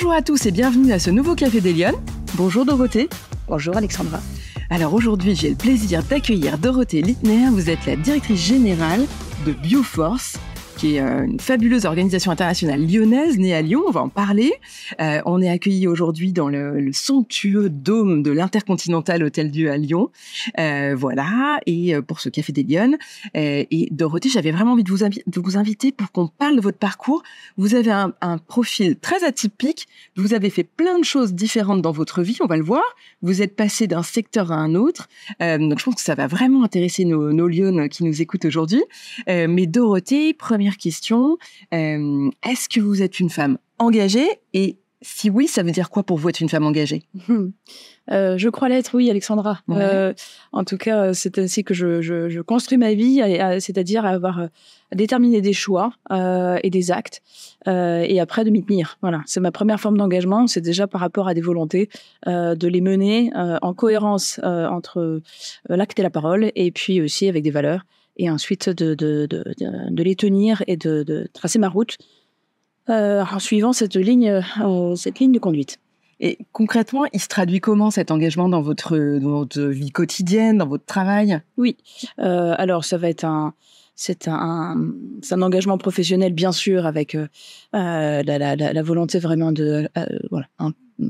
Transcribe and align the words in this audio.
Bonjour 0.00 0.12
à 0.12 0.22
tous 0.22 0.46
et 0.46 0.52
bienvenue 0.52 0.92
à 0.92 1.00
ce 1.00 1.10
nouveau 1.10 1.34
Café 1.34 1.60
des 1.60 1.72
Lyonnes. 1.72 2.00
Bonjour 2.34 2.64
Dorothée. 2.64 3.08
Bonjour 3.48 3.76
Alexandra. 3.76 4.20
Alors 4.70 4.94
aujourd'hui, 4.94 5.34
j'ai 5.34 5.50
le 5.50 5.56
plaisir 5.56 6.04
d'accueillir 6.04 6.56
Dorothée 6.56 7.02
Littner. 7.02 7.48
Vous 7.50 7.68
êtes 7.68 7.84
la 7.84 7.96
directrice 7.96 8.40
générale 8.40 9.04
de 9.44 9.50
Bioforce, 9.50 10.38
qui 10.78 10.94
est 10.94 11.00
euh, 11.00 11.24
une 11.24 11.40
fabuleuse 11.40 11.86
organisation 11.86 12.30
internationale 12.30 12.80
lyonnaise 12.86 13.36
née 13.36 13.52
à 13.52 13.62
Lyon. 13.62 13.82
On 13.88 13.90
va 13.90 14.00
en 14.00 14.08
parler. 14.08 14.52
Euh, 15.00 15.20
on 15.26 15.42
est 15.42 15.48
accueilli 15.48 15.88
aujourd'hui 15.88 16.32
dans 16.32 16.48
le, 16.48 16.80
le, 16.80 16.92
somptueux 16.92 17.68
dôme 17.68 18.22
de 18.22 18.30
l'Intercontinental 18.30 19.24
Hôtel 19.24 19.50
Dieu 19.50 19.72
à 19.72 19.76
Lyon. 19.76 20.10
Euh, 20.60 20.94
voilà. 20.96 21.58
Et 21.66 22.00
pour 22.02 22.20
ce 22.20 22.28
Café 22.28 22.52
des 22.52 22.62
Lyonnes. 22.62 22.96
Et 23.34 23.88
Dorothée, 23.90 24.28
j'avais 24.28 24.52
vraiment 24.52 24.72
envie 24.72 24.84
de 24.84 24.90
vous, 24.90 24.98
de 24.98 25.40
vous 25.40 25.56
inviter 25.56 25.90
pour 25.90 26.12
qu'on 26.12 26.28
parle 26.28 26.56
de 26.56 26.60
votre 26.60 26.78
parcours. 26.78 27.22
Vous 27.56 27.74
avez 27.74 27.90
un, 27.90 28.12
un, 28.20 28.38
profil 28.38 28.96
très 28.96 29.24
atypique. 29.24 29.88
Vous 30.16 30.32
avez 30.32 30.50
fait 30.50 30.64
plein 30.64 30.98
de 30.98 31.04
choses 31.04 31.34
différentes 31.34 31.82
dans 31.82 31.92
votre 31.92 32.22
vie. 32.22 32.38
On 32.40 32.46
va 32.46 32.56
le 32.56 32.62
voir. 32.62 32.84
Vous 33.22 33.42
êtes 33.42 33.56
passé 33.56 33.88
d'un 33.88 34.04
secteur 34.04 34.52
à 34.52 34.56
un 34.56 34.76
autre. 34.76 35.08
donc 35.40 35.78
je 35.78 35.84
pense 35.84 35.96
que 35.96 36.02
ça 36.02 36.14
va 36.14 36.28
vraiment 36.28 36.62
intéresser 36.62 37.04
nos, 37.04 37.32
nos 37.32 37.48
Lyonnes 37.48 37.88
qui 37.88 38.04
nous 38.04 38.22
écoutent 38.22 38.44
aujourd'hui. 38.44 38.82
mais 39.26 39.66
Dorothée, 39.66 40.34
première 40.34 40.67
question. 40.76 41.38
Euh, 41.72 42.30
Est-ce 42.46 42.68
que 42.68 42.80
vous 42.80 43.02
êtes 43.02 43.20
une 43.20 43.30
femme 43.30 43.58
engagée 43.78 44.28
Et 44.52 44.78
si 45.00 45.30
oui, 45.30 45.46
ça 45.46 45.62
veut 45.62 45.70
dire 45.70 45.90
quoi 45.90 46.02
pour 46.02 46.18
vous 46.18 46.28
être 46.28 46.40
une 46.40 46.48
femme 46.48 46.64
engagée? 46.64 47.02
Euh, 48.10 48.38
Je 48.38 48.48
crois 48.48 48.70
l'être, 48.70 48.94
oui, 48.94 49.10
Alexandra. 49.10 49.60
Ouais. 49.68 49.76
Euh, 49.78 50.14
en 50.52 50.64
tout 50.64 50.78
cas, 50.78 51.12
c'est 51.12 51.36
ainsi 51.36 51.62
que 51.62 51.74
je, 51.74 52.00
je, 52.00 52.30
je, 52.30 52.40
construis 52.40 52.78
ma 52.78 52.94
vie, 52.94 53.20
c'est-à-dire 53.60 54.06
avoir 54.06 54.40
à 54.40 54.94
déterminer 54.94 55.42
des 55.42 55.52
choix 55.52 55.92
euh, 56.10 56.56
et 56.62 56.70
des 56.70 56.90
actes, 56.90 57.20
et 57.66 58.18
après 58.18 58.44
de 58.44 58.50
m'y 58.50 58.64
tenir. 58.64 58.96
Voilà, 59.02 59.20
c'est 59.26 59.40
ma 59.40 59.52
première 59.52 59.78
forme 59.78 59.98
d'engagement. 59.98 60.46
C'est 60.46 60.62
déjà 60.62 60.86
par 60.86 61.02
rapport 61.02 61.28
à 61.28 61.34
des 61.34 61.42
volontés, 61.42 61.90
de 62.26 62.66
les 62.66 62.80
mener 62.80 63.30
en 63.34 63.74
cohérence 63.74 64.40
entre 64.42 65.20
l'acte 65.68 65.98
et 65.98 66.02
la 66.02 66.08
parole, 66.08 66.50
et 66.54 66.70
puis 66.70 67.02
aussi 67.02 67.28
avec 67.28 67.42
des 67.42 67.50
valeurs 67.50 67.84
et 68.18 68.30
ensuite 68.30 68.68
de, 68.68 68.94
de, 68.94 69.26
de, 69.26 69.44
de, 69.58 70.02
les 70.02 70.16
tenir 70.16 70.62
et 70.66 70.76
de, 70.76 71.02
de 71.02 71.28
tracer 71.32 71.58
ma 71.58 71.68
route 71.68 71.96
euh, 72.90 73.24
en 73.30 73.38
suivant 73.38 73.72
cette 73.72 73.96
ligne, 73.96 74.42
euh, 74.60 74.96
cette 74.96 75.18
ligne 75.18 75.32
de 75.32 75.38
conduite. 75.38 75.78
Et 76.20 76.38
concrètement, 76.52 77.04
il 77.12 77.20
se 77.20 77.28
traduit 77.28 77.60
comment 77.60 77.90
cet 77.90 78.10
engagement 78.10 78.48
dans 78.48 78.60
votre, 78.60 78.98
dans 79.18 79.38
votre 79.38 79.62
vie 79.62 79.92
quotidienne, 79.92 80.58
dans 80.58 80.66
votre 80.66 80.84
travail? 80.84 81.40
Oui, 81.56 81.76
euh, 82.18 82.54
alors 82.58 82.84
ça 82.84 82.98
va 82.98 83.08
être 83.08 83.24
un, 83.24 83.54
c'est 84.00 84.28
un, 84.28 84.76
engagement 85.42 85.76
professionnel 85.76 86.32
bien 86.32 86.52
sûr 86.52 86.86
avec 86.86 87.16
euh, 87.16 87.26
la, 87.72 88.22
la, 88.22 88.54
la, 88.54 88.82
volonté 88.82 89.18
vraiment 89.18 89.50
de 89.50 89.88
euh, 89.98 90.06
voilà 90.30 90.46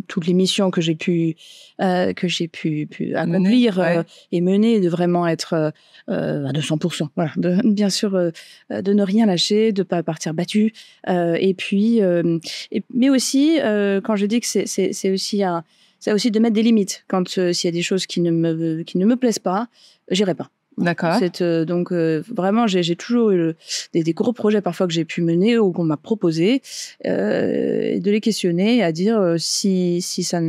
toutes 0.06 0.27
les 0.27 0.34
missions 0.34 0.70
que 0.70 0.81
j'ai 0.81 0.94
pu 0.94 1.36
euh, 1.81 2.12
que 2.12 2.28
j'ai 2.28 2.48
pu, 2.48 2.86
pu 2.86 3.14
accomplir 3.14 3.78
ouais. 3.78 3.98
euh, 3.98 4.03
et 4.33 4.41
mener 4.41 4.81
de 4.81 4.89
vraiment 4.89 5.27
être 5.27 5.72
euh, 6.09 6.47
à 6.47 6.53
200%. 6.53 7.09
Voilà, 7.16 7.33
de, 7.36 7.59
bien 7.64 7.91
sûr 7.91 8.14
euh, 8.14 8.31
de 8.70 8.92
ne 8.92 9.03
rien 9.03 9.27
lâcher, 9.27 9.72
de 9.72 9.83
pas 9.83 10.03
partir 10.03 10.34
battu. 10.34 10.72
Euh, 11.09 11.36
et 11.41 11.55
puis, 11.55 12.00
et, 12.00 12.83
mais 12.92 13.11
aussi 13.11 13.59
quand 14.05 14.16
je 14.16 14.27
dis 14.27 14.41
que 14.41 14.47
c'est 14.47 15.11
aussi 15.11 15.42
un 15.42 15.64
c'est 16.00 16.12
aussi 16.12 16.31
de 16.31 16.39
mettre 16.39 16.55
des 16.55 16.62
limites 16.62 17.05
quand 17.09 17.28
s'il 17.28 17.64
y 17.64 17.69
a 17.69 17.72
des 17.72 17.83
choses 17.83 18.06
qui 18.06 18.20
ne 18.20 18.31
me 18.31 18.83
qui 18.83 18.98
ne 18.98 19.06
me 19.06 19.16
plaisent 19.16 19.41
pas, 19.41 19.69
j'irai 20.11 20.34
pas. 20.34 20.50
D'accord. 20.79 21.19
Euh, 21.41 21.65
donc 21.65 21.93
euh, 21.93 22.23
vraiment, 22.29 22.67
j'ai 22.67 22.97
toujours 22.97 23.31
eu 23.31 23.55
des, 23.93 24.12
gros 24.12 24.33
projets 24.33 24.61
parfois 24.61 24.87
que 24.87 24.93
j'ai 24.93 25.05
pu 25.05 25.23
mener 25.23 25.59
ou 25.59 25.73
qu'on 25.73 25.84
m'a 25.84 25.97
proposé, 25.97 26.62
euh, 27.07 27.98
de 27.98 28.11
les 28.11 28.21
questionner, 28.21 28.83
à 28.83 28.93
dire 28.93 29.19
euh, 29.19 29.37
si 29.39 30.01
si 30.01 30.23
ça 30.23 30.41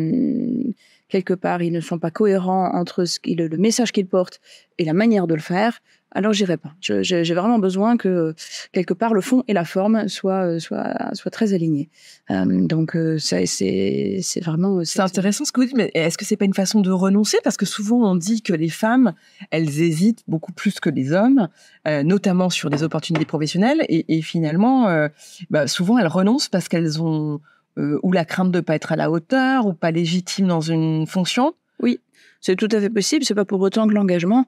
quelque 1.10 1.34
part 1.34 1.64
ils 1.64 1.72
ne 1.72 1.82
sont 1.82 1.98
pas 1.98 2.12
cohérents 2.12 2.72
entre 2.74 3.06
ce 3.06 3.20
le 3.26 3.58
message 3.58 3.92
qu'ils 3.92 4.06
portent 4.06 4.40
et 4.78 4.86
la 4.86 4.94
manière 4.94 5.28
de 5.28 5.34
le 5.34 5.42
faire. 5.42 5.82
Alors 6.12 6.34
j'irai 6.34 6.58
pas. 6.58 6.74
J'ai 6.82 7.34
vraiment 7.34 7.60
besoin 7.60 7.96
que 7.96 8.34
quelque 8.72 8.94
part 8.96 9.14
le 9.14 9.22
fond 9.22 9.44
et 9.48 9.54
la 9.54 9.64
forme 9.64 10.08
soient 10.08 10.60
soient 10.60 11.14
soient 11.14 11.32
très 11.32 11.54
alignés. 11.54 11.90
Euh, 12.32 12.66
donc 12.66 12.98
c'est 13.20 13.46
c'est 13.46 14.42
vraiment 14.42 14.84
c'est 14.84 15.02
intéressant 15.02 15.46
ce 15.46 15.52
que 15.52 15.62
vous 15.62 15.68
dites. 15.68 15.78
Mais 15.78 15.92
est-ce 15.94 16.18
que 16.18 16.26
c'est 16.26 16.38
pas 16.38 16.46
une 16.46 16.56
façon 16.56 16.82
de 16.82 16.90
renoncer? 16.90 17.38
Parce 17.44 17.58
que 17.58 17.66
souvent 17.66 18.12
on 18.12 18.16
dit 18.16 18.42
que 18.42 18.54
les 18.54 18.70
femmes 18.70 19.14
elles 19.52 19.82
hésitent 19.82 20.24
beaucoup 20.28 20.52
plus 20.52 20.80
que 20.80 20.90
les 20.90 21.12
hommes, 21.12 21.48
euh, 21.88 22.02
notamment 22.02 22.50
sur 22.50 22.72
des 22.72 22.82
opportunités 22.82 23.26
professionnelles 23.26 23.86
et, 23.88 24.18
et 24.18 24.22
finalement 24.24 24.88
euh, 24.88 25.10
bah, 25.52 25.68
souvent 25.68 26.00
elles 26.00 26.08
renoncent 26.08 26.50
parce 26.50 26.68
qu'elles 26.68 27.02
ont 27.02 27.40
euh, 27.78 28.00
ou 28.04 28.12
la 28.12 28.26
crainte 28.26 28.52
de 28.52 28.60
pas 28.60 28.76
être 28.76 28.92
à 28.92 28.96
la 28.96 29.10
hauteur 29.10 29.66
ou 29.66 29.74
pas 29.74 29.92
légitime 29.92 30.48
dans 30.48 30.62
une 30.62 31.08
fonction. 31.08 31.54
Oui, 31.82 32.00
c'est 32.42 32.56
tout 32.56 32.68
à 32.72 32.80
fait 32.80 32.90
possible. 32.90 33.24
C'est 33.24 33.36
pas 33.36 33.46
pour 33.46 33.62
autant 33.62 33.88
que 33.88 33.94
l'engagement 33.94 34.46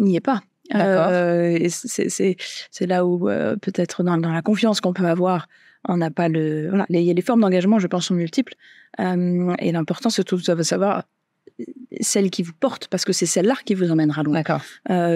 n'y 0.00 0.16
est 0.16 0.20
pas. 0.20 0.42
Euh, 0.74 1.68
c'est 1.68 2.86
là 2.86 3.04
où 3.04 3.28
euh, 3.28 3.56
peut-être 3.56 4.02
dans, 4.02 4.16
dans, 4.16 4.32
la 4.32 4.42
confiance 4.42 4.80
qu'on 4.80 4.92
peut 4.92 5.06
avoir, 5.06 5.48
on 5.86 5.98
n'a 5.98 6.10
pas 6.10 6.28
le. 6.28 6.68
Voilà, 6.68 6.86
les, 6.88 7.12
les 7.12 7.22
formes 7.22 7.40
d'engagement, 7.40 7.78
je 7.78 7.86
pense, 7.86 8.06
sont 8.06 8.14
multiples. 8.14 8.54
Euh, 9.00 9.54
et 9.58 9.72
l'important, 9.72 10.10
c'est 10.10 10.24
tout 10.24 10.36
de 10.36 10.62
savoir 10.62 11.04
celle 12.00 12.30
qui 12.30 12.42
vous 12.42 12.54
porte, 12.54 12.88
parce 12.88 13.04
que 13.04 13.12
c'est 13.12 13.26
celle-là 13.26 13.54
qui 13.64 13.74
vous 13.74 13.90
emmènera 13.90 14.22
loin. 14.22 14.42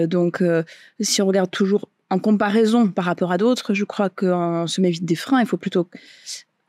Donc, 0.05 0.43
si 0.99 1.21
on 1.21 1.27
regarde 1.27 1.51
toujours 1.51 1.89
en 2.09 2.19
comparaison 2.19 2.87
par 2.87 3.05
rapport 3.05 3.31
à 3.31 3.37
d'autres, 3.37 3.73
je 3.73 3.83
crois 3.83 4.09
qu'on 4.09 4.67
se 4.67 4.79
met 4.79 4.89
vite 4.89 5.05
des 5.05 5.15
freins. 5.15 5.41
Il 5.41 5.47
faut 5.47 5.57
plutôt 5.57 5.89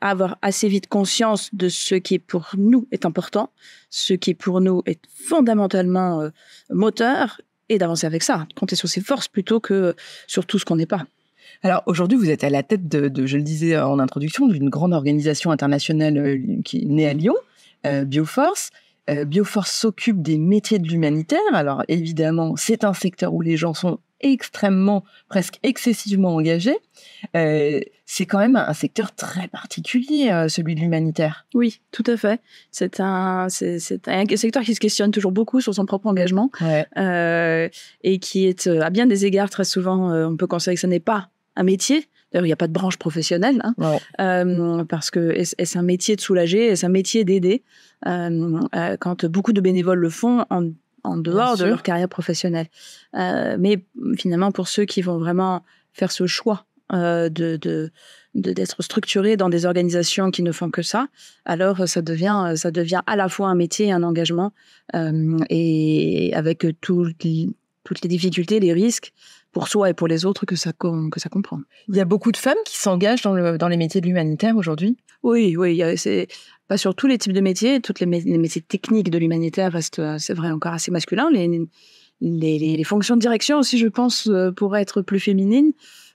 avoir 0.01 0.37
assez 0.41 0.67
vite 0.67 0.87
conscience 0.87 1.53
de 1.53 1.69
ce 1.69 1.95
qui 1.95 2.15
est 2.15 2.19
pour 2.19 2.49
nous 2.57 2.87
est 2.91 3.05
important, 3.05 3.51
ce 3.89 4.13
qui 4.13 4.33
pour 4.33 4.59
nous 4.59 4.81
est 4.87 4.99
fondamentalement 5.29 6.29
moteur 6.69 7.39
et 7.71 7.77
d'avancer 7.77 8.05
avec 8.05 8.21
ça, 8.21 8.45
compter 8.55 8.75
sur 8.75 8.89
ses 8.89 9.01
forces 9.01 9.29
plutôt 9.29 9.61
que 9.61 9.95
sur 10.27 10.45
tout 10.45 10.59
ce 10.59 10.65
qu'on 10.65 10.75
n'est 10.75 10.85
pas. 10.85 11.05
Alors 11.63 11.83
aujourd'hui, 11.85 12.17
vous 12.17 12.29
êtes 12.29 12.43
à 12.43 12.49
la 12.49 12.63
tête 12.63 12.87
de, 12.87 13.07
de 13.07 13.25
je 13.25 13.37
le 13.37 13.43
disais 13.43 13.79
en 13.79 13.97
introduction, 13.97 14.47
d'une 14.47 14.69
grande 14.69 14.93
organisation 14.93 15.51
internationale 15.51 16.17
euh, 16.17 16.37
qui 16.65 16.79
est 16.79 16.85
née 16.85 17.07
à 17.07 17.13
Lyon, 17.13 17.35
euh, 17.85 18.03
Bioforce. 18.03 18.71
Euh, 19.09 19.25
Bioforce 19.25 19.71
s'occupe 19.71 20.21
des 20.21 20.37
métiers 20.37 20.79
de 20.79 20.87
l'humanitaire. 20.87 21.39
Alors 21.53 21.83
évidemment, 21.87 22.55
c'est 22.57 22.83
un 22.83 22.93
secteur 22.93 23.33
où 23.33 23.41
les 23.41 23.55
gens 23.55 23.73
sont 23.73 23.99
extrêmement, 24.21 25.03
presque 25.27 25.59
excessivement 25.63 26.35
engagés. 26.35 26.77
Euh, 27.35 27.79
c'est 28.05 28.25
quand 28.25 28.39
même 28.39 28.55
un 28.55 28.73
secteur 28.73 29.13
très 29.15 29.47
particulier, 29.47 30.29
euh, 30.31 30.47
celui 30.47 30.75
de 30.75 30.81
l'humanitaire. 30.81 31.45
Oui, 31.53 31.81
tout 31.91 32.03
à 32.07 32.17
fait. 32.17 32.41
C'est 32.71 32.99
un, 32.99 33.47
c'est, 33.49 34.07
un 34.07 34.25
secteur 34.35 34.63
qui 34.63 34.75
se 34.75 34.79
questionne 34.79 35.11
toujours 35.11 35.31
beaucoup 35.31 35.61
sur 35.61 35.73
son 35.73 35.85
propre 35.85 36.07
engagement 36.07 36.51
ouais. 36.61 36.85
euh, 36.97 37.69
et 38.03 38.19
qui 38.19 38.47
est, 38.47 38.67
à 38.67 38.89
bien 38.89 39.05
des 39.05 39.25
égards, 39.25 39.49
très 39.49 39.63
souvent, 39.63 40.13
on 40.13 40.35
peut 40.35 40.47
considérer 40.47 40.75
que 40.75 40.81
ce 40.81 40.87
n'est 40.87 40.99
pas 40.99 41.29
un 41.55 41.63
métier. 41.63 42.07
D'ailleurs, 42.31 42.45
il 42.45 42.49
n'y 42.49 42.53
a 42.53 42.57
pas 42.57 42.67
de 42.67 42.73
branche 42.73 42.97
professionnelle, 42.97 43.61
hein, 43.63 43.73
ouais. 43.77 43.97
euh, 44.21 44.85
parce 44.85 45.11
que 45.11 45.31
est-ce 45.31 45.77
un 45.77 45.81
métier 45.81 46.15
de 46.15 46.21
soulager, 46.21 46.67
est-ce 46.67 46.85
un 46.85 46.89
métier 46.89 47.25
d'aider? 47.25 47.63
Euh, 48.07 48.59
Quand 48.99 49.25
beaucoup 49.25 49.51
de 49.51 49.59
bénévoles 49.59 49.99
le 49.99 50.09
font 50.09 50.45
en 50.49 50.69
en 51.03 51.17
dehors 51.17 51.57
de 51.57 51.65
leur 51.65 51.83
carrière 51.83 52.09
professionnelle. 52.09 52.67
Euh, 53.15 53.57
mais 53.59 53.83
finalement, 54.17 54.51
pour 54.51 54.67
ceux 54.67 54.85
qui 54.85 55.01
vont 55.01 55.17
vraiment 55.17 55.63
faire 55.93 56.11
ce 56.11 56.27
choix 56.27 56.65
euh, 56.93 57.29
de, 57.29 57.57
de, 57.57 57.91
d'être 58.33 58.81
structurés 58.81 59.37
dans 59.37 59.49
des 59.49 59.65
organisations 59.65 60.31
qui 60.31 60.43
ne 60.43 60.51
font 60.51 60.69
que 60.69 60.81
ça, 60.81 61.07
alors 61.45 61.87
ça 61.87 62.01
devient, 62.01 62.53
ça 62.55 62.71
devient 62.71 63.01
à 63.07 63.15
la 63.15 63.29
fois 63.29 63.47
un 63.47 63.55
métier 63.55 63.87
et 63.87 63.91
un 63.91 64.03
engagement, 64.03 64.53
euh, 64.95 65.37
et 65.49 66.31
avec 66.33 66.65
tout, 66.81 67.07
toutes 67.83 68.01
les 68.01 68.09
difficultés, 68.09 68.59
les 68.59 68.73
risques 68.73 69.13
pour 69.51 69.67
soi 69.67 69.89
et 69.89 69.93
pour 69.93 70.07
les 70.07 70.25
autres 70.25 70.45
que 70.45 70.55
ça, 70.55 70.71
que 70.71 71.19
ça 71.19 71.29
comprend. 71.29 71.59
Il 71.89 71.95
y 71.95 71.99
a 71.99 72.05
beaucoup 72.05 72.31
de 72.31 72.37
femmes 72.37 72.57
qui 72.65 72.77
s'engagent 72.77 73.21
dans, 73.21 73.33
le, 73.33 73.57
dans 73.57 73.67
les 73.67 73.77
métiers 73.77 73.99
de 73.99 74.05
l'humanitaire 74.05 74.55
aujourd'hui? 74.55 74.97
Oui, 75.23 75.55
oui, 75.57 75.81
c'est 75.97 76.27
sur 76.77 76.95
tous 76.95 77.07
les 77.07 77.17
types 77.17 77.33
de 77.33 77.41
métiers, 77.41 77.81
toutes 77.81 77.99
les, 77.99 78.05
mé 78.05 78.21
les 78.21 78.37
métiers 78.37 78.61
techniques 78.61 79.09
de 79.09 79.17
l'humanitaire 79.17 79.71
restent, 79.71 80.01
c'est 80.17 80.33
vrai, 80.33 80.51
encore 80.51 80.73
assez 80.73 80.91
masculin. 80.91 81.29
Les, 82.21 82.83
fonctions 82.83 83.15
de 83.15 83.21
direction 83.21 83.59
aussi, 83.59 83.77
je 83.77 83.87
pense, 83.87 84.27
euh, 84.27 84.51
pourraient 84.51 84.81
être 84.81 85.01
plus 85.01 85.19
féminines. 85.19 85.73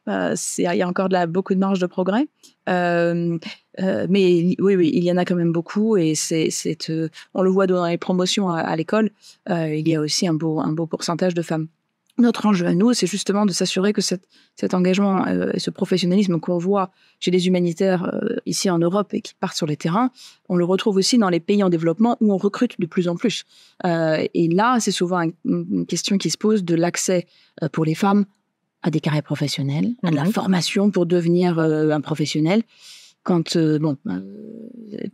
Euh, 0.08 0.34
il 0.58 0.62
y 0.62 0.82
a 0.82 0.88
encore 0.88 1.08
beaucoup 1.28 1.54
de 1.54 1.58
marge 1.58 1.80
de 1.80 1.86
progrès. 1.86 2.28
Euh, 2.68 3.38
euh, 3.80 4.06
mais 4.08 4.56
oui, 4.58 4.90
il 4.92 5.04
y 5.04 5.12
en 5.12 5.16
a 5.16 5.24
quand 5.24 5.34
même 5.34 5.52
beaucoup 5.52 5.96
et 5.96 6.14
euh, 6.32 7.08
on 7.34 7.42
le 7.42 7.50
voit 7.50 7.66
dans 7.66 7.86
les 7.86 7.98
promotions 7.98 8.48
à, 8.48 8.74
l'école. 8.76 9.10
il 9.48 9.88
y 9.88 9.94
a 9.94 10.00
aussi 10.00 10.26
un 10.26 10.34
un 10.34 10.72
beau 10.72 10.86
pourcentage 10.86 11.34
de 11.34 11.42
femmes. 11.42 11.68
Notre 12.18 12.46
enjeu 12.46 12.66
à 12.66 12.74
nous, 12.74 12.94
c'est 12.94 13.06
justement 13.06 13.44
de 13.44 13.52
s'assurer 13.52 13.92
que 13.92 14.00
cette, 14.00 14.26
cet 14.54 14.72
engagement 14.72 15.26
euh, 15.26 15.50
et 15.52 15.60
ce 15.60 15.70
professionnalisme 15.70 16.40
qu'on 16.40 16.56
voit 16.56 16.90
chez 17.20 17.30
les 17.30 17.46
humanitaires 17.46 18.04
euh, 18.04 18.36
ici 18.46 18.70
en 18.70 18.78
Europe 18.78 19.12
et 19.12 19.20
qui 19.20 19.34
partent 19.34 19.56
sur 19.56 19.66
les 19.66 19.76
terrains, 19.76 20.10
on 20.48 20.56
le 20.56 20.64
retrouve 20.64 20.96
aussi 20.96 21.18
dans 21.18 21.28
les 21.28 21.40
pays 21.40 21.62
en 21.62 21.68
développement 21.68 22.16
où 22.20 22.32
on 22.32 22.38
recrute 22.38 22.80
de 22.80 22.86
plus 22.86 23.08
en 23.08 23.16
plus. 23.16 23.44
Euh, 23.84 24.26
et 24.32 24.48
là, 24.48 24.78
c'est 24.80 24.92
souvent 24.92 25.20
une, 25.20 25.34
une, 25.44 25.86
question 25.86 26.16
qui 26.16 26.30
se 26.30 26.38
pose 26.38 26.64
de 26.64 26.74
l'accès 26.74 27.26
pour 27.72 27.84
les 27.84 27.94
femmes 27.94 28.24
à 28.82 28.90
des 28.90 29.00
carrières 29.00 29.22
professionnelles, 29.22 29.92
à 30.02 30.10
de 30.10 30.16
la 30.16 30.24
formation 30.24 30.90
pour 30.90 31.04
devenir 31.04 31.58
un 31.58 32.00
professionnel. 32.00 32.62
Quand 33.24 33.56
euh, 33.56 33.78
bon, 33.78 33.98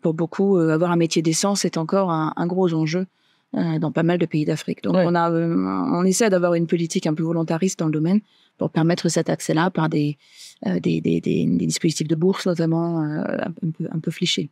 pour 0.03 0.15
beaucoup, 0.15 0.59
avoir 0.59 0.91
un 0.91 0.97
métier 0.97 1.23
décent, 1.23 1.55
c'est 1.55 1.79
encore 1.79 2.11
un, 2.11 2.33
un 2.37 2.47
gros 2.47 2.75
enjeu 2.75 3.07
dans 3.53 3.93
pas 3.93 4.03
mal 4.03 4.19
de 4.19 4.27
pays 4.27 4.45
d'Afrique. 4.45 4.83
Donc, 4.83 4.97
on, 4.97 5.15
a, 5.15 5.31
on 5.31 6.05
essaie 6.05 6.31
d'avoir 6.31 6.55
une 6.55 6.67
politique 6.67 7.07
un 7.07 7.15
peu 7.15 7.23
volontariste 7.23 7.79
dans 7.79 7.87
le 7.87 7.93
domaine 7.93 8.21
pour 8.59 8.71
permettre 8.71 9.09
cet 9.09 9.29
accès-là 9.29 9.71
par 9.71 9.89
des, 9.89 10.17
des, 10.65 11.01
des, 11.01 11.21
des, 11.21 11.47
dispositifs 11.47 12.09
de 12.09 12.15
bourse, 12.15 12.47
notamment 12.47 13.01
un, 13.01 13.53
peu, 13.53 13.89
un 13.91 13.99
peu 13.99 14.11
fléchés. 14.11 14.51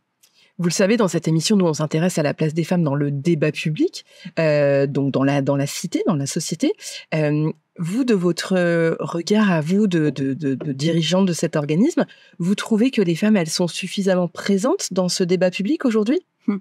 Vous 0.57 0.67
le 0.67 0.73
savez, 0.73 0.97
dans 0.97 1.07
cette 1.07 1.27
émission, 1.27 1.55
nous 1.55 1.65
on 1.65 1.73
s'intéresse 1.73 2.17
à 2.17 2.23
la 2.23 2.33
place 2.33 2.53
des 2.53 2.63
femmes 2.63 2.83
dans 2.83 2.93
le 2.93 3.09
débat 3.09 3.51
public, 3.51 4.05
euh, 4.37 4.85
donc 4.85 5.11
dans 5.11 5.23
la 5.23 5.41
dans 5.41 5.55
la 5.55 5.65
cité, 5.65 6.03
dans 6.05 6.15
la 6.15 6.27
société. 6.27 6.73
Euh, 7.15 7.51
vous, 7.79 8.03
de 8.03 8.13
votre 8.13 8.53
regard 8.99 9.49
à 9.49 9.61
vous, 9.61 9.87
de, 9.87 10.09
de, 10.09 10.33
de, 10.33 10.53
de 10.53 10.71
dirigeante 10.71 11.25
de 11.25 11.33
cet 11.33 11.55
organisme, 11.55 12.05
vous 12.37 12.53
trouvez 12.53 12.91
que 12.91 13.01
les 13.01 13.15
femmes, 13.15 13.37
elles 13.37 13.49
sont 13.49 13.67
suffisamment 13.67 14.27
présentes 14.27 14.89
dans 14.91 15.09
ce 15.09 15.23
débat 15.23 15.49
public 15.49 15.85
aujourd'hui? 15.85 16.19
Hum. 16.47 16.59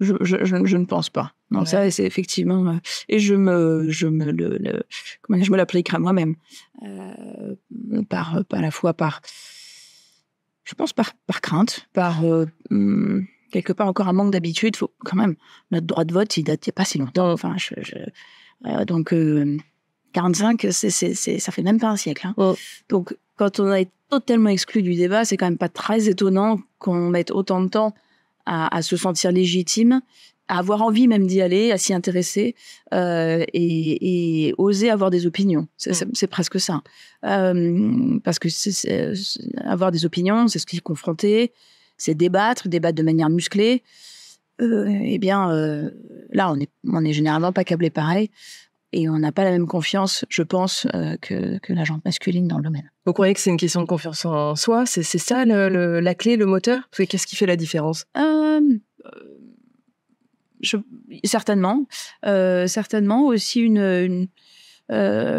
Je, 0.00 0.14
je, 0.20 0.44
je, 0.44 0.76
ne 0.76 0.84
pense 0.84 1.10
pas. 1.10 1.32
Non, 1.50 1.64
ça, 1.64 1.90
c'est 1.90 2.04
effectivement. 2.04 2.68
Euh, 2.68 2.76
et 3.08 3.18
je 3.18 3.34
me, 3.34 3.86
je 3.88 4.06
me 4.06 4.30
le, 4.30 4.58
le 4.58 4.82
comment 5.22 5.42
je 5.42 5.50
me 5.50 5.56
l'appliquerai 5.56 5.98
moi-même, 5.98 6.36
euh, 6.84 7.54
par, 8.08 8.42
à 8.52 8.60
la 8.60 8.70
fois 8.70 8.94
par 8.94 9.20
je 10.68 10.74
pense 10.74 10.92
par, 10.92 11.12
par 11.26 11.40
crainte, 11.40 11.88
par 11.94 12.24
euh, 12.24 12.44
hmm, 12.70 13.22
quelque 13.50 13.72
part 13.72 13.88
encore 13.88 14.06
un 14.06 14.12
manque 14.12 14.32
d'habitude. 14.32 14.76
Faut 14.76 14.92
quand 14.98 15.16
même 15.16 15.34
notre 15.70 15.86
droit 15.86 16.04
de 16.04 16.12
vote, 16.12 16.36
il 16.36 16.44
date 16.44 16.66
il 16.66 16.68
n'y 16.68 16.72
a 16.72 16.76
pas 16.76 16.84
si 16.84 16.98
longtemps. 16.98 17.32
Enfin, 17.32 17.56
je, 17.56 17.74
je, 17.80 18.84
donc 18.84 19.14
45, 20.12 20.64
euh, 20.64 20.70
c'est, 20.70 20.90
c'est, 20.90 21.38
ça 21.38 21.52
fait 21.52 21.62
même 21.62 21.80
pas 21.80 21.88
un 21.88 21.96
siècle. 21.96 22.26
Hein. 22.26 22.34
Oh. 22.36 22.54
Donc 22.90 23.16
quand 23.36 23.60
on 23.60 23.70
a 23.70 23.80
été 23.80 23.92
totalement 24.10 24.50
exclu 24.50 24.82
du 24.82 24.94
débat, 24.94 25.24
c'est 25.24 25.38
quand 25.38 25.46
même 25.46 25.58
pas 25.58 25.70
très 25.70 26.08
étonnant 26.08 26.58
qu'on 26.78 27.08
mette 27.08 27.30
autant 27.30 27.62
de 27.62 27.68
temps 27.68 27.94
à, 28.48 28.74
à 28.74 28.82
se 28.82 28.96
sentir 28.96 29.30
légitime 29.30 30.00
à 30.48 30.58
avoir 30.58 30.82
envie 30.82 31.06
même 31.06 31.26
d'y 31.26 31.40
aller, 31.40 31.70
à 31.72 31.78
s'y 31.78 31.92
intéresser 31.94 32.54
euh, 32.94 33.44
et, 33.52 34.48
et, 34.48 34.54
oser 34.56 34.90
avoir 34.90 35.10
des 35.10 35.26
opinions. 35.26 35.68
C'est 35.76 36.04
mm. 36.04 36.26
presque 36.28 36.58
ça. 36.58 36.82
Euh, 37.24 38.18
parce 38.24 38.38
que 38.38 38.48
avoir 39.68 39.92
des 39.92 40.04
opinions, 40.04 40.48
c'est 40.48 40.58
ce 40.58 40.66
qui 40.66 40.76
est 40.76 40.80
confronté, 40.80 41.52
c'est 41.98 42.14
débattre, 42.14 42.68
débattre 42.68 42.96
de 42.96 43.02
manière 43.02 43.28
musclée. 43.28 43.82
Euh, 44.60 44.88
eh 44.88 45.18
bien, 45.18 45.52
là, 46.32 46.50
on 46.50 46.58
est, 46.58 46.70
on 46.86 47.04
est 47.04 47.12
généralement 47.12 47.52
pas 47.52 47.64
câblé 47.64 47.90
pareil. 47.90 48.30
Et 48.92 49.08
on 49.08 49.18
n'a 49.18 49.32
pas 49.32 49.44
la 49.44 49.50
même 49.50 49.66
confiance, 49.66 50.24
je 50.30 50.42
pense, 50.42 50.86
euh, 50.94 51.16
que, 51.20 51.58
que 51.58 51.74
la 51.74 51.84
jante 51.84 52.02
masculine 52.06 52.48
dans 52.48 52.56
le 52.56 52.62
domaine. 52.62 52.90
Vous 53.04 53.12
croyez 53.12 53.34
que 53.34 53.40
c'est 53.40 53.50
une 53.50 53.58
question 53.58 53.82
de 53.82 53.86
confiance 53.86 54.24
en 54.24 54.56
soi? 54.56 54.86
C'est 54.86 55.02
ça 55.02 55.44
le, 55.44 56.00
la 56.00 56.14
clé, 56.14 56.36
le 56.36 56.46
moteur? 56.46 56.88
Qu'est-ce 56.96 57.26
qui 57.26 57.36
fait 57.36 57.44
la 57.46 57.56
différence? 57.56 58.06
Euh, 58.16 58.60
je, 60.60 60.78
certainement, 61.24 61.86
euh, 62.24 62.66
certainement 62.66 63.26
aussi 63.26 63.60
une, 63.60 63.78
une 63.78 64.28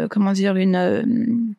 comment 0.08 0.32
dire 0.32 0.54
une, 0.56 0.76
une, 0.76 1.54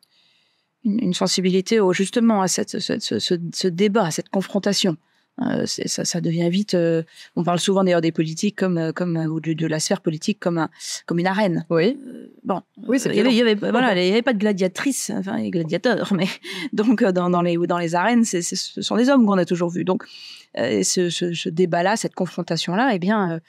une 0.84 1.14
sensibilité 1.14 1.78
au, 1.78 1.92
justement 1.92 2.40
à 2.40 2.48
cette, 2.48 2.78
ce, 2.80 2.98
ce, 2.98 3.18
ce, 3.18 3.68
débat, 3.68 4.06
à 4.06 4.10
cette 4.10 4.30
confrontation. 4.30 4.96
Euh, 5.40 5.64
ça, 5.66 6.04
ça, 6.04 6.20
devient 6.20 6.50
vite. 6.50 6.74
Euh, 6.74 7.02
on 7.36 7.42
parle 7.42 7.58
souvent 7.58 7.82
d'ailleurs 7.84 8.02
des 8.02 8.12
politiques 8.12 8.56
comme, 8.56 8.76
euh, 8.76 8.92
comme 8.92 9.16
ou 9.16 9.40
de, 9.40 9.54
de, 9.54 9.66
la 9.66 9.80
sphère 9.80 10.02
politique 10.02 10.38
comme 10.38 10.58
un, 10.58 10.68
comme 11.06 11.18
une 11.18 11.26
arène. 11.26 11.64
Oui. 11.70 11.98
bon. 12.44 12.60
Oui. 12.86 13.00
Il 13.06 13.14
y 13.14 13.20
avait, 13.20 13.30
il 13.30 13.36
y 13.36 13.40
avait 13.40 13.54
voilà, 13.54 14.00
il 14.00 14.08
y 14.08 14.12
avait 14.12 14.22
pas 14.22 14.34
de 14.34 14.38
gladiatrices, 14.38 15.10
enfin, 15.10 15.38
les 15.38 15.50
gladiateurs, 15.50 16.12
mais 16.12 16.26
donc 16.72 17.02
dans, 17.02 17.30
dans 17.30 17.42
les 17.42 17.56
dans 17.56 17.78
les 17.78 17.94
arènes, 17.94 18.24
ce 18.24 18.40
sont 18.42 18.96
des 18.96 19.08
hommes 19.08 19.26
qu'on 19.26 19.38
a 19.38 19.46
toujours 19.46 19.70
vus. 19.70 19.84
Donc 19.84 20.04
ce, 20.54 21.08
ce, 21.10 21.32
ce 21.32 21.48
débat-là, 21.48 21.96
cette 21.96 22.14
confrontation-là, 22.14 22.90
eh 22.92 22.98
bien, 22.98 23.40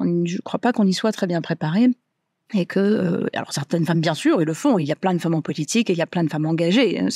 je 0.00 0.04
ne 0.04 0.40
crois 0.42 0.60
pas 0.60 0.72
qu'on 0.72 0.86
y 0.86 0.92
soit 0.92 1.12
très 1.12 1.26
bien 1.26 1.42
préparé 1.42 1.88
et 2.54 2.66
que 2.66 2.80
euh, 2.80 3.26
alors 3.32 3.52
certaines 3.52 3.84
femmes 3.84 4.00
bien 4.00 4.14
sûr 4.14 4.40
ils 4.40 4.46
le 4.46 4.54
font. 4.54 4.78
Il 4.78 4.86
y 4.86 4.92
a 4.92 4.96
plein 4.96 5.14
de 5.14 5.18
femmes 5.18 5.34
en 5.34 5.42
politique 5.42 5.90
et 5.90 5.92
il 5.92 5.98
y 5.98 6.02
a 6.02 6.06
plein 6.06 6.24
de 6.24 6.30
femmes 6.30 6.46
engagées 6.46 6.98
hein, 6.98 7.08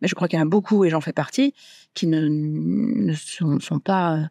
mais 0.00 0.08
je 0.08 0.14
crois 0.14 0.28
qu'il 0.28 0.38
y 0.38 0.42
en 0.42 0.46
a 0.46 0.48
beaucoup 0.48 0.84
et 0.84 0.90
j'en 0.90 1.00
fais 1.00 1.12
partie 1.12 1.54
qui 1.94 2.06
ne, 2.06 2.28
ne 2.28 3.14
sont, 3.14 3.58
sont, 3.58 3.80
pas 3.80 4.16
euh, 4.16 4.24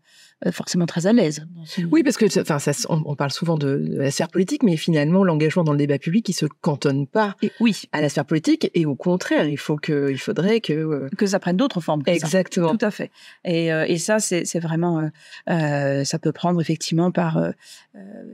forcément 0.52 0.86
très 0.86 1.08
à 1.08 1.14
l'aise. 1.14 1.46
Oui, 1.92 2.04
parce 2.04 2.18
que 2.18 2.26
enfin, 2.42 2.60
ça, 2.60 2.72
on, 2.90 3.16
parle 3.16 3.32
souvent 3.32 3.58
de, 3.58 3.82
la 3.94 4.12
sphère 4.12 4.30
politique, 4.30 4.64
mais 4.64 4.78
finalement, 4.78 5.24
l'engagement 5.24 5.64
dans 5.64 5.72
le 5.72 5.78
débat 5.78 5.98
public, 5.98 6.28
il 6.30 6.34
se 6.34 6.46
cantonne 6.62 7.08
pas 7.08 7.36
oui. 7.60 7.84
à 7.92 8.02
la 8.02 8.10
sphère 8.10 8.26
politique, 8.26 8.70
et 8.74 8.86
au 8.86 8.96
contraire, 8.96 9.48
il 9.48 9.58
faut 9.58 9.78
que, 9.78 10.12
il 10.12 10.18
faudrait 10.18 10.62
que 10.62 10.74
euh, 10.74 11.10
que 11.18 11.26
ça 11.26 11.40
prenne 11.40 11.58
d'autres 11.58 11.82
formes. 11.82 12.04
Exactement. 12.06 12.76
Tout 12.76 12.86
à 12.86 12.92
fait. 12.92 13.12
Et, 13.44 13.72
euh, 13.72 13.86
et 13.88 13.98
ça, 13.98 14.20
c'est 14.20 14.60
vraiment, 14.60 15.10
ça 15.48 16.20
peut 16.20 16.32
prendre 16.32 16.62
effectivement 16.62 17.12
par 17.12 17.40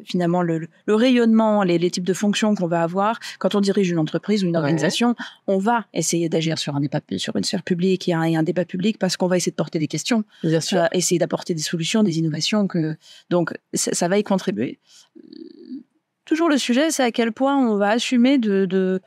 finalement 0.05 0.41
le, 0.41 0.67
le, 0.85 0.95
rayonnement, 0.95 1.63
les, 1.63 1.77
les, 1.77 1.91
types 1.91 2.03
de 2.03 2.13
fonctions 2.13 2.55
qu'on 2.55 2.67
va 2.67 2.83
avoir 2.83 3.19
quand 3.39 3.55
on 3.55 3.61
dirige 3.61 3.89
une 3.89 3.99
entreprise 3.99 4.43
ou 4.43 4.47
une 4.47 4.57
organisation. 4.57 5.15
On 5.47 5.57
va 5.57 5.85
essayer 5.93 6.29
d'agir 6.29 6.57
sur 6.57 6.75
un 6.75 6.79
débat, 6.79 6.99
sur 7.17 7.35
une 7.35 7.43
sphère 7.43 7.63
publique 7.63 8.07
et 8.09 8.13
un, 8.13 8.21
un 8.21 8.43
débat 8.43 8.65
public 8.65 8.97
parce 8.97 9.17
qu'on 9.17 9.27
va 9.27 9.37
essayer 9.37 9.51
de 9.51 9.55
porter 9.55 9.79
des 9.79 9.87
questions, 9.87 10.23
Bien 10.43 10.61
sûr. 10.61 10.87
essayer 10.93 11.19
d'apporter 11.19 11.53
des 11.53 11.61
solutions 11.61 12.00
des 12.03 12.19
innovations. 12.19 12.67
Que... 12.67 12.95
Donc, 13.29 13.53
ça, 13.73 14.07
va 14.07 14.17
y 14.17 14.23
contribuer. 14.23 14.79
Toujours 16.25 16.49
le 16.49 16.57
sujet, 16.57 16.91
c'est 16.91 17.03
à 17.03 17.11
quel 17.11 17.31
point 17.31 17.57
on 17.57 17.75
va 17.75 17.89
assumer 17.89 18.37
de, 18.37 18.65
de, 18.65 19.01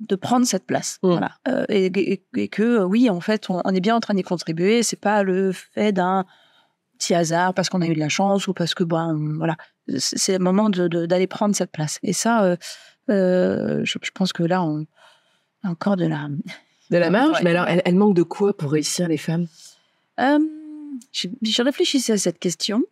de 0.00 0.16
prendre 0.16 0.46
cette 0.46 0.66
place. 0.66 0.98
Mmh. 1.02 1.08
Voilà. 1.08 1.32
Euh, 1.48 1.64
et, 1.68 2.22
et, 2.36 2.48
que, 2.48 2.82
oui, 2.82 3.08
en 3.10 3.20
fait, 3.20 3.48
on, 3.48 3.62
est 3.62 3.80
bien 3.80 3.96
en 3.96 4.00
train 4.00 4.14
d'y 4.14 4.22
contribuer. 4.22 4.82
C'est 4.82 5.00
pas 5.00 5.22
le 5.22 5.52
fait 5.52 5.92
d'un 5.92 6.26
petit 6.98 7.14
hasard 7.14 7.54
parce 7.54 7.68
qu'on 7.68 7.82
a 7.82 7.86
eu 7.86 7.94
de 7.94 8.00
la 8.00 8.08
chance 8.08 8.48
ou 8.48 8.54
parce 8.54 8.74
que, 8.74 8.84
bon, 8.84 9.36
voilà. 9.36 9.56
C'est 9.98 10.32
le 10.32 10.44
moment 10.44 10.68
d'aller 10.68 11.26
prendre 11.26 11.54
cette 11.54 11.70
place. 11.70 11.98
Et 12.02 12.12
ça, 12.12 12.42
euh, 12.42 12.56
euh, 13.10 13.82
je, 13.84 14.10
pense 14.12 14.32
que 14.32 14.42
là, 14.42 14.62
on 14.62 14.86
a 15.62 15.68
encore 15.68 15.96
de 15.96 16.06
la... 16.06 16.28
De 16.90 16.98
la 16.98 17.10
marge 17.10 17.42
Mais 17.42 17.50
alors, 17.50 17.66
elle, 17.66 17.82
elle, 17.84 17.96
manque 17.96 18.14
de 18.14 18.22
quoi 18.22 18.56
pour 18.56 18.70
réussir, 18.72 19.08
les 19.08 19.16
femmes? 19.16 19.46
Je, 21.12 21.62
réfléchissais 21.62 22.12
à 22.12 22.18
cette 22.18 22.38
question. 22.38 22.82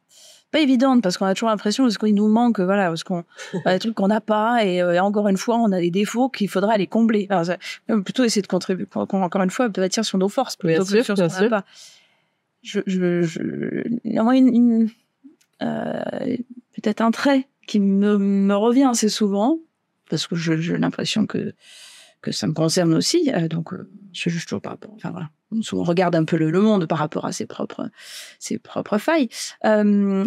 Pas 0.50 0.60
évidente 0.60 1.02
parce 1.02 1.18
qu'on 1.18 1.26
a 1.26 1.34
toujours 1.34 1.48
l'impression 1.48 1.88
qu'il 1.88 2.14
nous 2.14 2.28
manque, 2.28 2.60
voilà, 2.60 2.88
parce 2.88 3.02
qu'on 3.02 3.24
a 3.64 3.72
des 3.72 3.78
trucs 3.80 3.94
qu'on 3.94 4.08
n'a 4.08 4.20
pas 4.20 4.64
et, 4.64 4.80
euh, 4.80 5.02
encore 5.02 5.28
une 5.28 5.36
fois, 5.36 5.56
on 5.56 5.72
a 5.72 5.80
des 5.80 5.90
défauts 5.90 6.28
qu'il 6.28 6.48
faudra 6.48 6.76
les 6.76 6.86
combler. 6.86 7.26
Alors, 7.30 7.56
plutôt 8.04 8.24
essayer 8.24 8.42
de 8.42 8.46
contribuer, 8.46 8.86
encore 8.94 9.42
une 9.42 9.50
fois, 9.50 9.68
peut-être 9.68 10.02
sur 10.04 10.18
nos 10.18 10.28
forces 10.28 10.56
plutôt 10.56 10.84
que 10.84 11.02
sur 11.02 11.16
ce 11.16 11.22
qu'on 11.22 11.42
n'a 11.42 11.48
pas. 11.48 11.64
Je, 12.62 12.80
je, 12.86 13.22
je, 13.22 13.40
il 14.04 14.14
y 14.14 14.18
a 14.18 14.22
une, 14.22 14.48
une 14.48 14.90
euh, 15.62 16.02
peut-être 16.72 17.00
un 17.00 17.10
trait 17.10 17.46
qui 17.66 17.80
me, 17.80 18.18
me 18.18 18.54
revient 18.54 18.84
assez 18.84 19.08
souvent 19.08 19.58
parce 20.10 20.26
que 20.26 20.36
j'ai 20.36 20.76
l'impression 20.78 21.26
que 21.26 21.54
que 22.24 22.32
ça 22.32 22.46
me 22.46 22.54
concerne 22.54 22.94
aussi. 22.94 23.30
Euh, 23.32 23.48
donc, 23.48 23.72
euh, 23.72 23.88
je 24.12 24.30
juge 24.30 24.46
toujours 24.46 24.62
par 24.62 24.72
rapport. 24.72 24.92
Enfin 24.94 25.10
voilà, 25.10 25.28
on 25.72 25.82
regarde 25.82 26.16
un 26.16 26.24
peu 26.24 26.36
le, 26.36 26.50
monde 26.60 26.86
par 26.86 26.98
rapport 26.98 27.26
à 27.26 27.32
ses 27.32 27.46
propres, 27.46 27.90
ses 28.38 28.58
propres 28.58 28.98
failles. 28.98 29.28
Euh, 29.64 30.24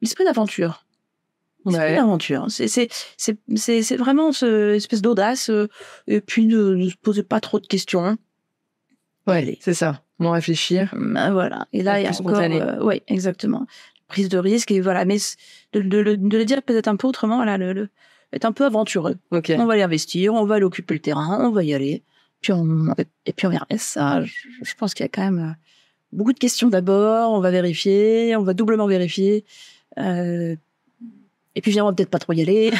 l'esprit 0.00 0.24
d'aventure. 0.24 0.84
L'esprit 1.64 1.94
d'aventure. 1.94 2.46
C'est 2.48 2.68
c'est 2.68 2.88
c'est 3.16 3.82
c'est 3.82 3.96
vraiment 3.96 4.32
ce 4.32 4.74
espèce 4.74 5.02
d'audace 5.02 5.50
et 6.06 6.20
puis 6.20 6.46
de 6.46 6.74
ne 6.74 6.88
se 6.88 6.96
poser 6.96 7.22
pas 7.22 7.40
trop 7.40 7.58
de 7.58 7.66
questions. 7.66 8.16
Ouais, 9.26 9.58
c'est 9.60 9.74
ça. 9.74 10.02
Moins 10.18 10.32
réfléchir. 10.32 10.94
Ben, 10.96 11.32
voilà. 11.32 11.66
Et 11.72 11.82
là, 11.82 12.00
il 12.00 12.04
y 12.04 12.06
a 12.06 12.10
encore. 12.10 12.84
oui, 12.84 13.02
exactement. 13.06 13.66
Prise 14.06 14.28
de 14.28 14.38
risque 14.38 14.70
et 14.70 14.80
voilà. 14.80 15.04
Mais 15.04 15.18
de, 15.72 15.80
de, 15.80 16.02
de 16.14 16.38
le 16.38 16.44
dire 16.44 16.62
peut-être 16.62 16.88
un 16.88 16.96
peu 16.96 17.06
autrement. 17.06 17.36
Voilà, 17.36 17.58
le, 17.58 17.72
le 17.72 17.88
être 18.32 18.44
un 18.44 18.52
peu 18.52 18.64
aventureux. 18.64 19.16
On 19.30 19.66
va 19.66 19.76
y 19.76 19.82
investir, 19.82 20.34
on 20.34 20.44
va 20.44 20.56
aller 20.56 20.64
occuper 20.64 20.94
le 20.94 21.00
terrain, 21.00 21.46
on 21.46 21.50
va 21.50 21.64
y 21.64 21.74
aller. 21.74 22.02
Puis 22.40 22.52
on, 22.52 22.94
et 23.26 23.32
puis 23.32 23.46
on 23.46 23.50
verra. 23.50 23.66
Ça, 23.76 24.22
je, 24.22 24.32
je 24.62 24.74
pense 24.74 24.94
qu'il 24.94 25.04
y 25.04 25.06
a 25.06 25.08
quand 25.08 25.24
même 25.24 25.38
euh, 25.38 25.52
beaucoup 26.12 26.32
de 26.32 26.38
questions 26.38 26.68
d'abord. 26.68 27.32
On 27.32 27.40
va 27.40 27.50
vérifier, 27.50 28.36
on 28.36 28.42
va 28.42 28.54
doublement 28.54 28.86
vérifier. 28.86 29.44
Euh, 29.98 30.56
et 31.58 31.60
puis, 31.60 31.72
viens, 31.72 31.92
peut-être 31.92 32.08
pas 32.08 32.20
trop 32.20 32.34
y 32.34 32.40
aller. 32.40 32.70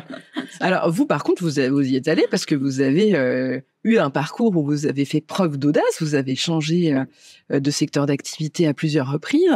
Alors, 0.60 0.92
vous, 0.92 1.06
par 1.06 1.24
contre, 1.24 1.42
vous, 1.42 1.52
vous, 1.70 1.80
y 1.80 1.96
êtes 1.96 2.08
allé 2.08 2.26
parce 2.30 2.44
que 2.44 2.54
vous 2.54 2.82
avez 2.82 3.14
euh, 3.14 3.58
eu 3.84 3.96
un 3.96 4.10
parcours 4.10 4.54
où 4.54 4.62
vous 4.62 4.84
avez 4.84 5.06
fait 5.06 5.22
preuve 5.22 5.56
d'audace. 5.56 6.02
Vous 6.02 6.14
avez 6.14 6.36
changé 6.36 6.94
euh, 7.50 7.58
de 7.58 7.70
secteur 7.70 8.04
d'activité 8.04 8.66
à 8.66 8.74
plusieurs 8.74 9.10
reprises. 9.10 9.48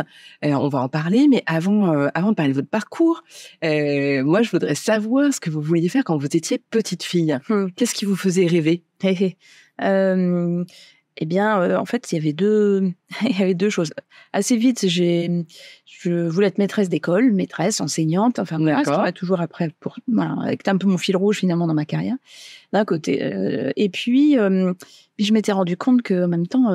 Euh, 0.43 0.52
on 0.55 0.69
va 0.69 0.79
en 0.79 0.88
parler. 0.88 1.29
Mais 1.29 1.43
avant, 1.45 2.09
avant 2.14 2.31
de 2.31 2.35
parler 2.35 2.52
de 2.52 2.57
votre 2.57 2.71
parcours, 2.71 3.23
moi, 3.62 4.41
je 4.41 4.50
voudrais 4.50 4.75
savoir 4.75 5.35
ce 5.35 5.41
que 5.41 5.50
vous 5.50 5.61
vouliez 5.61 5.91
faire 5.91 6.05
quand 6.05 6.17
vous 6.17 6.25
étiez 6.25 6.57
petite 6.57 7.02
fille. 7.02 7.38
Hmm. 7.50 7.67
Qu'est-ce 7.76 7.93
qui 7.93 8.07
vous 8.07 8.17
faisait 8.17 8.47
rêver? 8.47 8.85
eh 11.16 11.26
bien, 11.26 11.61
euh, 11.61 11.76
en 11.76 11.85
fait, 11.85 12.11
il 12.11 12.16
y 12.16 12.19
avait 12.19 12.33
deux, 12.33 12.92
il 13.23 13.38
y 13.38 13.42
avait 13.42 13.54
deux 13.54 13.71
choses. 13.71 13.92
Assez 14.33 14.57
vite, 14.57 14.87
j'ai, 14.88 15.45
je 15.87 16.28
voulais 16.28 16.47
être 16.47 16.59
maîtresse 16.59 16.88
d'école, 16.88 17.33
maîtresse, 17.33 17.81
enseignante, 17.81 18.38
enfin 18.38 18.59
voilà, 18.59 18.83
ce 18.85 19.11
toujours 19.12 19.40
après 19.40 19.71
pour, 19.81 19.99
voilà, 20.09 20.37
avec 20.42 20.66
un 20.69 20.76
peu 20.76 20.87
mon 20.87 20.99
fil 20.99 21.16
rouge 21.16 21.38
finalement 21.38 21.66
dans 21.66 21.75
ma 21.75 21.85
carrière, 21.85 22.16
d'un 22.73 22.85
côté. 22.85 23.23
Euh, 23.23 23.73
et 23.76 23.88
puis, 23.88 24.38
euh, 24.38 24.73
puis 25.16 25.26
je 25.26 25.33
m'étais 25.33 25.52
rendu 25.52 25.76
compte 25.76 26.02
que, 26.02 26.25
en 26.25 26.28
même 26.28 26.47
temps, 26.47 26.71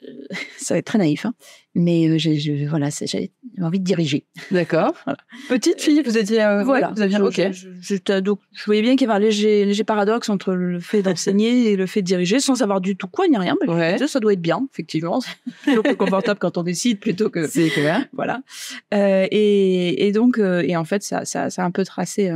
ça 0.58 0.74
va 0.74 0.78
être 0.78 0.84
très 0.86 0.98
naïf, 0.98 1.26
hein, 1.26 1.34
mais 1.74 2.08
euh, 2.08 2.18
je- 2.18 2.66
voilà, 2.68 2.88
j'avais 2.90 3.30
envie 3.60 3.80
de 3.80 3.84
diriger. 3.84 4.24
D'accord. 4.50 4.94
Petite 5.48 5.80
fille, 5.80 6.02
vous 6.04 6.16
étiez. 6.16 6.42
euh, 6.42 6.62
Voilà. 6.64 6.92
vous 6.94 7.02
aviez. 7.02 7.18
Ok. 7.20 7.40
je- 7.52 8.20
donc, 8.20 8.38
je 8.52 8.64
voyais 8.66 8.82
bien 8.82 8.96
qu'il 8.96 9.06
y 9.08 9.10
avait 9.10 9.16
un 9.16 9.26
léger, 9.26 9.64
léger 9.64 9.84
paradoxe 9.84 10.28
entre 10.28 10.52
le 10.54 10.78
fait 10.80 11.02
d'enseigner 11.02 11.72
et 11.72 11.76
le 11.76 11.86
fait 11.86 12.02
de 12.02 12.06
diriger 12.06 12.38
sans 12.40 12.54
savoir 12.54 12.80
du 12.80 12.96
tout 12.96 13.08
quoi 13.08 13.26
ni 13.28 13.36
rien. 13.36 13.56
Mais 13.66 13.72
Ouais. 13.72 13.98
ça 14.06 14.20
doit 14.20 14.32
être 14.32 14.40
bien, 14.40 14.66
effectivement. 14.72 15.20
C'est 15.20 15.30
toujours 15.64 15.82
plus 15.82 15.96
confortable 15.96 16.38
quand 16.38 16.56
on 16.58 16.62
décide 16.62 17.00
plutôt 17.00 17.28
que. 17.30 17.46
C'est 17.48 17.68
clair. 17.70 18.06
Voilà. 18.12 18.42
Euh, 18.94 19.26
et, 19.30 20.06
et 20.06 20.12
donc, 20.12 20.38
euh, 20.38 20.62
et 20.66 20.76
en 20.76 20.84
fait, 20.84 21.02
ça, 21.02 21.24
ça, 21.24 21.50
ça 21.50 21.62
a 21.62 21.64
un 21.66 21.70
peu 21.70 21.84
tracé 21.84 22.30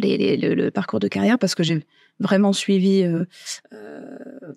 les- 0.00 0.16
les- 0.18 0.36
le, 0.36 0.54
le 0.54 0.70
parcours 0.70 1.00
de 1.00 1.08
carrière 1.08 1.38
parce 1.38 1.54
que 1.54 1.62
j'ai 1.62 1.84
vraiment 2.18 2.52
suivi, 2.54 3.02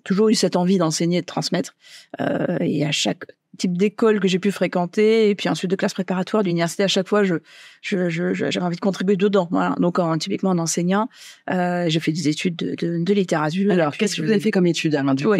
toujours 0.04 0.28
eu 0.28 0.34
cette 0.34 0.56
envie 0.56 0.78
d'enseigner 0.78 1.20
de 1.20 1.26
transmettre. 1.26 1.76
Euh, 2.20 2.58
et 2.60 2.84
à 2.84 2.92
chaque 2.92 3.24
type 3.58 3.76
d'école 3.76 4.20
que 4.20 4.28
j'ai 4.28 4.38
pu 4.38 4.50
fréquenter, 4.52 5.28
et 5.28 5.34
puis 5.34 5.48
ensuite 5.48 5.70
de 5.70 5.76
classe 5.76 5.92
préparatoire 5.94 6.42
d'université, 6.42 6.82
à 6.84 6.88
chaque 6.88 7.08
fois, 7.08 7.24
je, 7.24 7.34
je, 7.82 8.08
je- 8.08 8.32
je- 8.32 8.50
j'avais 8.50 8.64
envie 8.64 8.76
de 8.76 8.80
contribuer 8.80 9.16
dedans. 9.16 9.48
Voilà. 9.50 9.74
Donc, 9.78 9.98
en, 9.98 10.16
typiquement 10.18 10.50
en 10.50 10.58
enseignant, 10.58 11.08
euh, 11.50 11.86
j'ai 11.88 12.00
fait 12.00 12.12
des 12.12 12.28
études 12.28 12.56
de, 12.56 12.74
de, 12.76 13.02
de 13.02 13.12
littérature. 13.14 13.70
Alors, 13.72 13.90
puis, 13.90 13.98
qu'est-ce 14.00 14.16
que 14.16 14.22
vous 14.22 14.30
avez 14.30 14.40
fait 14.40 14.50
comme 14.50 14.66
étude, 14.66 14.94
alors, 14.94 15.14
du 15.14 15.24
coup 15.24 15.30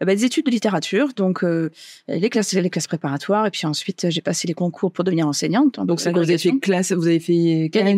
Eh 0.00 0.04
ben, 0.04 0.16
des 0.16 0.24
études 0.24 0.46
de 0.46 0.50
littérature, 0.50 1.08
donc 1.16 1.44
euh, 1.44 1.70
les 2.08 2.28
classes, 2.30 2.52
les 2.52 2.70
classes 2.70 2.86
préparatoires, 2.88 3.46
et 3.46 3.50
puis 3.50 3.66
ensuite 3.66 4.06
j'ai 4.10 4.20
passé 4.20 4.48
les 4.48 4.54
concours 4.54 4.92
pour 4.92 5.04
devenir 5.04 5.26
enseignante. 5.28 5.76
Donc, 5.86 6.00
c'est 6.00 6.10
vous 6.10 6.18
avez 6.18 6.38
fait 6.38 6.48
classe, 6.60 6.92
vous 6.92 7.06
avez 7.06 7.20
fait 7.20 7.70
Cagne, 7.72 7.96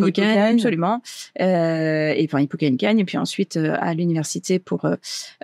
absolument. 0.55 1.03
Euh, 1.41 2.13
et 2.17 2.25
enfin, 2.27 2.41
Hippocagne, 2.41 2.77
Cagne, 2.77 2.99
et 3.01 3.05
puis 3.05 3.19
ensuite 3.19 3.57
euh, 3.57 3.75
à 3.81 3.95
l'université 3.95 4.59
pour 4.59 4.85
euh, 4.85 4.97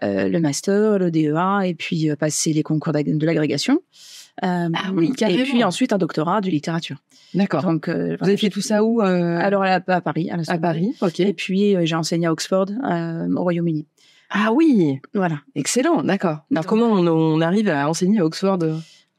euh, 0.03 0.29
le 0.29 0.41
master, 0.41 0.99
le 0.99 1.11
DEA, 1.11 1.67
et 1.67 1.75
puis 1.75 2.11
euh, 2.11 2.17
passer 2.17 2.53
les 2.53 2.63
concours 2.63 2.93
de 2.93 3.27
l'agrégation. 3.27 3.81
Euh, 4.45 4.69
Ah 4.75 4.91
oui, 4.95 5.13
Et 5.29 5.43
puis 5.45 5.63
ensuite 5.65 5.93
un 5.93 5.99
doctorat 5.99 6.41
de 6.41 6.49
littérature. 6.49 6.97
D'accord. 7.35 7.63
Donc, 7.63 7.89
euh, 7.89 8.17
Vous 8.21 8.27
avez 8.27 8.37
fait 8.37 8.49
tout 8.49 8.61
ça 8.63 8.83
où 8.83 9.03
euh, 9.03 9.39
Alors 9.39 9.63
à, 9.63 9.81
à 9.87 10.01
Paris, 10.01 10.31
à, 10.31 10.37
la 10.37 10.41
à 10.43 10.45
Sorbonne. 10.45 10.61
Paris. 10.63 10.95
Ok. 11.03 11.21
Et 11.21 11.33
puis 11.35 11.77
euh, 11.77 11.83
j'ai 11.85 11.95
enseigné 11.95 12.27
à 12.27 12.33
Oxford, 12.33 12.67
au 12.69 13.43
Royaume-Uni. 13.43 13.87
Ah 14.31 14.53
oui, 14.53 15.01
Voilà. 15.15 15.41
excellent, 15.57 16.03
d'accord. 16.05 16.39
Alors 16.51 16.63
Donc- 16.63 16.67
comment 16.67 16.87
on, 16.87 17.07
on 17.07 17.41
arrive 17.41 17.69
à 17.69 17.89
enseigner 17.89 18.21
à 18.21 18.25
Oxford? 18.25 18.59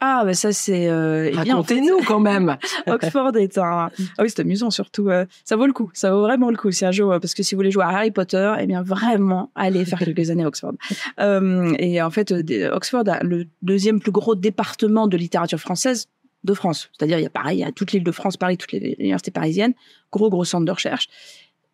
Ah, 0.04 0.24
ben 0.26 0.34
ça 0.34 0.52
c'est. 0.52 0.90
Euh, 0.90 1.30
eh 1.32 1.36
Racontez-nous 1.36 2.00
quand 2.08 2.20
même. 2.20 2.58
Oxford 2.88 3.38
est 3.38 3.58
un. 3.60 3.92
Ah 4.18 4.24
oui, 4.24 4.30
c'est 4.30 4.42
amusant 4.42 4.72
surtout. 4.72 5.10
euh, 5.10 5.26
ça 5.46 5.56
vaut 5.56 5.68
le 5.68 5.74
coup. 5.74 5.92
Ça 5.94 6.12
vaut 6.12 6.22
vraiment 6.22 6.50
le 6.50 6.58
coup. 6.58 6.72
C'est 6.72 6.88
un 6.88 6.92
jeu 6.92 7.10
euh, 7.10 7.20
parce 7.20 7.36
que 7.36 7.44
si 7.44 7.54
vous 7.54 7.60
voulez 7.60 7.70
jouer 7.70 7.84
à 7.84 7.90
Harry 7.90 8.10
Potter, 8.10 8.52
eh 8.60 8.66
bien 8.66 8.82
vraiment 8.82 9.52
allez 9.54 9.86
faire 9.86 10.00
quelques 10.00 10.32
années 10.32 10.44
à 10.44 10.48
Oxford. 10.48 10.74
Euh, 11.20 11.74
et 11.78 12.02
en 12.02 12.10
fait, 12.10 12.34
Oxford 12.72 13.04
a 13.08 13.22
le 13.24 13.46
deuxième 13.62 14.00
plus 14.00 14.12
gros 14.12 14.34
département 14.34 15.08
de 15.08 15.18
littérature 15.18 15.60
française 15.60 16.08
de 16.44 16.54
France. 16.54 16.90
C'est-à-dire 16.98 17.20
il 17.20 17.24
y 17.24 17.28
a 17.28 17.30
pareil, 17.30 17.60
il 17.60 17.62
y 17.62 17.64
a 17.64 17.72
toute 17.72 17.92
l'île 17.92 18.04
de 18.04 18.12
France, 18.12 18.38
Paris, 18.38 18.58
toutes 18.58 18.72
les 18.72 18.96
universités 18.98 19.30
parisiennes, 19.30 19.74
gros 20.12 20.30
gros 20.30 20.46
centres 20.46 20.66
de 20.66 20.72
recherche. 20.72 21.10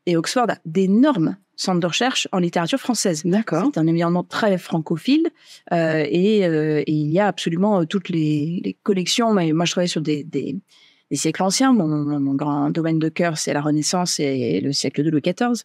Et 0.08 0.18
Oxford 0.18 0.50
a 0.50 0.58
d'énormes 0.66 1.38
centres 1.56 1.80
de 1.80 1.88
recherche 1.88 2.28
en 2.32 2.40
littérature 2.40 2.80
française. 2.80 3.22
D'accord. 3.26 3.70
C'est 3.74 3.80
un 3.80 3.88
environnement 3.88 4.24
très 4.24 4.58
francophile 4.58 5.28
euh, 5.74 6.06
et, 6.10 6.46
euh, 6.46 6.80
et 6.86 6.92
il 6.92 7.12
y 7.12 7.20
a 7.20 7.28
absolument 7.28 7.82
euh, 7.82 7.86
toutes 7.86 8.10
les, 8.10 8.62
les 8.64 8.74
collections. 8.84 9.34
Mais 9.34 9.52
moi, 9.54 9.66
je 9.66 9.72
travaille 9.72 9.90
sur 9.90 10.02
des, 10.02 10.24
des, 10.24 10.56
des 11.12 11.18
siècles 11.18 11.44
anciens. 11.44 11.74
Mon, 11.74 11.88
mon- 11.88 12.20
mon 12.20 12.34
grand 12.36 12.70
domaine 12.70 13.00
de 13.00 13.10
cœur, 13.10 13.38
c'est 13.38 13.54
la 13.54 13.62
Renaissance 13.62 14.20
et 14.20 14.62
le 14.62 14.72
siècle 14.72 15.04
de 15.04 15.10
Louis 15.10 15.22
XIV. 15.22 15.64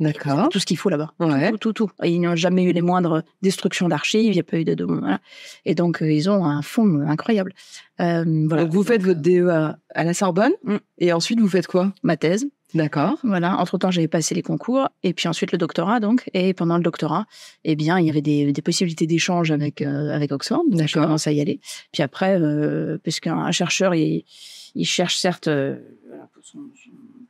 D'accord. 0.00 0.48
Tout 0.50 0.60
ce 0.60 0.66
qu'il 0.66 0.76
faut 0.76 0.88
là-bas. 0.90 1.12
Ouais. 1.18 1.50
Tout, 1.50 1.58
tout, 1.58 1.72
tout. 1.72 1.90
Ils 2.04 2.20
n'ont 2.20 2.36
jamais 2.36 2.62
eu 2.62 2.72
les 2.72 2.82
moindres 2.82 3.24
destructions 3.42 3.88
d'archives. 3.88 4.22
Il 4.26 4.30
n'y 4.34 4.38
a 4.38 4.44
pas 4.44 4.58
eu 4.60 4.64
de... 4.64 4.84
voilà. 4.84 5.18
Et 5.64 5.74
donc, 5.74 5.98
ils 6.00 6.30
ont 6.30 6.44
un 6.44 6.62
fond 6.62 7.00
incroyable. 7.00 7.52
Euh, 8.00 8.22
voilà. 8.46 8.62
Donc 8.64 8.72
vous 8.72 8.84
faites 8.84 9.02
votre 9.02 9.18
DEA 9.20 9.76
à 9.94 10.04
la 10.04 10.14
Sorbonne 10.14 10.52
Mm. 10.62 10.76
et 10.98 11.12
ensuite 11.12 11.40
vous 11.40 11.48
faites 11.48 11.66
quoi? 11.66 11.92
Ma 12.04 12.16
thèse. 12.16 12.46
D'accord. 12.74 13.16
Voilà. 13.22 13.56
Entre-temps, 13.58 13.90
j'avais 13.90 14.08
passé 14.08 14.34
les 14.34 14.42
concours 14.42 14.88
et 15.02 15.14
puis 15.14 15.26
ensuite 15.28 15.52
le 15.52 15.58
doctorat, 15.58 16.00
donc. 16.00 16.28
Et 16.34 16.52
pendant 16.52 16.76
le 16.76 16.82
doctorat, 16.82 17.26
eh 17.64 17.76
bien, 17.76 17.98
il 17.98 18.06
y 18.06 18.10
avait 18.10 18.20
des, 18.22 18.52
des 18.52 18.62
possibilités 18.62 19.06
d'échange 19.06 19.50
avec, 19.50 19.80
euh, 19.80 20.10
avec 20.14 20.32
Oxford. 20.32 20.64
Donc, 20.68 20.72
j'ai 20.80 20.84
D'accord. 20.84 21.04
commencé 21.04 21.30
à 21.30 21.32
y 21.32 21.40
aller. 21.40 21.60
Puis 21.92 22.02
après, 22.02 22.38
euh, 22.40 22.98
puisqu'un 23.02 23.36
un 23.38 23.52
chercheur, 23.52 23.94
il, 23.94 24.24
il 24.74 24.84
cherche 24.84 25.16
certes 25.16 25.48
euh, 25.48 25.76
son- 26.42 26.58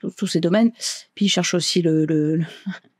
son- 0.00 0.10
tous- 0.16 0.26
ces 0.26 0.40
domaines, 0.40 0.70
puis 1.14 1.26
il 1.26 1.28
cherche 1.28 1.54
aussi 1.54 1.82
le, 1.82 2.04
le- 2.04 2.36
le- 2.36 2.44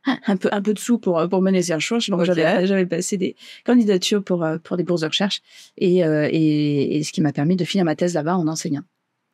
un, 0.26 0.36
peu, 0.36 0.48
un 0.52 0.62
peu 0.62 0.74
de 0.74 0.78
sous 0.78 0.98
pour, 0.98 1.28
pour 1.28 1.42
mener 1.42 1.60
ses 1.62 1.74
recherches. 1.74 2.08
Donc, 2.08 2.22
j'avais 2.24 2.66
j'avais 2.66 2.86
passé 2.86 3.16
des 3.16 3.34
candidatures 3.64 4.22
pour, 4.22 4.44
euh, 4.44 4.58
pour 4.58 4.76
des 4.76 4.84
bourses 4.84 5.00
de 5.02 5.06
recherche 5.06 5.40
et, 5.76 5.98
et, 5.98 6.96
et 6.98 7.02
ce 7.02 7.12
qui 7.12 7.20
m'a 7.20 7.32
permis 7.32 7.56
de 7.56 7.64
finir 7.64 7.84
ma 7.84 7.96
thèse 7.96 8.14
là-bas 8.14 8.36
en 8.36 8.46
enseignant. 8.46 8.82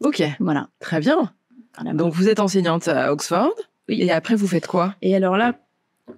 Ok. 0.03 0.23
Voilà. 0.41 0.69
Très 0.81 1.01
bien. 1.01 1.33
Donc 1.95 2.13
vous 2.15 2.29
êtes 2.29 2.41
enseignante 2.41 2.89
à 2.89 3.13
Oxford 3.13 3.53
Oui. 3.89 4.03
et 4.03 4.11
après 4.11 4.35
vous 4.35 4.47
faites 4.47 4.67
quoi? 4.67 4.95
Et 5.03 5.15
alors 5.15 5.37
là, 5.37 5.55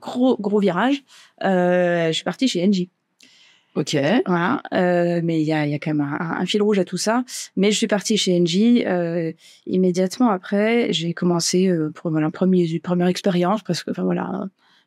gros, 0.01 0.37
gros 0.39 0.61
virage, 0.61 1.03
euh, 1.45 2.09
je 2.09 2.13
suis 2.13 2.25
partie 2.25 2.49
chez 2.49 2.65
Engie. 2.67 2.91
Ok. 3.75 3.95
Voilà, 4.25 4.63
euh, 4.73 5.21
mais 5.23 5.43
il 5.43 5.47
y 5.47 5.53
a, 5.53 5.67
il 5.67 5.71
y 5.73 5.75
a 5.75 5.79
quand 5.79 5.93
même 5.93 6.01
un, 6.01 6.39
un 6.41 6.47
fil 6.47 6.63
rouge 6.63 6.79
à 6.79 6.85
tout 6.85 6.97
ça. 6.97 7.25
Mais 7.57 7.71
je 7.71 7.77
suis 7.77 7.87
partie 7.87 8.17
chez 8.17 8.39
Engie. 8.41 8.85
Euh, 8.87 9.33
immédiatement 9.67 10.31
après, 10.31 10.93
j'ai 10.95 11.13
commencé 11.13 11.69
euh, 11.69 11.91
pour 11.95 12.11
voilà, 12.11 12.31
premier, 12.31 12.81
première 12.81 13.07
expérience, 13.07 13.63
parce 13.63 13.83
que 13.83 13.91
enfin 13.91 14.05
voilà, 14.05 14.47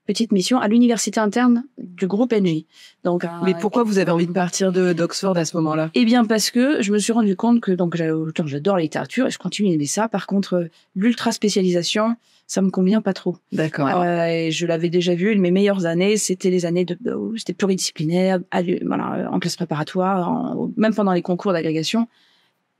petite 0.09 0.31
mission 0.31 0.57
à 0.59 0.67
l'université 0.67 1.19
interne 1.19 1.65
du 1.77 2.07
groupe 2.07 2.33
Engie. 2.33 2.65
Donc, 3.03 3.25
un- 3.25 3.41
Mais 3.45 3.53
pourquoi 3.61 3.83
vous 3.83 3.99
avez 3.99 4.09
envie 4.09 4.25
de 4.25 4.31
partir 4.31 4.71
de 4.71 4.91
d'Oxford 4.91 5.37
à 5.37 5.45
ce 5.45 5.55
moment-là? 5.57 5.91
Eh 5.93 6.03
bien, 6.03 6.25
parce 6.25 6.49
que 6.49 6.81
je 6.81 6.91
me 6.91 6.97
suis 6.97 7.13
rendu 7.13 7.35
compte 7.35 7.61
que 7.61 7.71
donc 7.71 7.95
j'adore 7.95 8.77
la 8.77 8.81
littérature 8.81 9.27
et 9.27 9.29
je 9.29 9.37
continue 9.37 9.69
d'aimer 9.69 9.85
ça. 9.85 10.07
Par 10.09 10.25
contre, 10.25 10.53
euh, 10.55 10.65
l'ultra 10.95 11.31
spécialisation, 11.31 12.15
ça 12.47 12.63
me 12.63 12.71
convient 12.71 13.01
pas 13.03 13.13
trop. 13.13 13.37
D'accord. 13.51 13.87
Euh, 14.01 14.25
et 14.25 14.49
je 14.51 14.65
l'avais 14.65 14.89
déjà 14.89 15.13
vu, 15.13 15.35
mes 15.37 15.51
meilleures 15.51 15.85
années, 15.85 16.17
c'était 16.17 16.49
les 16.49 16.65
années 16.65 16.85
de, 16.85 16.97
où 17.13 17.35
j'étais 17.37 17.53
pluridisciplinaire, 17.53 18.39
à 18.49 18.63
voilà, 18.85 19.29
en 19.31 19.37
classe 19.39 19.57
préparatoire, 19.57 20.27
en- 20.31 20.71
même 20.75 20.95
pendant 20.95 21.13
les 21.13 21.21
concours 21.21 21.53
d'agrégation. 21.53 22.07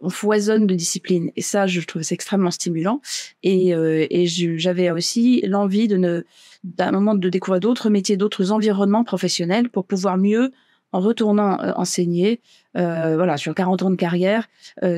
On 0.02 0.10
foisonne 0.10 0.68
de 0.68 0.76
disciplines. 0.76 1.32
Et 1.36 1.42
ça, 1.42 1.68
je 1.68 1.82
trouve 1.82 2.02
c'est 2.02 2.16
extrêmement 2.16 2.52
stimulant. 2.52 3.02
Et, 3.44 3.74
euh, 3.74 4.06
et 4.10 4.28
j'avais 4.28 4.92
aussi 4.92 5.42
l'envie 5.46 5.88
de 5.88 5.98
ne, 5.98 6.24
d'un 6.64 6.92
moment 6.92 7.16
de 7.16 7.30
découvrir 7.30 7.60
d'autres 7.60 7.90
métiers, 7.90 8.18
d'autres 8.18 8.52
environnements 8.52 9.04
professionnels 9.04 9.70
pour 9.70 9.86
pouvoir 9.86 10.18
mieux, 10.18 10.52
en 10.92 11.02
retournant 11.02 11.60
euh, 11.62 11.72
enseigner, 11.76 12.42
euh, 12.78 13.16
voilà, 13.16 13.38
sur 13.38 13.54
40 13.54 13.84
ans 13.84 13.90
de 13.92 13.96
carrière, 13.96 14.48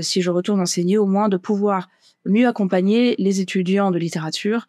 si 0.02 0.22
je 0.22 0.30
retourne 0.30 0.62
enseigner, 0.62 0.98
au 0.98 1.06
moins 1.06 1.30
de 1.30 1.38
pouvoir 1.38 1.90
mieux 2.26 2.48
accompagner 2.48 3.16
les 3.18 3.42
étudiants 3.42 3.90
de 3.92 3.98
littérature, 3.98 4.68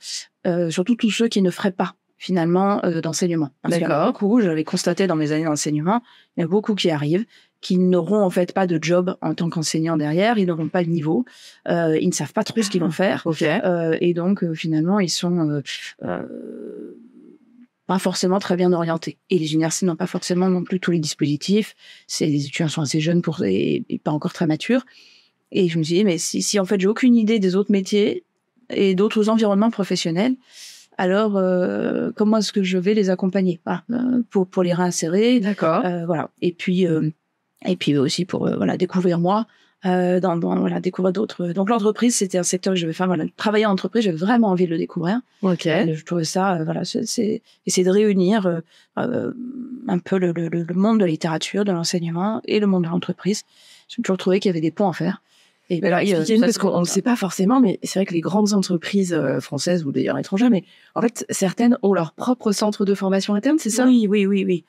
surtout 0.70 0.96
tous 0.96 1.10
ceux 1.10 1.28
qui 1.28 1.42
ne 1.42 1.50
feraient 1.50 1.72
pas 1.72 1.94
finalement 2.16 2.80
d'enseignement. 3.02 3.50
D'accord. 3.68 4.06
beaucoup, 4.06 4.40
j'avais 4.40 4.64
constaté 4.64 5.06
dans 5.06 5.16
mes 5.16 5.32
années 5.32 5.44
d'enseignement, 5.44 6.02
il 6.36 6.40
y 6.40 6.44
a 6.44 6.46
beaucoup 6.46 6.74
qui 6.74 6.88
arrivent, 6.90 7.26
qui 7.62 7.78
n'auront 7.78 8.22
en 8.22 8.28
fait 8.28 8.52
pas 8.52 8.66
de 8.66 8.78
job 8.82 9.16
en 9.22 9.34
tant 9.34 9.48
qu'enseignant 9.48 9.96
derrière, 9.96 10.36
ils 10.36 10.46
n'auront 10.46 10.68
pas 10.68 10.84
de 10.84 10.90
niveau, 10.90 11.24
euh, 11.68 11.96
ils 11.98 12.08
ne 12.08 12.12
savent 12.12 12.34
pas 12.34 12.44
trop 12.44 12.60
ce 12.60 12.68
qu'ils 12.68 12.82
vont 12.82 12.90
faire, 13.04 13.26
euh, 13.42 13.96
et 14.00 14.12
donc 14.12 14.44
euh, 14.44 14.52
finalement 14.52 15.00
ils 15.00 15.08
sont 15.08 15.62
pas 17.86 17.98
forcément 17.98 18.38
très 18.38 18.56
bien 18.56 18.72
orientés. 18.72 19.16
Et 19.30 19.38
les 19.38 19.54
universités 19.54 19.86
n'ont 19.86 19.96
pas 19.96 20.06
forcément 20.06 20.48
non 20.48 20.62
plus 20.64 20.80
tous 20.80 20.90
les 20.90 20.98
dispositifs. 20.98 21.74
C'est 22.06 22.26
les 22.26 22.44
étudiants 22.44 22.68
sont 22.68 22.82
assez 22.82 23.00
jeunes 23.00 23.22
pour 23.22 23.42
et, 23.44 23.84
et 23.88 23.98
pas 23.98 24.12
encore 24.12 24.32
très 24.32 24.46
matures. 24.46 24.84
Et 25.50 25.68
je 25.68 25.78
me 25.78 25.82
suis 25.82 25.96
dit 25.96 26.04
mais 26.04 26.18
si, 26.18 26.42
si 26.42 26.60
en 26.60 26.64
fait 26.64 26.80
j'ai 26.80 26.86
aucune 26.86 27.16
idée 27.16 27.38
des 27.38 27.56
autres 27.56 27.72
métiers 27.72 28.24
et 28.70 28.94
d'autres 28.94 29.28
environnements 29.28 29.70
professionnels, 29.70 30.36
alors 30.98 31.36
euh, 31.36 32.10
comment 32.14 32.38
est-ce 32.38 32.52
que 32.52 32.62
je 32.62 32.78
vais 32.78 32.94
les 32.94 33.10
accompagner? 33.10 33.60
Pour 34.30 34.46
pour 34.46 34.62
les 34.62 34.72
réinsérer 34.72 35.40
D'accord. 35.40 35.84
euh, 35.84 36.06
voilà. 36.06 36.30
Et 36.40 36.52
puis, 36.52 36.86
euh, 36.86 37.10
et 37.66 37.76
puis 37.76 37.96
aussi 37.96 38.24
pour 38.24 38.46
euh, 38.46 38.56
voilà 38.56 38.76
découvrir 38.76 39.18
moi, 39.18 39.46
euh, 39.84 40.20
dans, 40.20 40.36
dans- 40.36 40.58
voilà 40.60 40.80
découvrir 40.80 41.12
d'autres. 41.12 41.48
Donc 41.48 41.68
l'entreprise, 41.68 42.14
c'était 42.16 42.38
un 42.38 42.42
secteur 42.44 42.74
que 42.74 42.78
je 42.78 42.86
vais 42.86 42.92
faire. 42.92 43.06
Voilà, 43.06 43.24
travailler 43.36 43.66
en 43.66 43.72
entreprise, 43.72 44.04
j'avais 44.04 44.16
vraiment 44.16 44.48
envie 44.48 44.66
de 44.66 44.70
le 44.70 44.78
découvrir. 44.78 45.20
Ok. 45.42 45.64
Je 45.64 46.04
trouvais 46.04 46.24
ça, 46.24 46.54
euh, 46.56 46.64
voilà, 46.64 46.84
c'est- 46.84 47.42
essayer 47.66 47.84
de 47.84 47.90
réunir 47.90 48.46
euh, 48.46 48.60
euh, 48.98 49.32
un 49.88 49.98
peu 49.98 50.18
le, 50.18 50.32
le, 50.32 50.48
le 50.48 50.74
monde 50.74 50.98
de 51.00 51.04
la 51.04 51.10
littérature, 51.10 51.64
de 51.64 51.72
l'enseignement 51.72 52.40
et 52.44 52.60
le 52.60 52.66
monde 52.66 52.84
de 52.84 52.88
l'entreprise. 52.88 53.42
J'ai 53.88 54.02
toujours 54.02 54.18
trouvé 54.18 54.38
qu'il 54.40 54.48
y 54.48 54.52
avait 54.52 54.60
des 54.60 54.70
ponts 54.70 54.88
à 54.88 54.92
faire. 54.92 55.22
Et 55.70 55.80
Mais 55.80 55.88
alors, 55.88 56.00
euh, 56.00 56.24
parce 56.40 56.58
qu'on 56.58 56.80
ne 56.80 56.84
sait 56.84 57.02
pas 57.02 57.16
forcément, 57.16 57.60
mais 57.60 57.78
c'est 57.82 57.98
vrai 57.98 58.04
que 58.06 58.12
les 58.12 58.20
grandes 58.20 58.52
entreprises 58.52 59.12
euh, 59.14 59.40
françaises 59.40 59.84
ou 59.84 59.92
d'ailleurs 59.92 60.18
étrangères, 60.18 60.50
mais 60.50 60.64
en 60.94 61.00
fait, 61.00 61.24
certaines 61.30 61.78
ont 61.82 61.92
leur 61.94 62.12
propre 62.12 62.52
centre 62.52 62.84
de 62.84 62.94
formation 62.94 63.34
interne, 63.34 63.58
c'est 63.58 63.70
ça? 63.70 63.86
Oui, 63.86 64.06
oui, 64.08 64.26
oui, 64.26 64.44
oui. 64.46 64.64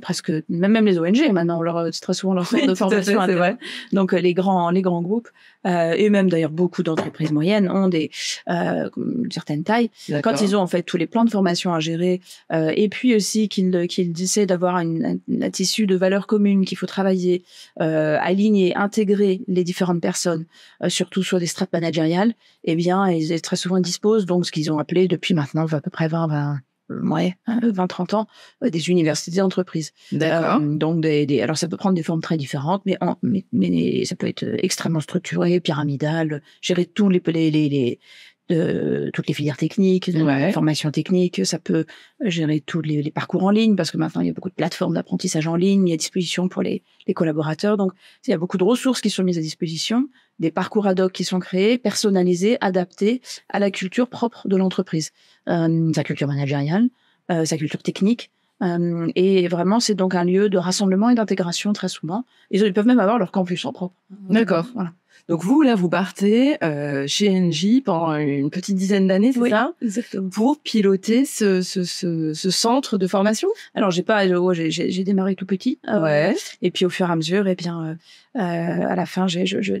Presque 0.00 0.30
même 0.48 0.72
même 0.72 0.86
les 0.86 0.98
ONG 0.98 1.32
maintenant 1.32 1.62
leur 1.62 1.90
très 2.00 2.14
souvent 2.14 2.34
leur 2.34 2.46
centre 2.46 2.66
de 2.66 2.74
formation 2.74 3.20
c'est 3.26 3.34
vrai. 3.34 3.56
donc 3.92 4.12
les 4.12 4.34
grands 4.34 4.70
les 4.70 4.82
grands 4.82 5.02
groupes 5.02 5.28
euh, 5.66 5.94
et 5.96 6.10
même 6.10 6.30
d'ailleurs 6.30 6.50
beaucoup 6.50 6.82
d'entreprises 6.82 7.32
moyennes 7.32 7.70
ont 7.70 7.88
des 7.88 8.10
euh, 8.48 8.88
une 8.96 9.30
certaine 9.32 9.64
taille. 9.64 9.90
Quand 10.22 10.40
ils 10.40 10.56
ont 10.56 10.60
en 10.60 10.66
fait 10.66 10.82
tous 10.82 10.96
les 10.96 11.06
plans 11.06 11.24
de 11.24 11.30
formation 11.30 11.74
à 11.74 11.80
gérer 11.80 12.20
euh, 12.52 12.72
et 12.76 12.88
puis 12.88 13.14
aussi 13.14 13.48
qu'ils 13.48 13.86
qu'ils 13.88 14.20
essaient 14.22 14.46
d'avoir 14.46 14.76
un, 14.76 15.16
un, 15.16 15.50
tissu 15.50 15.86
de 15.86 15.96
valeurs 15.96 16.26
communes 16.26 16.64
qu'il 16.64 16.78
faut 16.78 16.86
travailler 16.86 17.44
euh, 17.80 18.18
aligner 18.20 18.76
intégrer 18.76 19.42
les 19.48 19.64
différentes 19.64 20.00
personnes 20.00 20.46
euh, 20.82 20.88
surtout 20.88 21.22
sur 21.22 21.40
des 21.40 21.46
strates 21.46 21.72
managériales 21.72 22.34
eh 22.64 22.76
bien 22.76 23.08
ils 23.08 23.40
très 23.42 23.56
souvent 23.56 23.80
disposent. 23.80 24.26
Donc 24.26 24.46
ce 24.46 24.52
qu'ils 24.52 24.70
ont 24.72 24.78
appelé 24.78 25.08
depuis 25.08 25.34
maintenant 25.34 25.66
à 25.66 25.80
peu 25.80 25.90
près 25.90 26.08
20 26.08 26.28
20 26.28 26.58
ouais, 26.88 27.36
20-30 27.46 28.14
ans, 28.14 28.26
euh, 28.64 28.70
des 28.70 28.90
universités 28.90 29.38
d'entreprise. 29.38 29.92
D'accord. 30.12 30.60
Euh, 30.60 30.76
donc, 30.76 31.00
des, 31.02 31.26
des, 31.26 31.40
alors 31.40 31.56
ça 31.58 31.68
peut 31.68 31.76
prendre 31.76 31.94
des 31.94 32.02
formes 32.02 32.20
très 32.22 32.36
différentes, 32.36 32.82
mais, 32.86 32.96
en, 33.00 33.16
mais, 33.22 33.44
mais 33.52 34.04
ça 34.04 34.16
peut 34.16 34.26
être 34.28 34.44
extrêmement 34.62 35.00
structuré, 35.00 35.60
pyramidal, 35.60 36.42
gérer 36.60 36.86
tous 36.86 37.08
les, 37.08 37.22
les, 37.26 37.50
les, 37.50 37.68
les 37.68 38.00
de 38.48 39.10
toutes 39.12 39.28
les 39.28 39.34
filières 39.34 39.58
techniques, 39.58 40.08
Ouais. 40.08 40.40
la 40.40 40.52
formation 40.52 40.90
technique, 40.90 41.44
ça 41.44 41.58
peut 41.58 41.84
gérer 42.24 42.60
tous 42.60 42.80
les, 42.80 43.02
les 43.02 43.10
parcours 43.10 43.44
en 43.44 43.50
ligne 43.50 43.76
parce 43.76 43.90
que 43.90 43.98
maintenant 43.98 44.22
il 44.22 44.26
y 44.28 44.30
a 44.30 44.32
beaucoup 44.32 44.48
de 44.48 44.54
plateformes 44.54 44.94
d'apprentissage 44.94 45.46
en 45.46 45.54
ligne 45.54 45.82
mis 45.82 45.92
à 45.92 45.98
disposition 45.98 46.48
pour 46.48 46.62
les, 46.62 46.82
les 47.06 47.12
collaborateurs. 47.12 47.76
Donc 47.76 47.92
il 48.26 48.30
y 48.30 48.32
a 48.32 48.38
beaucoup 48.38 48.56
de 48.56 48.64
ressources 48.64 49.02
qui 49.02 49.10
sont 49.10 49.22
mises 49.22 49.36
à 49.36 49.42
disposition, 49.42 50.08
des 50.38 50.50
parcours 50.50 50.86
ad 50.86 51.00
hoc 51.00 51.12
qui 51.12 51.24
sont 51.24 51.40
créés, 51.40 51.78
personnalisés, 51.78 52.58
adaptés 52.60 53.20
à 53.48 53.58
la 53.58 53.70
culture 53.70 54.08
propre 54.08 54.46
de 54.48 54.56
l'entreprise, 54.56 55.10
euh, 55.48 55.92
sa 55.94 56.04
culture 56.04 56.28
managériale, 56.28 56.88
euh, 57.30 57.44
sa 57.44 57.56
culture 57.56 57.82
technique. 57.82 58.30
Euh, 58.62 59.08
et 59.14 59.46
vraiment, 59.48 59.78
c'est 59.80 59.94
donc 59.94 60.14
un 60.14 60.24
lieu 60.24 60.48
de 60.48 60.58
rassemblement 60.58 61.10
et 61.10 61.14
d'intégration 61.14 61.72
très 61.72 61.88
souvent. 61.88 62.24
Ils, 62.50 62.62
ils 62.62 62.72
peuvent 62.72 62.86
même 62.86 62.98
avoir 63.00 63.18
leur 63.18 63.30
campus 63.30 63.64
en 63.64 63.72
propre. 63.72 63.94
D'accord. 64.30 64.66
Voilà. 64.74 64.92
Donc 65.28 65.44
vous, 65.44 65.60
là, 65.62 65.74
vous 65.74 65.90
partez 65.90 66.56
euh, 66.64 67.04
chez 67.06 67.28
NJ 67.28 67.82
pendant 67.84 68.14
une 68.16 68.48
petite 68.50 68.76
dizaine 68.76 69.06
d'années, 69.06 69.32
c'est 69.32 69.40
Oui. 69.40 69.50
ça? 69.50 69.74
Exactement. 69.82 70.28
Pour 70.30 70.58
piloter 70.58 71.24
ce, 71.26 71.60
ce, 71.60 71.84
ce, 71.84 72.32
ce 72.32 72.50
centre 72.50 72.96
de 72.96 73.06
formation? 73.06 73.48
Alors 73.74 73.90
j'ai 73.90 74.02
pas, 74.02 74.26
oh, 74.26 74.54
j'ai- 74.54 74.70
j'ai 74.70 74.90
j'ai 74.90 75.04
démarré 75.04 75.34
tout 75.34 75.44
petit. 75.44 75.78
euh, 75.88 76.00
Ouais. 76.02 76.34
Et 76.62 76.70
puis 76.70 76.86
au 76.86 76.88
fur 76.90 77.08
et 77.08 77.12
à 77.12 77.16
mesure, 77.16 77.46
et 77.46 77.56
bien 77.56 77.84
euh, 77.84 77.94
euh, 78.40 78.88
à 78.88 78.94
la 78.96 79.04
fin, 79.06 79.26
j'ai, 79.28 79.44
je, 79.44 79.60
je, 79.60 79.74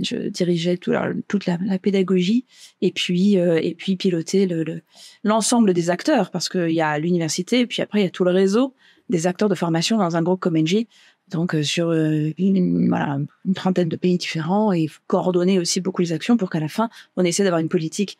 je 0.00 0.16
dirigeais 0.28 0.76
toute 0.76 1.46
la, 1.46 1.58
pédagogie 1.78 2.44
et 2.80 2.92
puis 2.92 3.38
euh, 3.38 3.58
et 3.62 3.74
puis 3.74 3.96
piloter 3.96 4.46
le, 4.46 4.62
le- 4.64 4.82
l'ensemble 5.24 5.74
des 5.74 5.90
acteurs 5.90 6.30
parce 6.30 6.48
qu'il 6.48 6.70
y 6.70 6.80
a 6.80 6.98
l'université 6.98 7.60
et 7.60 7.66
puis 7.66 7.82
après 7.82 8.00
il 8.00 8.04
y 8.04 8.06
a 8.06 8.10
tout 8.10 8.24
le 8.24 8.30
réseau 8.30 8.74
des 9.08 9.26
acteurs 9.26 9.48
de 9.48 9.54
formation 9.54 9.98
dans 9.98 10.16
un 10.16 10.22
groupe 10.22 10.40
comme 10.40 10.56
NG. 10.56 10.86
Donc 11.28 11.54
euh, 11.54 11.62
sur 11.62 11.90
euh, 11.90 12.30
une, 12.38 12.88
voilà, 12.88 13.18
une 13.44 13.54
trentaine 13.54 13.88
de 13.88 13.96
pays 13.96 14.18
différents 14.18 14.72
et 14.72 14.88
coordonner 15.06 15.58
aussi 15.58 15.80
beaucoup 15.80 16.02
les 16.02 16.12
actions 16.12 16.36
pour 16.36 16.50
qu'à 16.50 16.60
la 16.60 16.68
fin 16.68 16.88
on 17.16 17.24
essaie 17.24 17.44
d'avoir 17.44 17.60
une 17.60 17.68
politique 17.68 18.18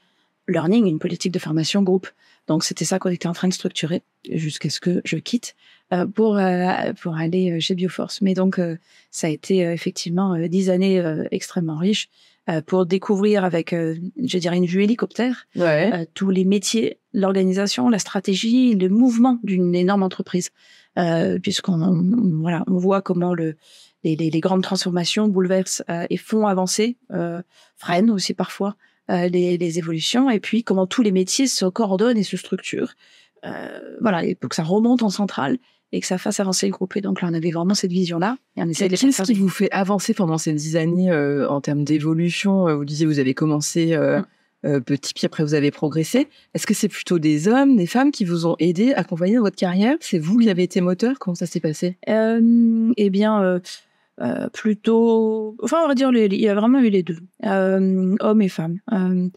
learning, 0.48 0.86
une 0.86 0.98
politique 0.98 1.32
de 1.32 1.38
formation 1.38 1.82
groupe. 1.82 2.08
Donc 2.48 2.64
c'était 2.64 2.84
ça 2.84 2.98
qu'on 2.98 3.10
était 3.10 3.28
en 3.28 3.32
train 3.32 3.48
de 3.48 3.52
structurer 3.54 4.02
jusqu'à 4.30 4.68
ce 4.70 4.80
que 4.80 5.00
je 5.04 5.16
quitte 5.16 5.54
pour 6.14 6.36
euh, 6.36 6.92
pour 7.02 7.16
aller 7.16 7.52
euh, 7.52 7.60
chez 7.60 7.74
Bioforce. 7.74 8.20
Mais 8.22 8.34
donc 8.34 8.58
euh, 8.58 8.76
ça 9.10 9.26
a 9.26 9.30
été 9.30 9.66
euh, 9.66 9.72
effectivement 9.72 10.34
euh, 10.34 10.48
dix 10.48 10.70
années 10.70 10.98
euh, 11.00 11.24
extrêmement 11.30 11.76
riches 11.76 12.08
euh, 12.48 12.60
pour 12.60 12.86
découvrir 12.86 13.44
avec, 13.44 13.72
euh, 13.72 13.94
je 14.22 14.38
dirais, 14.38 14.56
une 14.56 14.66
vue 14.66 14.82
hélicoptère 14.82 15.46
Ouais. 15.54 15.90
euh, 15.94 16.04
tous 16.14 16.30
les 16.30 16.44
métiers, 16.44 16.98
l'organisation, 17.12 17.88
la 17.88 17.98
stratégie, 18.00 18.74
le 18.74 18.88
mouvement 18.88 19.38
d'une 19.44 19.74
énorme 19.74 20.02
entreprise, 20.02 20.50
euh, 20.98 21.38
puisqu'on 21.38 21.80
on- 21.80 22.40
voilà, 22.40 22.64
on 22.66 22.78
voit 22.78 23.00
comment 23.02 23.34
le 23.34 23.54
les, 24.04 24.16
les, 24.16 24.30
les 24.30 24.40
grandes 24.40 24.64
transformations 24.64 25.28
bouleversent 25.28 25.84
euh, 25.88 26.06
et 26.10 26.16
font 26.16 26.48
avancer, 26.48 26.96
euh, 27.12 27.40
freinent 27.76 28.10
aussi 28.10 28.34
parfois 28.34 28.74
euh, 29.10 29.28
les, 29.28 29.56
les 29.58 29.78
évolutions, 29.78 30.28
et 30.28 30.40
puis 30.40 30.64
comment 30.64 30.88
tous 30.88 31.02
les 31.02 31.12
métiers 31.12 31.46
se 31.46 31.66
coordonnent 31.66 32.18
et 32.18 32.24
se 32.24 32.36
structurent, 32.36 32.94
euh, 33.44 33.96
voilà, 34.00 34.24
et 34.24 34.34
pour 34.34 34.48
que 34.50 34.56
ça 34.56 34.64
remonte 34.64 35.04
en 35.04 35.10
centrale 35.10 35.58
et 35.92 36.00
que 36.00 36.06
ça 36.06 36.18
fasse 36.18 36.40
avancer 36.40 36.66
le 36.66 36.72
groupe. 36.72 36.96
Et 36.96 37.00
donc 37.02 37.20
là, 37.22 37.28
on 37.30 37.34
avait 37.34 37.50
vraiment 37.50 37.74
cette 37.74 37.92
vision-là, 37.92 38.36
et 38.56 38.62
on 38.62 38.68
essaie 38.68 38.86
de 38.86 38.92
les 38.92 38.96
Qu'est-ce 38.98 39.22
qui 39.22 39.34
vous 39.34 39.48
fait 39.48 39.70
avancer 39.70 40.14
pendant 40.14 40.38
ces 40.38 40.52
dix 40.52 40.76
années 40.76 41.10
euh, 41.10 41.48
en 41.48 41.60
termes 41.60 41.84
d'évolution 41.84 42.68
Euh, 42.68 42.74
Vous 42.76 42.84
disiez 42.84 43.06
vous 43.06 43.18
avez 43.18 43.34
commencé 43.34 43.94
euh, 43.94 44.20
Mm. 44.64 44.80
petit, 44.80 45.12
puis 45.12 45.26
après 45.26 45.42
vous 45.42 45.54
avez 45.54 45.72
progressé. 45.72 46.28
Est-ce 46.54 46.68
que 46.68 46.74
c'est 46.74 46.86
plutôt 46.88 47.18
des 47.18 47.48
hommes, 47.48 47.74
des 47.76 47.86
femmes 47.88 48.12
qui 48.12 48.24
vous 48.24 48.46
ont 48.46 48.54
aidé, 48.60 48.92
accompagné 48.92 49.34
dans 49.34 49.40
votre 49.42 49.56
carrière? 49.56 49.96
C'est 49.98 50.20
vous 50.20 50.38
qui 50.38 50.48
avez 50.48 50.62
été 50.62 50.80
moteur? 50.80 51.18
Comment 51.18 51.34
ça 51.34 51.46
s'est 51.46 51.58
passé? 51.58 51.98
Eh 52.06 53.10
bien, 53.10 53.42
euh, 53.42 54.48
plutôt. 54.52 55.56
Enfin, 55.64 55.78
on 55.84 55.88
va 55.88 55.94
dire, 55.96 56.12
les- 56.12 56.26
il 56.26 56.40
y 56.40 56.48
a 56.48 56.54
vraiment 56.54 56.78
eu 56.78 56.90
les 56.90 57.02
deux, 57.02 57.18
euh, 57.44 58.14
hommes 58.20 58.40
et 58.42 58.48
femmes. 58.48 58.78
Euh, 58.92 59.28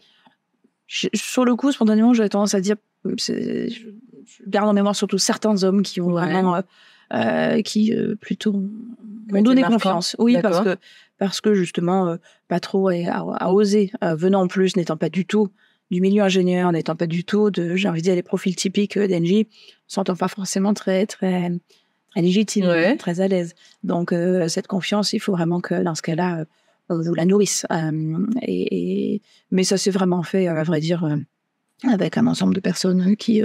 sur 0.86 1.44
le 1.44 1.56
coup, 1.56 1.72
spontanément, 1.72 2.14
j'avais 2.14 2.28
tendance 2.28 2.54
à 2.54 2.60
dire, 2.60 2.76
je 3.04 3.88
garde 4.46 4.68
en 4.68 4.72
mémoire 4.72 4.96
surtout 4.96 5.18
certains 5.18 5.62
hommes 5.64 5.82
qui 5.82 6.00
ont 6.00 6.10
vraiment, 6.10 6.56
euh, 6.56 6.60
euh, 7.12 7.62
qui 7.62 7.92
euh, 7.94 8.14
plutôt 8.16 8.52
Ont 8.54 8.70
m'ont 9.32 9.42
donné 9.42 9.62
confiance. 9.62 10.14
Oui, 10.18 10.36
parce 10.42 10.60
que 10.60 10.76
parce 11.18 11.40
que 11.40 11.54
justement, 11.54 12.16
pas 12.48 12.60
trop 12.60 12.88
à 12.90 13.52
oser, 13.52 13.90
euh, 14.04 14.14
venant 14.14 14.42
en 14.42 14.48
plus, 14.48 14.76
n'étant 14.76 14.96
pas 14.96 15.08
du 15.08 15.24
tout 15.24 15.48
du 15.90 16.00
milieu 16.00 16.22
ingénieur, 16.22 16.70
n'étant 16.72 16.96
pas 16.96 17.06
du 17.06 17.22
tout 17.24 17.50
de, 17.50 17.76
j'ai 17.76 17.88
envie 17.88 18.00
de 18.00 18.04
dire, 18.06 18.14
les 18.16 18.22
profils 18.24 18.54
typiques 18.56 18.98
d'Engie, 18.98 19.46
sentant 19.86 20.16
pas 20.16 20.28
forcément 20.28 20.74
très 20.74 21.06
très 21.06 21.50
très 22.10 22.22
légitime, 22.22 22.66
Ouais. 22.66 22.96
très 22.96 23.20
à 23.20 23.28
l'aise. 23.28 23.54
Donc 23.84 24.12
euh, 24.12 24.48
cette 24.48 24.66
confiance, 24.66 25.12
il 25.12 25.20
faut 25.20 25.32
vraiment 25.32 25.60
que 25.60 25.82
dans 25.82 25.94
ce 25.94 26.02
cas-là, 26.02 26.40
euh, 26.90 27.02
vous 27.02 27.14
la 27.14 27.24
nourrisse. 27.24 27.66
Euh, 27.70 28.26
et, 28.42 29.14
et- 29.14 29.22
mais 29.50 29.64
ça 29.64 29.76
s'est 29.76 29.90
vraiment 29.90 30.22
fait, 30.22 30.48
à 30.48 30.62
vrai 30.64 30.80
dire, 30.80 31.06
avec 31.84 32.16
un 32.18 32.26
ensemble 32.26 32.54
de 32.54 32.60
personnes 32.60 33.16
qui, 33.16 33.42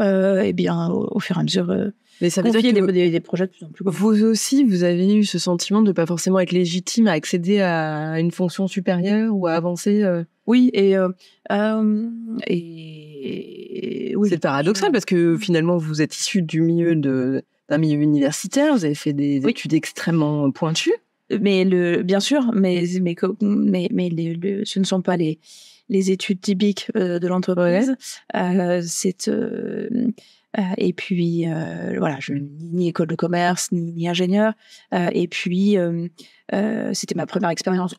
euh, 0.00 0.42
eh 0.44 0.52
bien, 0.52 0.88
au, 0.90 1.08
au 1.16 1.20
fur 1.20 1.36
et 1.36 1.40
à 1.40 1.42
mesure, 1.42 1.70
euh, 1.70 1.90
Mais 2.20 2.30
ça 2.30 2.40
veut 2.42 2.50
dire 2.50 2.60
confiaient 2.60 2.72
que 2.72 2.90
des, 3.10 3.20
projets 3.20 3.46
de 3.46 3.50
plus 3.52 3.64
en 3.66 3.68
plus 3.70 3.84
vous 3.86 4.24
aussi, 4.24 4.64
vous 4.64 4.82
avez 4.84 5.14
eu 5.14 5.24
ce 5.24 5.38
sentiment 5.38 5.82
de 5.82 5.92
pas 5.92 6.06
forcément 6.06 6.38
être 6.40 6.52
légitime 6.52 7.06
à 7.06 7.12
accéder 7.12 7.60
à 7.60 8.18
une 8.20 8.30
fonction 8.30 8.66
supérieure 8.68 9.34
ou 9.34 9.46
à 9.46 9.52
avancer 9.52 10.02
euh, 10.02 10.24
Oui, 10.46 10.70
et, 10.72 10.96
euh, 10.96 11.08
euh, 11.52 12.08
et 12.46 14.14
oui. 14.16 14.28
C'est 14.28 14.38
paradoxal 14.38 14.92
parce 14.92 15.04
que 15.04 15.36
finalement 15.38 15.76
vous 15.78 16.02
êtes 16.02 16.16
issu 16.18 16.42
du 16.42 16.60
milieu 16.60 16.94
de 16.94 17.42
d'un 17.68 17.78
milieu 17.78 18.00
universitaire, 18.02 18.74
vous 18.74 18.84
avez 18.84 18.96
fait 18.96 19.12
des 19.12 19.40
Oui. 19.44 19.52
études 19.52 19.74
extrêmement 19.74 20.50
pointues. 20.50 20.92
mais 21.40 21.64
le, 21.64 22.02
bien 22.02 22.18
sûr, 22.18 22.50
mais 22.52 22.84
mais 23.00 23.14
mais, 23.40 23.88
mais 23.92 24.08
les- 24.08 24.34
le- 24.34 24.64
ce 24.64 24.80
ne 24.80 24.84
sont 24.84 25.00
pas 25.02 25.16
les 25.16 25.38
les 25.90 26.10
études 26.10 26.40
typiques 26.40 26.90
euh, 26.96 27.18
de 27.18 27.28
l'entreprise. 27.28 27.94
Euh, 28.34 28.80
c'est 28.82 29.28
euh, 29.28 29.88
et 30.78 30.92
puis 30.94 31.44
voilà, 31.98 32.16
je 32.20 32.32
ni, 32.32 32.70
ni 32.72 32.88
école 32.88 33.06
de 33.08 33.14
commerce 33.16 33.70
ni, 33.72 33.92
ni 33.92 34.08
ingénieur. 34.08 34.54
Et 34.92 35.28
puis 35.28 35.76
c'était 36.92 37.14
ma 37.14 37.26
première 37.26 37.50
expérience 37.50 37.94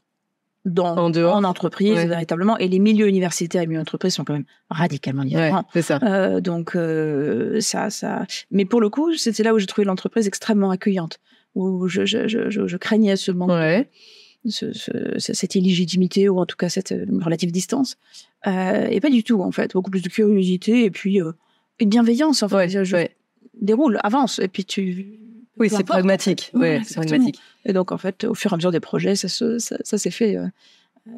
dans 0.66 0.96
En 0.96 1.10
dehors. 1.10 1.36
en 1.36 1.44
entreprise 1.44 1.96
Ouais. 1.96 2.06
véritablement. 2.06 2.58
Et 2.60 2.68
les 2.68 2.78
milieux 2.80 3.08
universitaires 3.08 3.64
et 3.64 3.68
milieux 3.68 3.80
d'entreprise 3.80 4.14
sont 4.14 4.24
quand 4.24 4.34
même 4.34 4.46
radicalement 4.70 5.24
différents. 5.24 5.64
c'est 5.74 5.82
ça. 5.82 6.00
Euh, 6.04 6.40
donc 6.40 6.76
euh, 6.76 7.60
ça, 7.62 7.90
ça. 7.90 8.26
Mais 8.52 8.66
pour 8.66 8.80
le 8.82 8.90
coup, 8.90 9.14
c'était 9.16 9.44
là 9.44 9.54
où 9.56 9.60
j'ai 9.60 9.66
trouvé 9.66 9.86
l'entreprise 9.86 10.28
extrêmement 10.28 10.70
accueillante, 10.70 11.20
où 11.56 11.88
je, 11.88 12.06
je, 12.06 12.28
je 12.28 12.78
craignais 12.78 13.16
ce 13.16 13.32
manque, 13.32 13.50
Ouais. 13.50 13.90
Ce, 14.48 14.74
ce- 14.74 15.20
ce- 15.20 15.34
cette 15.34 15.56
illégitimité 15.56 16.30
ou 16.30 16.40
en 16.40 16.46
tout 16.46 16.56
cas 16.58 16.70
cette 16.70 16.92
euh, 16.92 17.06
relative 17.24 17.52
distance. 17.52 17.98
Euh, 18.48 18.88
et 18.90 19.00
pas 19.00 19.10
du 19.10 19.24
tout 19.24 19.42
en 19.42 19.52
fait, 19.52 19.74
beaucoup 19.74 19.92
plus 19.92 20.02
de 20.02 20.10
curiosité 20.10 20.84
et 20.86 20.92
puis 20.92 21.22
euh, 21.22 21.32
une 21.80 21.90
bienveillance. 21.90 22.42
En 22.44 22.50
fait, 22.50 22.56
Ouais, 22.56 22.70
je, 22.70 22.84
je 22.84 22.96
ouais. 22.96 23.16
déroule, 23.62 24.00
avance 24.04 24.40
et 24.40 24.48
puis 24.48 24.66
tu. 24.66 25.20
Oui, 25.58 25.70
c'est 25.70 25.84
pragmatique. 25.84 26.50
Ouais, 26.56 26.82
c'est 26.86 26.96
pragmatique. 26.96 27.40
Et 27.66 27.74
donc 27.74 27.92
en 27.92 27.98
fait, 27.98 28.24
au 28.24 28.34
fur 28.34 28.52
et 28.52 28.56
à 28.56 28.58
mesure 28.58 28.72
des 28.72 28.80
projets, 28.80 29.16
ça, 29.16 29.28
se- 29.28 29.60
ça, 29.60 29.78
ça 29.84 29.98
s'est 30.00 30.10
fait 30.10 30.36
euh, 30.38 30.48
euh, 31.08 31.12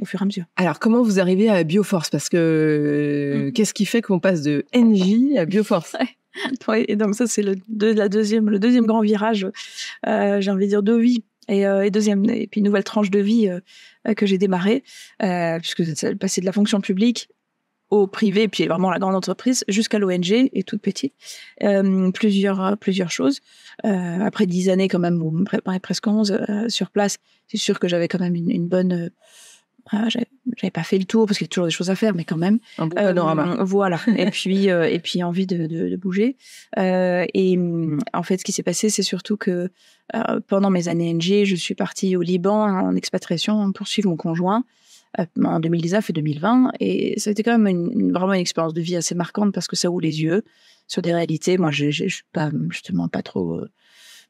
au 0.00 0.04
fur 0.04 0.20
et 0.20 0.22
à 0.22 0.26
mesure. 0.26 0.44
Alors, 0.56 0.78
comment 0.78 1.02
vous 1.02 1.18
arrivez 1.18 1.48
à 1.48 1.64
Bioforce? 1.64 2.10
Parce 2.10 2.28
que 2.28 2.36
euh, 2.36 3.48
Mm. 3.48 3.52
qu'est-ce 3.52 3.74
qui 3.74 3.86
fait 3.86 4.02
qu'on 4.02 4.20
passe 4.20 4.42
de 4.42 4.64
NJ 4.74 5.36
à 5.36 5.44
Bioforce? 5.46 5.96
Oui, 6.68 6.84
et 6.86 6.94
donc 6.94 7.16
ça 7.16 7.26
c'est 7.26 7.42
le, 7.42 7.56
la 7.80 8.08
deuxième, 8.08 8.48
le 8.48 8.60
deuxième 8.60 8.86
grand 8.86 9.00
virage, 9.00 9.44
euh, 10.06 10.40
j'ai 10.40 10.50
envie 10.52 10.66
de 10.66 10.70
dire 10.70 10.82
de 10.84 10.94
vie 10.94 11.24
et, 11.48 11.66
euh, 11.66 11.84
et 11.84 11.90
deuxième 11.90 12.28
et 12.30 12.46
puis 12.46 12.62
nouvelle 12.62 12.84
tranche 12.84 13.10
de 13.10 13.18
vie 13.18 13.48
euh, 13.48 14.14
que 14.14 14.26
j'ai 14.26 14.38
démarrée 14.38 14.84
euh, 15.22 15.58
puisque 15.58 15.82
passé 16.16 16.40
de 16.40 16.46
la 16.46 16.52
fonction 16.52 16.80
publique 16.80 17.28
au 17.90 18.06
privé 18.06 18.48
puis 18.48 18.66
vraiment 18.66 18.90
la 18.90 18.98
grande 18.98 19.14
entreprise 19.14 19.64
jusqu'à 19.68 19.98
l'ONG 19.98 20.30
et 20.30 20.62
toute 20.62 20.82
petite. 20.82 21.14
Euh, 21.62 22.10
plusieurs 22.10 22.76
plusieurs 22.78 23.10
choses. 23.10 23.40
Après 23.82 24.46
dix 24.46 24.68
années 24.68 24.88
quand 24.88 24.98
même 24.98 25.22
ou 25.22 25.44
pre- 25.44 25.80
presque 25.80 26.06
onze 26.06 26.32
euh, 26.32 26.68
sur 26.68 26.90
place 26.90 27.16
c'est 27.46 27.56
sûr 27.56 27.78
que 27.78 27.88
j'avais 27.88 28.08
quand 28.08 28.20
même 28.20 28.34
une, 28.34 28.50
une 28.50 28.68
bonne 28.68 29.10
ah, 29.90 30.08
j'avais 30.08 30.70
pas 30.70 30.82
fait 30.82 30.98
le 30.98 31.04
tour 31.04 31.26
parce 31.26 31.38
qu'il 31.38 31.46
y 31.46 31.48
a 31.48 31.52
toujours 31.52 31.66
des 31.66 31.72
choses 31.72 31.90
à 31.90 31.94
faire, 31.94 32.14
mais 32.14 32.24
quand 32.24 32.36
même. 32.36 32.58
Un 32.78 32.86
bon 32.86 32.94
panorama. 32.94 33.56
Euh, 33.58 33.64
voilà. 33.64 34.00
et 34.16 34.30
puis, 34.30 34.70
euh, 34.70 34.88
et 34.88 34.98
puis 34.98 35.22
envie 35.22 35.46
de, 35.46 35.66
de, 35.66 35.88
de 35.88 35.96
bouger. 35.96 36.36
Euh, 36.78 37.24
et 37.32 37.58
en 38.12 38.22
fait, 38.22 38.38
ce 38.38 38.44
qui 38.44 38.52
s'est 38.52 38.62
passé, 38.62 38.90
c'est 38.90 39.02
surtout 39.02 39.36
que 39.36 39.70
pendant 40.46 40.70
mes 40.70 40.88
années 40.88 41.12
NG, 41.12 41.44
je 41.44 41.54
suis 41.54 41.74
partie 41.74 42.16
au 42.16 42.22
Liban 42.22 42.62
en 42.62 42.96
expatriation 42.96 43.72
pour 43.72 43.86
suivre 43.88 44.08
mon 44.08 44.16
conjoint 44.16 44.64
en 45.44 45.60
2019 45.60 46.08
et 46.08 46.12
2020. 46.12 46.72
Et 46.80 47.20
ça 47.20 47.28
a 47.28 47.32
été 47.32 47.42
quand 47.42 47.58
même 47.58 47.66
une, 47.66 48.12
vraiment 48.12 48.32
une 48.32 48.40
expérience 48.40 48.72
de 48.72 48.80
vie 48.80 48.96
assez 48.96 49.14
marquante 49.14 49.52
parce 49.52 49.66
que 49.68 49.76
ça 49.76 49.90
ouvre 49.90 50.00
les 50.00 50.22
yeux 50.22 50.44
sur 50.86 51.02
des 51.02 51.12
réalités. 51.12 51.58
Moi, 51.58 51.70
je 51.70 51.90
suis 51.90 52.22
pas 52.32 52.50
justement 52.70 53.08
pas 53.08 53.22
trop 53.22 53.60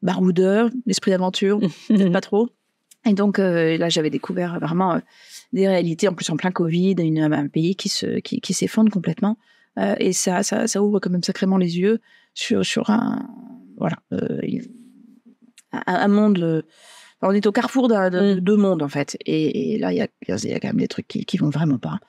baroudeur, 0.01 0.69
l'esprit 0.85 1.11
d'aventure, 1.11 1.59
peut-être 1.87 2.11
pas 2.11 2.21
trop. 2.21 2.49
Et 3.05 3.13
donc 3.13 3.37
là, 3.37 3.89
j'avais 3.89 4.09
découvert 4.09 4.59
vraiment 4.59 5.01
des 5.53 5.67
réalités, 5.67 6.07
en 6.07 6.13
plus 6.13 6.29
en 6.29 6.37
plein 6.37 6.51
Covid, 6.51 6.95
une, 6.99 7.19
un 7.19 7.47
pays 7.47 7.75
qui 7.75 7.89
se 7.89 8.19
qui, 8.19 8.41
qui 8.41 8.53
s'effondre 8.53 8.91
complètement. 8.91 9.37
Euh, 9.77 9.95
et 9.99 10.13
ça, 10.13 10.43
ça, 10.43 10.67
ça, 10.67 10.81
ouvre 10.81 10.99
quand 10.99 11.09
même 11.09 11.23
sacrément 11.23 11.57
les 11.57 11.79
yeux 11.79 11.99
sur, 12.33 12.65
sur 12.65 12.89
un, 12.89 13.27
voilà, 13.77 13.97
euh, 14.13 14.41
un, 15.71 16.07
monde. 16.07 16.39
Euh, 16.39 16.61
on 17.21 17.31
est 17.31 17.45
au 17.45 17.51
carrefour 17.51 17.87
de, 17.87 18.35
mm. 18.35 18.39
deux 18.39 18.55
mondes 18.55 18.81
en 18.81 18.87
fait, 18.87 19.17
et, 19.25 19.73
et 19.73 19.77
là 19.77 19.91
il 19.91 19.97
y 19.97 20.01
a, 20.01 20.07
y 20.27 20.53
a, 20.53 20.59
quand 20.59 20.69
même 20.69 20.79
des 20.79 20.87
trucs 20.87 21.07
qui, 21.07 21.25
qui 21.25 21.37
vont 21.37 21.49
vraiment 21.49 21.77
pas. 21.77 21.99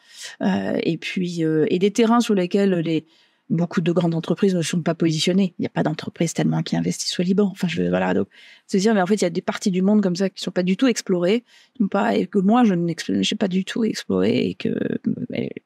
Euh, 0.43 0.79
et 0.83 0.97
puis 0.99 1.43
et 1.43 1.79
des 1.79 1.91
terrains 1.91 2.21
sur 2.21 2.35
lesquels 2.35 2.75
les 2.75 3.07
beaucoup 3.51 3.81
de 3.81 3.93
grandes 3.93 4.15
entreprises 4.15 4.55
ne 4.55 4.63
sont 4.63 4.81
pas 4.81 4.95
positionnées. 4.95 5.55
Il 5.59 5.63
n'y 5.63 5.67
a 5.67 5.71
pas 5.71 5.83
d'entreprise 5.83 6.33
tellement 6.33 6.63
qui 6.63 6.77
investissent 6.77 7.19
au 7.19 7.23
Liban. 7.23 7.49
Enfin, 7.51 7.69
je 7.69 7.83
voilà. 7.83 8.15
Donc, 8.15 8.29
se 8.67 8.77
dire, 8.77 8.95
mais 8.95 9.03
en 9.03 9.07
fait, 9.07 9.17
il 9.17 9.23
y 9.23 9.27
a 9.27 9.31
des 9.31 9.43
parties 9.43 9.71
du 9.71 9.83
monde 9.83 10.03
comme 10.03 10.17
ça 10.17 10.31
qui 10.31 10.43
sont 10.43 10.53
pas 10.53 10.63
du 10.63 10.77
tout 10.77 10.87
explorées, 10.87 11.45
pas 11.91 12.15
et 12.15 12.27
que 12.27 12.39
moi 12.39 12.65
je 12.65 12.75
n'ai 12.75 12.95
pas 13.39 13.49
du 13.49 13.65
tout 13.65 13.85
exploré 13.85 14.47
et 14.47 14.55
que 14.55 14.79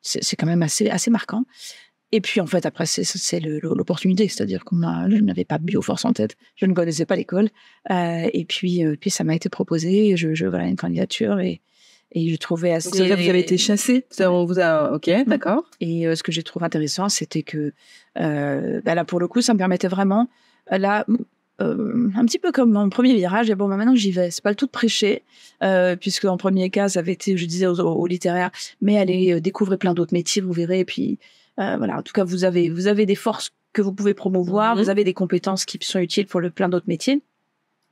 c'est 0.01 0.37
quand 0.37 0.47
même 0.47 0.62
assez 0.62 0.88
assez 0.88 1.11
marquant. 1.11 1.44
Et 2.12 2.20
puis 2.20 2.40
en 2.40 2.47
fait 2.47 2.64
après 2.64 2.87
c'est 2.87 3.40
l'opportunité, 3.40 4.29
c'est-à-dire 4.29 4.64
qu'on 4.64 4.81
je 5.11 5.20
n'avais 5.20 5.44
pas 5.44 5.59
Bioforce 5.59 6.05
en 6.05 6.12
tête, 6.12 6.37
je 6.55 6.66
ne 6.66 6.73
connaissais 6.73 7.07
pas 7.07 7.16
l'école, 7.16 7.51
euh, 7.90 8.29
et 8.33 8.44
puis 8.44 8.85
euh, 8.85 8.97
puis 8.99 9.11
ça 9.11 9.25
m'a 9.25 9.35
été 9.35 9.49
proposé, 9.49 10.16
je, 10.16 10.33
je 10.33 10.47
voilà 10.47 10.66
une 10.66 10.77
candidature 10.77 11.40
et 11.40 11.61
et 12.12 12.30
je 12.30 12.36
trouvais 12.36 12.72
assez. 12.72 12.90
Vous 12.90 13.12
avez 13.12 13.38
été 13.38 13.58
chassé 13.58 14.06
On 14.20 14.44
vous 14.44 14.60
a. 14.60 14.92
Ok, 14.92 15.10
d'accord. 15.26 15.64
Et 15.80 16.06
euh, 16.06 16.14
ce 16.14 16.22
que 16.22 16.32
j'ai 16.32 16.42
trouvé 16.42 16.64
intéressant, 16.64 17.08
c'était 17.08 17.42
que 17.42 17.72
euh, 18.18 18.80
bah 18.84 18.94
là, 18.94 19.04
pour 19.04 19.20
le 19.20 19.28
coup, 19.28 19.40
ça 19.40 19.52
me 19.52 19.58
permettait 19.58 19.88
vraiment. 19.88 20.28
Euh, 20.72 20.78
là, 20.78 21.04
euh, 21.60 22.10
un 22.16 22.24
petit 22.24 22.38
peu 22.38 22.52
comme 22.52 22.72
mon 22.72 22.88
premier 22.88 23.14
virage, 23.14 23.50
et 23.50 23.54
bon, 23.54 23.68
bah, 23.68 23.76
maintenant 23.76 23.94
j'y 23.94 24.10
vais. 24.10 24.30
C'est 24.30 24.42
pas 24.42 24.50
le 24.50 24.56
tout 24.56 24.66
de 24.66 24.70
prêcher, 24.70 25.22
euh, 25.62 25.96
puisque 25.96 26.24
en 26.24 26.36
premier 26.36 26.70
cas, 26.70 26.88
ça 26.88 27.00
avait 27.00 27.12
été, 27.12 27.36
je 27.36 27.46
disais, 27.46 27.66
aux, 27.66 27.80
aux 27.80 28.06
littéraires, 28.06 28.50
mais 28.80 28.98
allez 28.98 29.40
découvrir 29.40 29.78
plein 29.78 29.94
d'autres 29.94 30.14
métiers, 30.14 30.42
vous 30.42 30.52
verrez. 30.52 30.80
Et 30.80 30.84
puis, 30.84 31.18
voilà, 31.56 31.98
en 31.98 32.02
tout 32.02 32.12
cas, 32.12 32.24
vous 32.24 32.44
avez, 32.44 32.70
vous 32.70 32.86
avez 32.86 33.06
des 33.06 33.14
forces 33.14 33.50
que 33.72 33.82
vous 33.82 33.92
pouvez 33.92 34.14
promouvoir, 34.14 34.74
mhm. 34.76 34.82
vous 34.82 34.90
avez 34.90 35.04
des 35.04 35.14
compétences 35.14 35.64
qui 35.64 35.78
sont 35.82 35.98
utiles 35.98 36.26
pour 36.26 36.40
le 36.40 36.50
plein 36.50 36.68
d'autres 36.68 36.88
métiers. 36.88 37.22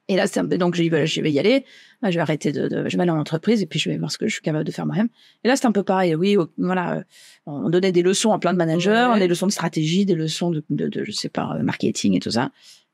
Et 0.09 0.17
là, 0.17 0.27
c'est 0.27 0.41
un 0.41 0.47
peu, 0.47 0.59
donc 0.59 0.75
je 0.75 0.83
vais, 0.83 1.07
je 1.07 1.21
vais 1.21 1.31
y 1.31 1.39
aller. 1.39 1.65
je 2.03 2.11
vais 2.11 2.21
arrêter 2.21 2.51
de, 2.53 2.69
de, 2.69 2.89
je 2.89 2.97
vais 2.97 3.03
aller 3.03 3.13
en 3.13 3.19
entreprise 3.19 3.63
et 3.63 3.67
puis 3.67 3.79
je 3.79 3.89
vais 3.89 3.97
voir 3.99 4.11
ce 4.11 4.19
que 4.19 4.27
je 4.27 4.33
suis 4.33 4.43
capable 4.43 4.65
de 4.65 4.73
faire 4.73 4.85
moi-même. 4.85 5.09
Et 5.45 5.49
là, 5.49 5.57
c'est 5.57 5.67
un 5.67 5.73
peu 5.73 5.85
pareil. 5.85 6.15
Oui, 6.15 6.37
voilà, 6.59 6.97
euh, 6.97 7.03
on 7.47 7.71
donnait 7.71 7.93
des 7.93 8.03
leçons 8.03 8.33
à 8.33 8.39
plein 8.39 8.53
de 8.53 8.59
managers, 8.59 9.13
des 9.19 9.29
leçons 9.29 9.47
de 9.47 9.53
stratégie, 9.53 10.05
des 10.05 10.15
leçons 10.15 10.51
de, 10.51 10.65
de, 10.71 10.89
de 10.89 11.05
je 11.05 11.13
sais 11.13 11.29
pas, 11.29 11.57
euh, 11.57 11.63
marketing 11.63 12.17
et 12.17 12.21
tout 12.21 12.33
ça. 12.33 12.51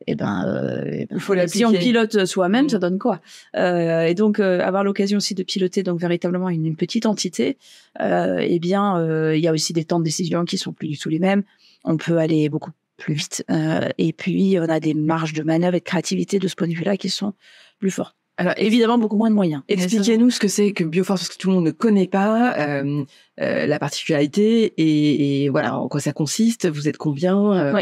Et 0.07 0.15
ben, 0.15 0.45
euh, 0.47 0.85
ben 0.85 1.07
il 1.11 1.21
faut 1.21 1.35
si 1.47 1.65
on 1.65 1.73
pilote 1.73 2.25
soi-même, 2.25 2.67
mm. 2.67 2.69
ça 2.69 2.79
donne 2.79 2.99
quoi? 2.99 3.21
Euh, 3.57 4.05
Et 4.05 4.15
donc 4.15 4.39
euh, 4.39 4.61
avoir 4.61 4.85
l'occasion 4.85 5.17
aussi 5.17 5.35
de 5.35 5.43
piloter 5.43 5.83
donc 5.83 6.01
véritablement 6.01 6.51
une, 6.51 6.67
une 6.67 6.77
petite 6.77 7.07
entité, 7.07 7.59
euh, 8.01 8.39
eh 8.41 8.59
bien, 8.59 9.33
il 9.35 9.41
y 9.41 9.49
a 9.49 9.53
aussi 9.53 9.73
des 9.73 9.85
temps 9.85 9.99
de 9.99 10.05
décision 10.05 10.45
qui 10.45 10.59
sont 10.59 10.73
plus 10.73 10.89
du 10.89 10.99
tout 10.99 11.09
les 11.09 11.19
mêmes. 11.19 11.43
On 11.85 11.97
peut 11.97 12.19
aller 12.19 12.49
beaucoup 12.49 12.71
plus 12.99 13.15
vite. 13.15 13.45
Euh, 13.51 13.89
et 13.97 14.13
puis, 14.13 14.59
on 14.61 14.69
a 14.69 14.81
des 14.81 14.93
marges 14.93 15.33
de 15.33 15.43
manœuvre 15.43 15.77
et 15.77 15.81
de 15.81 15.85
créativité 15.85 16.39
de 16.39 16.49
ce 16.49 16.55
point 16.55 16.69
de 16.69 16.75
vue-là 16.75 16.97
qui 16.97 17.09
sont 17.09 17.33
plus 17.79 17.91
fortes. 17.91 18.15
Alors 18.41 18.55
évidemment 18.57 18.99
beaucoup 18.99 19.17
moins 19.17 19.31
de 19.31 19.35
moyens. 19.35 19.63
Expliquez-nous 19.69 20.31
ce 20.31 20.39
que 20.39 20.47
c'est 20.47 20.71
que 20.71 20.85
Bioforce 20.85 21.23
parce 21.23 21.37
que 21.37 21.39
tout 21.39 21.49
le 21.49 21.57
monde 21.57 21.65
ne 21.65 21.73
connaît 21.73 22.07
pas 22.07 22.57
euh, 22.57 23.03
euh, 23.41 23.67
la 23.67 23.79
particularité 23.81 24.75
et, 24.77 25.45
et, 25.45 25.49
voilà 25.49 25.77
en 25.77 25.89
quoi 25.89 26.01
ça 26.01 26.13
consiste. 26.13 26.69
Vous 26.69 26.87
êtes 26.87 26.99
combien? 26.99 27.75
Oui. 27.75 27.81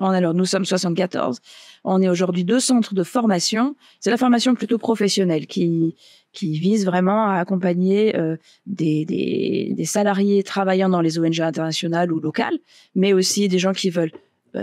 Alors 0.00 0.34
nous 0.34 0.44
sommes 0.44 0.64
74. 0.64 1.38
On 1.84 2.02
est 2.02 2.08
aujourd'hui 2.08 2.42
deux 2.42 2.58
centres 2.58 2.94
de 2.94 3.04
formation. 3.04 3.76
C'est 4.00 4.10
la 4.10 4.16
formation 4.16 4.56
plutôt 4.56 4.78
professionnelle 4.78 5.46
qui 5.46 5.94
qui 6.32 6.58
vise 6.58 6.84
vraiment 6.84 7.28
à 7.28 7.36
accompagner 7.36 8.14
euh, 8.16 8.36
des, 8.66 9.06
des, 9.06 9.72
des 9.74 9.84
salariés 9.86 10.42
travaillant 10.42 10.90
dans 10.90 11.00
les 11.00 11.18
ONG 11.18 11.40
internationales 11.40 12.12
ou 12.12 12.20
locales, 12.20 12.58
mais 12.94 13.14
aussi 13.14 13.48
des 13.48 13.58
gens 13.58 13.72
qui 13.72 13.88
veulent 13.88 14.12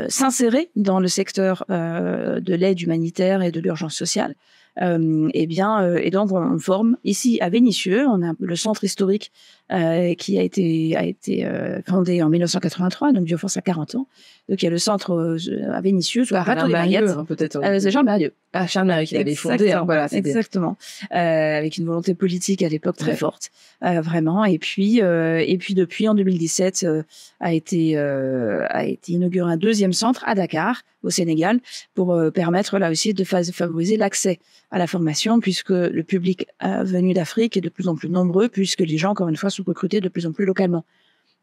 s'insérer 0.09 0.69
dans 0.75 0.99
le 0.99 1.07
secteur 1.07 1.65
euh, 1.69 2.39
de 2.39 2.53
l'aide 2.53 2.81
humanitaire 2.81 3.41
et 3.41 3.51
de 3.51 3.59
l'urgence 3.59 3.95
sociale. 3.95 4.35
Euh, 4.81 5.29
et 5.33 5.43
eh 5.43 5.47
bien, 5.47 5.83
euh, 5.83 5.99
et 6.01 6.09
donc 6.09 6.31
on 6.31 6.57
forme 6.57 6.97
ici 7.03 7.37
à 7.41 7.49
Vénissieux, 7.49 8.07
on 8.07 8.27
a 8.27 8.33
le 8.39 8.55
centre 8.55 8.83
historique 8.83 9.31
euh, 9.73 10.13
qui 10.13 10.37
a 10.37 10.41
été 10.41 10.95
a 10.95 11.03
été 11.03 11.47
fondé 11.87 12.21
en 12.21 12.29
1983, 12.29 13.11
donc 13.13 13.25
Bioforce 13.25 13.57
a 13.57 13.61
40 13.61 13.95
ans. 13.95 14.07
Donc 14.49 14.61
il 14.61 14.65
y 14.65 14.67
a 14.67 14.71
le 14.71 14.77
centre 14.77 15.37
à 15.71 15.81
Vénissieux, 15.81 16.25
soit 16.25 16.39
à 16.39 16.51
hein, 16.51 17.25
peut-être. 17.25 17.59
c'est 17.79 17.91
Jean 17.91 18.03
Marieux. 18.03 18.33
Ah, 18.53 18.67
Charles 18.67 18.87
Marieux 18.87 19.05
qui 19.05 19.15
l'avait 19.15 19.35
fondé. 19.35 19.71
Hein, 19.71 19.83
voilà, 19.85 20.07
exactement. 20.11 20.77
avec 21.09 21.77
une 21.77 21.85
volonté 21.85 22.13
politique 22.13 22.61
à 22.61 22.69
l'époque 22.69 22.97
très 22.97 23.15
forte, 23.15 23.51
vraiment. 23.81 24.45
Et 24.45 24.59
puis 24.59 24.99
et 24.99 25.57
puis 25.59 25.73
depuis 25.73 26.07
en 26.07 26.13
2017 26.13 26.85
a 27.39 27.53
été 27.53 27.97
a 27.97 28.85
été 28.85 29.13
inauguré 29.13 29.51
un 29.51 29.57
deuxième 29.57 29.93
centre 29.93 30.23
à 30.27 30.35
Dakar 30.35 30.81
au 31.03 31.09
Sénégal 31.09 31.59
pour 31.93 32.17
permettre 32.33 32.77
là 32.79 32.91
aussi 32.91 33.13
de 33.13 33.23
favoriser 33.23 33.97
l'accès 33.97 34.39
à 34.73 34.79
la 34.79 34.87
formation 34.87 35.39
puisque 35.39 35.69
le 35.69 36.03
public 36.03 36.47
venu 36.61 37.13
d'Afrique 37.13 37.55
est 37.55 37.61
de 37.61 37.69
plus 37.69 37.87
en 37.87 37.95
plus 37.95 38.09
nombreux 38.09 38.49
puisque 38.49 38.81
les 38.81 38.97
gens, 38.97 39.11
encore 39.11 39.29
une 39.29 39.37
fois, 39.37 39.49
sont 39.51 39.63
recrutés 39.63 40.01
de 40.01 40.09
plus 40.09 40.25
en 40.25 40.33
plus 40.33 40.45
localement 40.45 40.83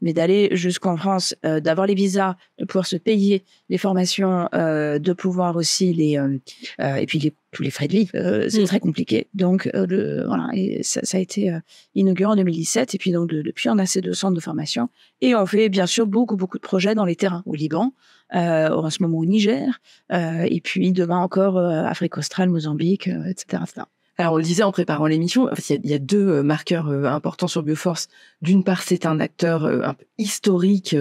mais 0.01 0.13
d'aller 0.13 0.49
jusqu'en 0.53 0.97
France, 0.97 1.35
euh, 1.45 1.61
d'avoir 1.61 1.87
les 1.87 1.95
visas, 1.95 2.37
de 2.59 2.65
pouvoir 2.65 2.87
se 2.87 2.97
payer 2.97 3.45
les 3.69 3.79
formations, 3.79 4.49
euh, 4.55 4.99
de 4.99 5.13
pouvoir 5.13 5.57
aussi 5.57 5.93
les 5.93 6.19
euh, 6.19 6.39
euh 6.81 6.97
et 6.97 7.07
puis 7.07 7.19
les, 7.19 7.35
tous 7.53 7.63
les 7.63 7.71
frais 7.71 7.89
de 7.89 7.93
vie, 7.93 8.09
euh, 8.15 8.49
c'est 8.49 8.63
mm. 8.63 8.67
très 8.67 8.81
compliqué. 8.81 9.29
Donc 9.35 9.69
le, 9.73 10.25
voilà, 10.27 10.49
et 10.55 10.83
ça, 10.83 11.01
ça 11.05 11.19
a 11.19 11.21
été 11.21 11.53
inauguré 11.95 12.33
en 12.33 12.37
2017 12.37 12.95
et 12.95 12.99
puis 12.99 13.13
donc 13.13 13.31
depuis 13.31 13.69
on 13.69 13.79
a 13.79 13.87
ces 13.87 14.01
deux 14.01 14.15
centres 14.15 14.35
de 14.35 14.41
formation 14.41 14.89
et 15.21 15.35
on 15.35 15.47
fait 15.47 15.69
bien 15.69 15.87
sûr 15.87 16.07
beaucoup 16.07 16.37
beaucoup 16.37 16.59
de 16.59 16.63
projets 16.63 16.95
dans 16.95 17.05
les 17.05 17.17
terrains 17.17 17.43
au 17.47 17.55
Liban, 17.55 17.93
en 18.33 18.91
ce 18.91 19.03
moment 19.03 19.19
au 19.19 19.27
Niger 19.27 19.81
et 20.11 20.61
puis 20.63 20.93
demain 20.93 21.19
encore 21.19 21.59
Afrique 21.59 22.17
australe, 22.19 22.49
Mozambique, 22.49 23.09
etc., 23.09 23.63
etc. 23.63 23.87
Alors, 24.21 24.35
on 24.35 24.37
le 24.37 24.43
disait 24.43 24.65
en 24.65 24.71
préparant 24.71 25.07
l'émission, 25.07 25.49
en 25.51 25.55
fait, 25.55 25.81
il 25.83 25.91
y, 25.91 25.95
a 25.95 25.99
deux 25.99 26.29
euh, 26.29 26.43
marqueurs 26.43 26.89
euh, 26.89 27.05
importants 27.05 27.49
sur 27.49 27.63
Bioforce. 27.63 28.09
D'une 28.43 28.65
part, 28.65 28.83
c'est 28.83 29.07
un 29.07 29.19
acteur 29.19 29.65
euh, 29.65 29.81
un 29.83 29.95
peu 29.95 30.05
historique 30.19 30.95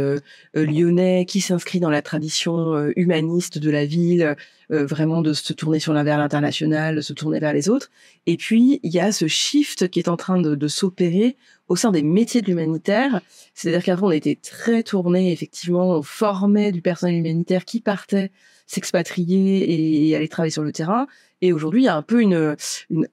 lyonnais 0.53 1.25
qui 1.27 1.41
s'inscrit 1.41 1.82
dans 1.82 1.89
la 1.89 2.01
tradition 2.01 2.89
humaniste 2.95 3.58
de 3.58 3.69
la 3.69 3.86
ville, 3.86 4.38
vraiment 4.69 5.21
de 5.21 5.34
se 5.34 5.51
tourner 5.51 5.79
sur 5.79 5.91
vers 5.91 6.17
l'international, 6.17 6.95
de 6.95 7.01
se 7.01 7.12
tourner 7.12 7.39
vers 7.39 7.51
les 7.51 7.67
autres. 7.67 7.89
Et 8.27 8.38
puis, 8.38 8.79
il 8.82 8.93
y 8.93 8.99
a 9.01 9.12
ce 9.12 9.27
shift 9.27 9.89
qui 9.89 9.99
est 9.99 10.08
en 10.08 10.15
train 10.15 10.39
de, 10.39 10.55
de 10.55 10.67
s'opérer 10.69 11.36
au 11.67 11.75
sein 11.75 11.91
des 11.91 12.01
métiers 12.01 12.41
de 12.41 12.47
l'humanitaire. 12.47 13.19
C'est-à-dire 13.53 13.84
qu'avant, 13.84 14.08
on 14.08 14.12
était 14.12 14.39
très 14.41 14.84
tourné, 14.84 15.34
effectivement, 15.34 15.97
on 15.97 16.01
formait 16.01 16.71
du 16.71 16.82
personnel 16.82 17.15
humanitaire 17.17 17.65
qui 17.65 17.82
partait 17.82 18.32
s'expatrier 18.69 20.10
et 20.10 20.15
aller 20.15 20.27
travailler 20.27 20.51
sur 20.51 20.62
le 20.62 20.71
terrain. 20.71 21.08
Et 21.41 21.53
aujourd'hui, 21.53 21.82
il 21.82 21.86
y 21.86 21.89
a 21.89 21.95
un 21.95 22.03
peu 22.03 22.21
une, 22.21 22.55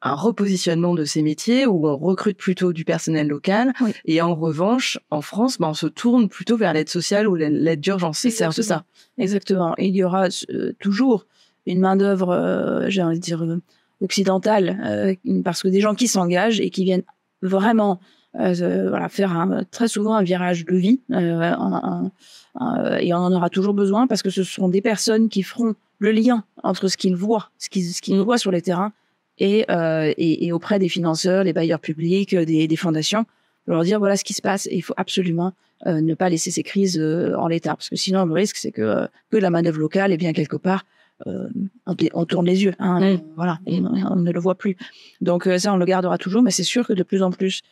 un 0.03 0.15
repositionnement 0.15 0.95
de 0.95 1.05
ces 1.05 1.23
métiers 1.23 1.65
où 1.65 1.89
on 1.89 1.97
recrute 1.97 2.37
plutôt 2.37 2.75
du 2.75 2.85
personnel 2.85 3.27
local. 3.27 3.73
Et 4.05 4.21
en 4.21 4.35
revanche, 4.35 4.99
en 5.11 5.23
France, 5.23 5.57
ben, 5.59 5.69
on 5.69 5.75
se 5.75 5.87
tourne 5.87 6.29
plutôt 6.29 6.59
vers 6.59 6.75
l'aide 6.75 6.91
sociale 6.91 7.27
ou 7.27 7.37
l'aide 7.37 7.81
d'urgence. 7.81 8.19
C'est 8.19 8.45
un 8.45 8.51
ça. 8.51 8.85
Exactement. 9.17 9.75
Et 9.79 9.87
il 9.87 9.97
y 9.97 10.05
aura 10.05 10.29
euh, 10.51 10.75
toujours 10.79 11.27
une 11.65 11.81
main-d'œuvre, 11.81 12.35
euh, 12.35 12.87
j'ai 12.89 13.03
envie 13.03 13.19
de 13.19 13.25
dire, 13.25 13.43
euh, 13.43 13.63
occidentale, 14.03 15.17
parce 15.43 15.63
que 15.63 15.69
des 15.69 15.81
gens 15.81 15.95
qui 15.95 16.07
s'engagent 16.07 16.61
et 16.61 16.69
qui 16.69 16.85
viennent 16.85 17.05
vraiment 17.41 17.99
voilà, 18.39 19.09
faire 19.09 19.33
un, 19.33 19.65
très 19.71 19.89
souvent 19.89 20.15
un 20.15 20.23
virage 20.23 20.65
de 20.65 20.77
vie. 20.77 21.01
En, 21.11 22.11
et 23.01 23.13
on 23.13 23.19
en 23.19 23.33
aura 23.33 23.51
toujours 23.51 23.75
besoin 23.75 24.07
parce 24.07 24.23
que 24.23 24.31
ce 24.31 24.43
sont 24.43 24.69
des 24.69 24.81
personnes 24.81 25.29
qui 25.29 25.43
feront 25.43 25.75
le 25.99 26.11
lien 26.13 26.45
entre 26.63 26.89
ce 26.89 26.97
qu'ils 26.97 27.17
voient, 27.17 27.51
ce 27.59 27.69
qu'ils 27.69 27.85
ce 27.85 28.01
qu'ils 28.01 28.19
voient 28.21 28.39
sur 28.39 28.51
les 28.51 28.63
terrains 28.63 28.93
et, 29.39 29.67
euh, 29.71 30.13
et, 30.17 30.47
et, 30.47 30.53
auprès 30.53 30.79
des 30.79 30.89
financeurs, 30.89 31.45
les 31.45 31.53
bailleurs 31.53 31.81
publics, 31.81 32.35
des, 32.35 32.67
des 32.67 32.77
fondations, 32.77 33.27
leur 33.67 33.83
dire 33.83 33.99
voilà 33.99 34.17
ce 34.17 34.25
qui 34.25 34.33
se 34.33 34.43
passe 34.43 34.67
et 34.67 34.77
il 34.77 34.83
faut 34.83 34.95
absolument 34.97 35.53
euh, 35.87 36.01
ne 36.01 36.15
pas 36.15 36.29
laisser 36.29 36.51
ces 36.51 36.63
crises 36.63 36.99
euh, 36.99 37.35
en 37.37 37.49
l'état 37.49 37.75
parce 37.75 37.91
que 37.91 37.97
sinon 37.97 38.25
le 38.25 38.33
risque 38.33 38.57
c'est 38.57 38.71
que 38.71 38.83
euh, 38.83 39.07
que 39.31 39.37
la 39.37 39.51
manœuvre 39.51 39.79
locale 39.79 40.13
est 40.13 40.17
bien 40.17 40.33
quelque 40.33 40.57
part 40.57 40.85
euh, 41.27 41.49
on, 41.87 41.97
on, 42.13 42.25
tourne 42.27 42.45
les 42.45 42.63
yeux, 42.63 42.75
hein, 42.79 43.15
mm. 43.15 43.21
voilà, 43.37 43.59
et 43.67 43.81
on, 43.81 44.17
ne 44.17 44.31
le 44.31 44.39
voit 44.39 44.55
plus. 44.55 44.77
Donc 45.23 45.49
ça 45.57 45.73
on 45.73 45.79
le 45.79 45.87
gardera 45.87 46.19
toujours, 46.19 46.43
mais 46.43 46.51
c'est 46.51 46.63
sûr 46.63 46.87
que 46.87 46.93
de 46.93 47.03
plus 47.03 47.23
en 47.23 47.31
plus 47.31 47.63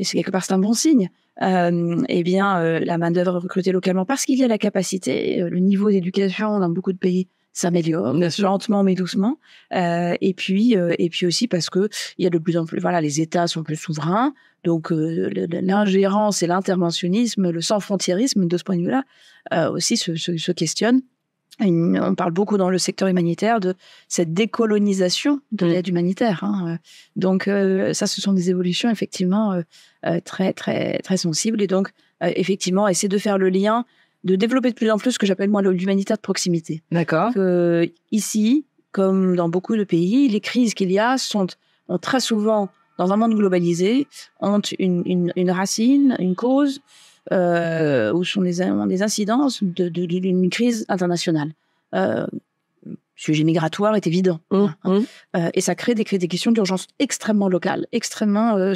et 0.00 0.04
c'est 0.04 0.16
quelque 0.16 0.30
part 0.30 0.44
c'est 0.44 0.54
un 0.54 0.58
bon 0.58 0.72
signe, 0.72 1.10
euh, 1.42 2.02
eh 2.08 2.22
bien, 2.22 2.58
euh, 2.58 2.80
la 2.80 2.96
main-d'œuvre 2.96 3.38
recrutée 3.38 3.70
localement 3.70 4.06
parce 4.06 4.24
qu'il 4.24 4.38
y 4.38 4.44
a 4.44 4.48
la 4.48 4.56
capacité, 4.56 5.42
le 5.42 5.58
niveau 5.58 5.90
d'éducation 5.90 6.58
dans 6.58 6.70
beaucoup 6.70 6.92
de 6.92 6.98
pays 6.98 7.28
s'améliore 7.52 8.14
lentement 8.38 8.82
mais 8.82 8.94
doucement. 8.94 9.38
Euh, 9.74 10.14
et 10.22 10.32
puis 10.32 10.72
et 10.74 11.10
puis 11.10 11.26
aussi 11.26 11.48
parce 11.48 11.68
que 11.68 11.88
il 12.16 12.24
y 12.24 12.26
a 12.26 12.30
de 12.30 12.38
plus 12.38 12.56
en 12.56 12.64
plus 12.64 12.80
voilà 12.80 13.00
les 13.02 13.20
États 13.20 13.46
sont 13.46 13.62
plus 13.62 13.76
souverains. 13.76 14.32
Donc 14.64 14.90
l'ingérence 14.90 16.42
et 16.42 16.46
l'interventionnisme 16.46 17.50
le 17.50 17.60
sans 17.60 17.80
frontiérisme 17.80 18.46
de 18.46 18.56
ce 18.56 18.64
point 18.64 18.76
de 18.76 18.82
vue 18.82 18.90
là 19.50 19.70
aussi 19.70 19.96
se, 19.96 20.16
se, 20.16 20.36
se 20.36 20.52
questionne 20.52 21.02
on 21.58 22.14
parle 22.14 22.32
beaucoup 22.32 22.56
dans 22.56 22.70
le 22.70 22.78
secteur 22.78 23.08
humanitaire 23.08 23.60
de 23.60 23.74
cette 24.08 24.32
décolonisation 24.32 25.40
de 25.52 25.66
mm. 25.66 25.68
l'aide 25.68 25.88
humanitaire. 25.88 26.44
Hein. 26.44 26.78
Donc 27.16 27.48
euh, 27.48 27.92
ça, 27.92 28.06
ce 28.06 28.20
sont 28.20 28.32
des 28.32 28.50
évolutions 28.50 28.90
effectivement 28.90 29.52
euh, 29.52 29.62
euh, 30.06 30.20
très 30.20 30.52
très 30.52 30.98
très 30.98 31.16
sensibles. 31.16 31.60
Et 31.62 31.66
donc 31.66 31.90
effectivement, 32.22 32.86
essayer 32.86 33.08
de 33.08 33.18
faire 33.18 33.38
le 33.38 33.48
lien, 33.48 33.86
de 34.24 34.36
développer 34.36 34.70
de 34.70 34.74
plus 34.74 34.90
en 34.90 34.98
plus 34.98 35.12
ce 35.12 35.18
que 35.18 35.26
j'appelle 35.26 35.48
moi 35.48 35.62
l'humanitaire 35.62 36.18
de 36.18 36.22
proximité. 36.22 36.82
D'accord. 36.92 37.32
ici, 38.12 38.66
comme 38.92 39.36
dans 39.36 39.48
beaucoup 39.48 39.74
de 39.74 39.84
pays, 39.84 40.28
les 40.28 40.40
crises 40.40 40.74
qu'il 40.74 40.92
y 40.92 40.98
a 40.98 41.16
sont 41.16 41.46
ont 41.88 41.98
très 41.98 42.20
souvent 42.20 42.68
dans 42.98 43.10
un 43.12 43.16
monde 43.16 43.34
globalisé 43.34 44.06
ont 44.40 44.60
une, 44.78 45.32
une 45.34 45.50
racine, 45.50 46.14
une 46.18 46.34
cause 46.34 46.82
euh, 47.32 48.12
où 48.12 48.24
sont 48.24 48.40
les, 48.40 48.56
des 48.88 49.02
incidences 49.02 49.62
d'une 49.62 49.88
de, 49.90 50.48
crise 50.48 50.84
internationale. 50.88 51.52
Euh, 51.94 52.26
le 52.86 52.96
sujet 53.14 53.44
migratoire 53.44 53.94
est 53.94 54.06
évident. 54.06 54.40
Mmh, 54.50 54.56
hein. 54.56 54.74
mmh. 54.84 55.04
Euh, 55.36 55.50
et 55.52 55.60
ça 55.60 55.74
crée 55.74 55.94
des, 55.94 56.04
des 56.04 56.28
questions 56.28 56.52
d'urgence 56.52 56.86
extrêmement 56.98 57.48
locales, 57.48 57.86
extrêmement, 57.92 58.56
euh, 58.56 58.74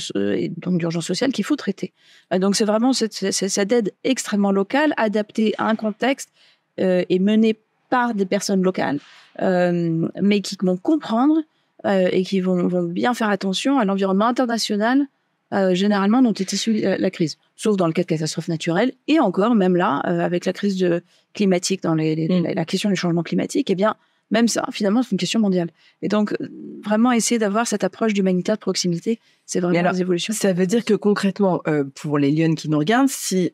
donc 0.58 0.78
d'urgence 0.78 1.06
sociale 1.06 1.32
qu'il 1.32 1.44
faut 1.44 1.56
traiter. 1.56 1.92
donc 2.38 2.54
c'est 2.56 2.66
vraiment 2.66 2.92
cette, 2.92 3.32
cette, 3.32 3.72
aide 3.72 3.92
extrêmement 4.04 4.52
locale, 4.52 4.92
adaptée 4.98 5.54
à 5.58 5.68
un 5.68 5.76
contexte 5.76 6.30
et 6.76 7.18
menée 7.20 7.56
par 7.88 8.14
des 8.14 8.26
personnes 8.26 8.62
locales, 8.62 8.98
mais 9.40 10.40
qui 10.42 10.56
vont 10.60 10.76
comprendre 10.76 11.40
et 11.84 12.24
qui 12.24 12.40
vont, 12.40 12.66
vont, 12.66 12.82
bien 12.82 13.14
faire 13.14 13.28
attention 13.28 13.78
à 13.78 13.84
l'environnement 13.84 14.26
international 14.26 15.06
euh, 15.52 15.74
généralement 15.74 16.22
dont 16.22 16.32
est 16.32 16.52
issue 16.52 16.80
la 16.80 17.10
crise, 17.10 17.36
sauf 17.54 17.76
dans 17.76 17.86
le 17.86 17.92
cas 17.92 18.02
de 18.02 18.06
catastrophes 18.06 18.48
naturelles. 18.48 18.92
Et 19.08 19.20
encore, 19.20 19.54
même 19.54 19.76
là, 19.76 20.02
euh, 20.06 20.20
avec 20.20 20.46
la 20.46 20.52
crise 20.52 20.76
de, 20.78 21.02
climatique, 21.32 21.82
dans 21.82 21.94
les, 21.94 22.28
mm. 22.28 22.54
la, 22.54 22.64
question 22.64 22.88
du 22.88 22.96
changement 22.96 23.22
climatique, 23.22 23.70
eh 23.70 23.74
bien, 23.74 23.94
même 24.30 24.48
ça, 24.48 24.66
finalement, 24.72 25.02
c'est 25.02 25.12
une 25.12 25.18
question 25.18 25.38
mondiale. 25.38 25.68
Et 26.00 26.08
donc, 26.08 26.32
euh, 26.40 26.48
vraiment 26.82 27.12
essayer 27.12 27.38
d'avoir 27.38 27.66
cette 27.66 27.84
approche 27.84 28.14
d'humanitaire 28.14 28.56
de 28.56 28.60
proximité, 28.60 29.20
c'est 29.44 29.60
vraiment 29.60 29.82
la 29.82 29.96
évolution. 29.96 30.32
Ça 30.32 30.54
veut 30.54 30.66
dire 30.66 30.84
que 30.84 30.94
concrètement, 30.94 31.62
pour 31.94 32.18
les 32.18 32.32
Lyonnes 32.32 32.54
qui 32.54 32.70
nous 32.70 32.78
regardent, 32.78 33.10
si 33.10 33.52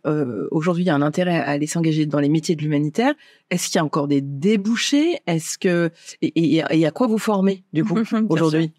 aujourd'hui 0.53 0.85
il 0.85 0.87
y 0.87 0.91
a 0.91 0.95
un 0.95 1.03
intérêt 1.03 1.37
à 1.37 1.49
aller 1.49 1.67
s'engager 1.67 2.07
dans 2.07 2.21
les 2.21 2.29
métiers 2.29 2.55
de 2.55 2.63
l'humanitaire, 2.63 3.13
est-ce 3.51 3.67
qu'il 3.67 3.77
y 3.77 3.79
a 3.81 3.85
encore 3.85 4.07
des 4.07 4.21
débouchés? 4.21 5.19
Est-ce 5.27 5.59
que 5.59 5.91
et, 6.23 6.63
et, 6.71 6.87
à 6.87 6.91
quoi 6.93 7.09
vous 7.09 7.19
formez 7.19 7.65
du 7.73 7.85
coup 7.85 7.99
aujourd'hui? 8.29 8.71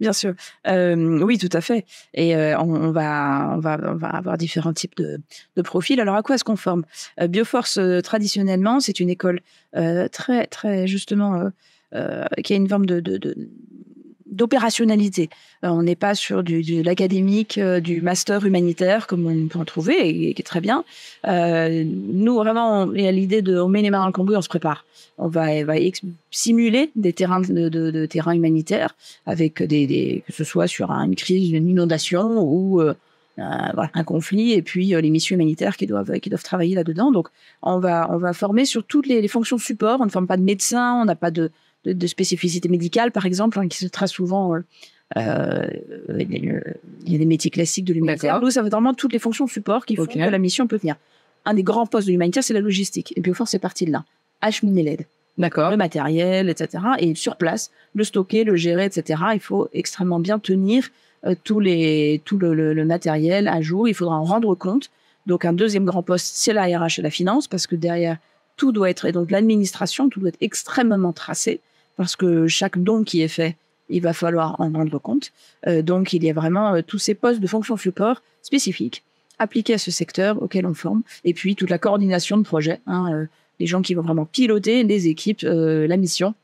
Bien 0.00 0.12
sûr, 0.12 0.34
euh, 0.66 1.20
oui, 1.22 1.38
tout 1.38 1.48
à 1.52 1.60
fait. 1.60 1.84
Et 2.14 2.36
euh, 2.36 2.58
on, 2.58 2.90
va, 2.90 3.58
avoir 4.02 4.38
différents 4.38 4.72
types 4.72 4.96
de, 4.96 5.62
profils. 5.62 6.00
Alors, 6.00 6.14
à 6.14 6.22
quoi 6.22 6.34
est-ce 6.34 6.44
qu'on 6.44 6.56
forme? 6.56 6.84
Euh, 7.20 7.26
Bioforce, 7.26 7.78
traditionnellement, 8.02 8.80
c'est 8.80 9.00
une 9.00 9.10
école 9.10 9.40
très, 10.12 10.46
très 10.46 10.86
justement 10.86 11.50
qui 11.92 12.52
a 12.52 12.56
une 12.56 12.68
forme 12.68 12.86
de 12.86 13.00
d'opérationnalité. 14.30 15.30
Euh, 15.64 15.68
on 15.68 15.82
n'est 15.82 15.96
pas 15.96 16.14
sur 16.14 16.42
de 16.42 16.82
l'académique, 16.82 17.58
euh, 17.58 17.80
du 17.80 18.00
master 18.00 18.44
humanitaire 18.44 19.06
comme 19.06 19.26
on 19.26 19.48
peut 19.48 19.58
en 19.58 19.64
trouver 19.64 20.08
et, 20.08 20.34
qui 20.34 20.42
est 20.42 20.44
très 20.44 20.60
bien. 20.60 20.84
Euh, 21.26 21.84
nous 21.84 22.36
vraiment, 22.36 22.92
il 22.92 23.02
y 23.02 23.08
a 23.08 23.12
l'idée 23.12 23.42
de 23.42 23.58
on 23.58 23.68
met 23.68 23.82
les 23.82 23.90
mains 23.90 24.00
dans 24.00 24.06
le 24.06 24.12
cambouis, 24.12 24.36
on 24.36 24.42
se 24.42 24.48
prépare. 24.48 24.84
On 25.18 25.28
va, 25.28 25.46
simuler 26.30 26.90
des 26.94 27.12
terrains 27.12 27.40
de, 27.40 28.08
avec 29.26 29.62
des, 29.62 30.22
que 30.26 30.32
ce 30.32 30.44
soit 30.44 30.68
sur 30.68 30.90
une 30.92 31.16
crise, 31.16 31.50
une 31.50 31.68
inondation 31.68 32.40
ou 32.40 32.80
un 33.36 34.04
conflit 34.04 34.52
et 34.52 34.62
puis 34.62 34.86
les 34.88 35.10
missions 35.10 35.34
humanitaires 35.34 35.76
qui 35.76 35.86
doivent 35.86 36.12
travailler 36.44 36.76
là-dedans. 36.76 37.10
Donc 37.10 37.28
on 37.62 37.80
va 37.80 38.08
on 38.12 38.18
va 38.18 38.32
former 38.32 38.64
sur 38.64 38.84
toutes 38.84 39.08
les, 39.08 39.20
les 39.20 39.28
fonctions 39.28 39.58
support. 39.58 40.00
On 40.00 40.04
ne 40.04 40.10
forme 40.10 40.28
pas 40.28 40.36
de 40.36 40.44
médecins, 40.44 41.00
on 41.00 41.04
n'a 41.04 41.16
pas 41.16 41.32
de 41.32 41.50
de, 41.84 41.92
de 41.92 42.06
spécificité 42.06 42.68
médicale, 42.68 43.12
par 43.12 43.26
exemple, 43.26 43.58
hein, 43.58 43.68
qui 43.68 43.78
se 43.78 43.86
très 43.86 44.06
souvent. 44.06 44.54
Euh, 44.54 44.60
euh, 45.16 45.66
il 46.10 47.12
y 47.12 47.14
a 47.14 47.18
des 47.18 47.26
métiers 47.26 47.50
classiques 47.50 47.84
de 47.84 47.94
l'humanitaire. 47.94 48.40
Nous, 48.40 48.50
ça 48.50 48.62
va 48.62 48.68
vraiment 48.68 48.94
toutes 48.94 49.12
les 49.12 49.18
fonctions 49.18 49.46
support 49.46 49.86
qui 49.86 49.96
font 49.96 50.06
que 50.06 50.18
la 50.18 50.38
mission 50.38 50.66
peut 50.66 50.76
venir. 50.76 50.96
Un 51.44 51.54
des 51.54 51.62
grands 51.62 51.86
postes 51.86 52.06
de 52.06 52.12
l'humanitaire, 52.12 52.44
c'est 52.44 52.54
la 52.54 52.60
logistique. 52.60 53.14
Et 53.16 53.22
puis, 53.22 53.30
au 53.30 53.34
fond, 53.34 53.46
c'est 53.46 53.58
parti 53.58 53.86
de 53.86 53.92
là. 53.92 54.04
Acheminer 54.40 54.82
l'aide. 54.82 55.06
D'accord. 55.38 55.70
Le 55.70 55.76
matériel, 55.76 56.50
etc. 56.50 56.84
Et 56.98 57.14
sur 57.14 57.36
place, 57.36 57.70
le 57.94 58.04
stocker, 58.04 58.44
le 58.44 58.56
gérer, 58.56 58.84
etc. 58.84 59.22
Il 59.34 59.40
faut 59.40 59.68
extrêmement 59.72 60.18
bien 60.18 60.38
tenir 60.38 60.88
euh, 61.24 61.34
tous 61.42 61.60
les, 61.60 62.20
tout 62.24 62.38
le, 62.38 62.74
le, 62.74 62.84
matériel 62.84 63.48
à 63.48 63.60
jour. 63.60 63.88
Il 63.88 63.94
faudra 63.94 64.16
en 64.16 64.24
rendre 64.24 64.54
compte. 64.54 64.90
Donc, 65.26 65.44
un 65.44 65.52
deuxième 65.52 65.84
grand 65.84 66.02
poste, 66.02 66.32
c'est 66.34 66.52
la 66.52 66.64
RH 66.64 66.98
et 66.98 67.02
la 67.02 67.10
finance, 67.10 67.48
parce 67.48 67.66
que 67.66 67.76
derrière, 67.76 68.18
tout 68.58 68.72
doit 68.72 68.90
être, 68.90 69.06
et 69.06 69.12
donc 69.12 69.30
l'administration, 69.30 70.10
tout 70.10 70.20
doit 70.20 70.28
être 70.28 70.42
extrêmement 70.42 71.14
tracé 71.14 71.60
parce 71.96 72.14
que 72.14 72.46
chaque 72.46 72.76
don 72.78 73.04
qui 73.04 73.22
est 73.22 73.28
fait, 73.28 73.56
il 73.88 74.02
va 74.02 74.12
falloir 74.12 74.60
en 74.60 74.70
rendre 74.70 74.98
compte. 74.98 75.32
Euh, 75.66 75.82
donc, 75.82 76.12
il 76.12 76.22
y 76.22 76.30
a 76.30 76.34
vraiment 76.34 76.74
euh, 76.74 76.82
tous 76.86 76.98
ces 76.98 77.14
postes 77.14 77.40
de 77.40 77.46
fonction 77.46 77.76
support 77.76 78.22
spécifiques 78.42 79.02
appliqués 79.38 79.74
à 79.74 79.78
ce 79.78 79.90
secteur 79.90 80.42
auquel 80.42 80.66
on 80.66 80.74
forme, 80.74 81.02
et 81.24 81.32
puis 81.32 81.54
toute 81.54 81.70
la 81.70 81.78
coordination 81.78 82.36
de 82.36 82.42
projet, 82.42 82.80
hein, 82.86 83.12
euh, 83.12 83.26
les 83.60 83.66
gens 83.66 83.82
qui 83.82 83.94
vont 83.94 84.02
vraiment 84.02 84.26
piloter 84.26 84.82
les 84.82 85.06
équipes, 85.06 85.42
la 85.42 85.96
mission. 85.96 86.34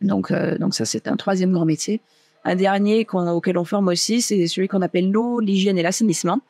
Donc, 0.00 0.32
donc 0.58 0.74
ça, 0.74 0.84
c'est 0.84 1.06
un 1.06 1.16
troisième 1.16 1.52
grand 1.52 1.64
métier. 1.64 2.00
Un 2.44 2.56
dernier 2.56 3.06
auquel 3.12 3.56
on 3.56 3.64
forme 3.64 3.86
aussi, 3.88 4.20
c'est 4.20 4.48
celui 4.48 4.66
qu'on 4.66 4.82
appelle 4.82 5.12
l'eau, 5.12 5.38
l'hygiène 5.38 5.78
et 5.78 5.82
l'assainissement. 5.82 6.40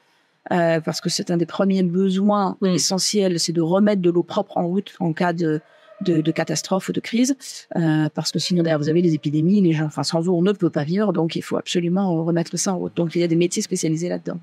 Parce 0.49 1.01
que 1.01 1.09
c'est 1.09 1.31
un 1.31 1.37
des 1.37 1.47
premiers 1.47 1.83
besoins 1.83 2.57
essentiels, 2.63 3.41
c'est 3.41 3.53
de 3.53 3.61
remettre 3.61 4.03
de 4.03 4.11
l'eau 4.11 4.23
propre 4.23 4.59
en 4.59 4.67
route 4.67 4.95
en 5.01 5.13
cas 5.13 5.33
de, 5.33 5.61
de, 6.03 6.21
de 6.21 6.31
catastrophes 6.31 6.89
ou 6.89 6.93
de 6.93 7.01
crises, 7.01 7.37
euh, 7.77 8.09
parce 8.15 8.31
que 8.31 8.39
sinon 8.39 8.63
derrière 8.63 8.79
vous 8.79 8.89
avez 8.89 9.03
les 9.03 9.15
épidémies, 9.15 9.61
les 9.63 9.73
gens, 9.73 9.87
enfin 9.87 10.03
sans 10.03 10.29
eau 10.29 10.37
on 10.37 10.43
ne 10.43 10.53
peut 10.53 10.71
pas 10.71 10.85
vivre, 10.85 11.13
donc 11.13 11.37
il 11.37 11.43
faut 11.43 11.57
absolument 11.57 12.25
remettre 12.25 12.57
ça 12.57 12.75
en 12.75 12.79
route. 12.79 12.97
Donc 12.97 13.15
il 13.15 13.21
y 13.21 13.25
a 13.25 13.29
des 13.29 13.37
métiers 13.37 13.63
spécialisés 13.63 14.09
là-dedans. 14.09 14.39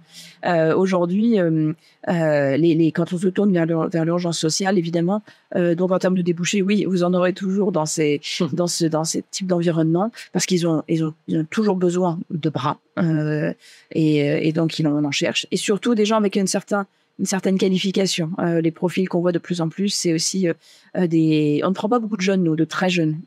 Euh, 0.46 0.76
Aujourd'hui, 0.76 1.40
euh, 1.40 1.74
euh 2.10 2.58
les, 2.58 2.76
les, 2.76 2.92
quand 2.92 3.14
on 3.14 3.18
se 3.18 3.28
tourne 3.28 3.52
vers 3.54 4.06
l'urgence 4.06 4.40
sociale, 4.40 4.78
évidemment, 4.78 5.22
euh, 5.56 5.76
donc 5.76 5.92
en 5.92 6.00
termes 6.00 6.18
de 6.18 6.22
débouchés, 6.22 6.62
oui, 6.62 6.86
vous 6.86 7.04
en 7.04 7.14
aurez 7.14 7.34
toujours 7.34 7.72
dans 7.72 7.86
ces 7.86 8.20
dans 8.52 8.68
ce 8.68 8.86
dans 8.86 9.04
ces 9.04 9.24
types 9.30 9.48
d'environnement, 9.48 10.12
parce 10.32 10.46
qu'ils 10.46 10.68
ont, 10.68 10.84
ils 10.88 11.04
ont 11.04 11.14
ils 11.28 11.40
ont 11.40 11.46
toujours 11.50 11.76
besoin 11.76 12.20
de 12.32 12.50
bras, 12.50 12.80
euh, 12.98 13.54
et, 13.92 14.48
et 14.48 14.52
donc 14.54 14.80
ils 14.80 14.88
en, 14.88 15.04
en 15.04 15.12
cherchent, 15.12 15.48
et 15.52 15.58
surtout 15.58 15.94
des 15.96 16.06
gens 16.06 16.18
avec 16.18 16.36
un 16.38 16.48
certain 16.48 16.88
une 17.20 17.26
certaine 17.26 17.58
qualification. 17.58 18.32
Euh, 18.40 18.62
les 18.62 18.72
profils 18.72 19.08
qu'on 19.08 19.22
voit 19.22 19.32
de 19.32 19.40
plus 19.40 19.62
en 19.62 19.70
plus, 19.70 19.90
c'est 19.90 20.14
aussi 20.14 20.48
euh, 20.48 20.54
euh, 20.98 21.08
des. 21.08 21.62
On 21.64 21.70
ne 21.70 21.74
prend 21.74 21.90
pas 21.90 22.00
beaucoup 22.00 22.18
de 22.18 22.22
jeunes, 22.22 22.44
nous, 22.44 22.56
de 22.56 22.66
très 22.66 22.90
jeunes. 22.90 23.20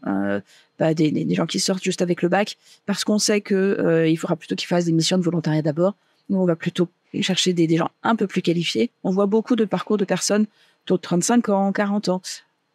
Pas 0.79 0.93
des, 0.93 1.35
gens 1.35 1.47
qui 1.47 1.59
sortent 1.59 1.83
juste 1.83 2.03
avec 2.03 2.21
le 2.21 2.29
bac, 2.29 2.59
parce 2.85 3.05
qu'on 3.05 3.19
sait 3.19 3.41
que 3.41 4.07
il 4.07 4.17
faudra 4.17 4.37
plutôt 4.37 4.55
qu'ils 4.55 4.67
fassent 4.67 4.85
des 4.85 4.93
missions 4.93 5.17
de 5.17 5.23
volontariat 5.23 5.63
d'abord. 5.63 5.95
Nous, 6.29 6.39
on 6.39 6.45
va 6.45 6.57
plutôt 6.57 6.89
chercher 7.23 7.55
des, 7.55 7.77
gens 7.77 7.91
un 8.03 8.15
peu 8.15 8.27
plus 8.27 8.43
qualifiés. 8.43 8.91
On 9.03 9.11
voit 9.11 9.25
beaucoup 9.25 9.57
de 9.57 9.65
parcours 9.65 9.97
de 9.97 10.05
personnes 10.05 10.47
de 10.87 10.97
35 10.97 11.49
ans, 11.49 11.73
40 11.73 12.11
ans, 12.11 12.21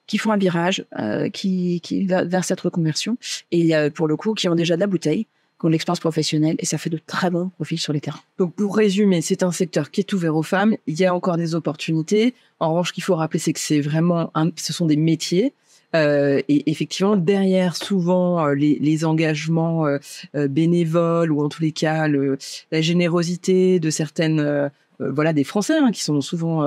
qui 0.07 0.17
font 0.17 0.31
un 0.31 0.37
virage, 0.37 0.83
qui, 1.31 1.79
qui 1.81 2.05
vers 2.05 2.43
cette 2.43 2.61
reconversion, 2.61 3.17
et 3.51 3.71
pour 3.93 4.07
le 4.07 4.15
coup, 4.15 4.33
qui 4.33 4.49
ont 4.49 4.55
déjà 4.55 4.75
de 4.75 4.79
la 4.79 4.87
bouteille 4.87 5.27
qui 5.61 5.69
l'expérience 5.69 5.99
professionnelle 5.99 6.55
et 6.59 6.65
ça 6.65 6.77
fait 6.77 6.89
de 6.89 6.99
très 7.05 7.29
bons 7.29 7.49
profils 7.49 7.79
sur 7.79 7.93
les 7.93 8.01
terrains. 8.01 8.19
Donc 8.37 8.55
pour 8.55 8.75
résumer, 8.75 9.21
c'est 9.21 9.43
un 9.43 9.51
secteur 9.51 9.91
qui 9.91 10.01
est 10.01 10.13
ouvert 10.13 10.35
aux 10.35 10.43
femmes. 10.43 10.75
Il 10.87 10.99
y 10.99 11.05
a 11.05 11.13
encore 11.13 11.37
des 11.37 11.55
opportunités. 11.55 12.33
En 12.59 12.71
revanche, 12.71 12.89
ce 12.89 12.93
qu'il 12.93 13.03
faut 13.03 13.15
rappeler, 13.15 13.39
c'est 13.39 13.53
que 13.53 13.59
c'est 13.59 13.81
vraiment, 13.81 14.31
ce 14.55 14.73
sont 14.73 14.85
des 14.85 14.97
métiers. 14.97 15.53
Euh, 15.95 16.41
et 16.47 16.71
effectivement, 16.71 17.17
derrière 17.17 17.75
souvent 17.75 18.45
euh, 18.45 18.53
les, 18.53 19.05
engagements 19.05 19.87
euh, 19.87 19.99
bénévoles 20.47 21.31
ou 21.31 21.43
en 21.43 21.49
tous 21.49 21.61
les 21.61 21.71
cas 21.71 22.07
la 22.07 22.81
générosité 22.81 23.79
de 23.79 23.89
certaines, 23.89 24.71
voilà, 24.99 25.33
des 25.33 25.43
Français 25.43 25.77
hein, 25.77 25.91
qui 25.91 26.03
sont 26.03 26.21
souvent 26.21 26.63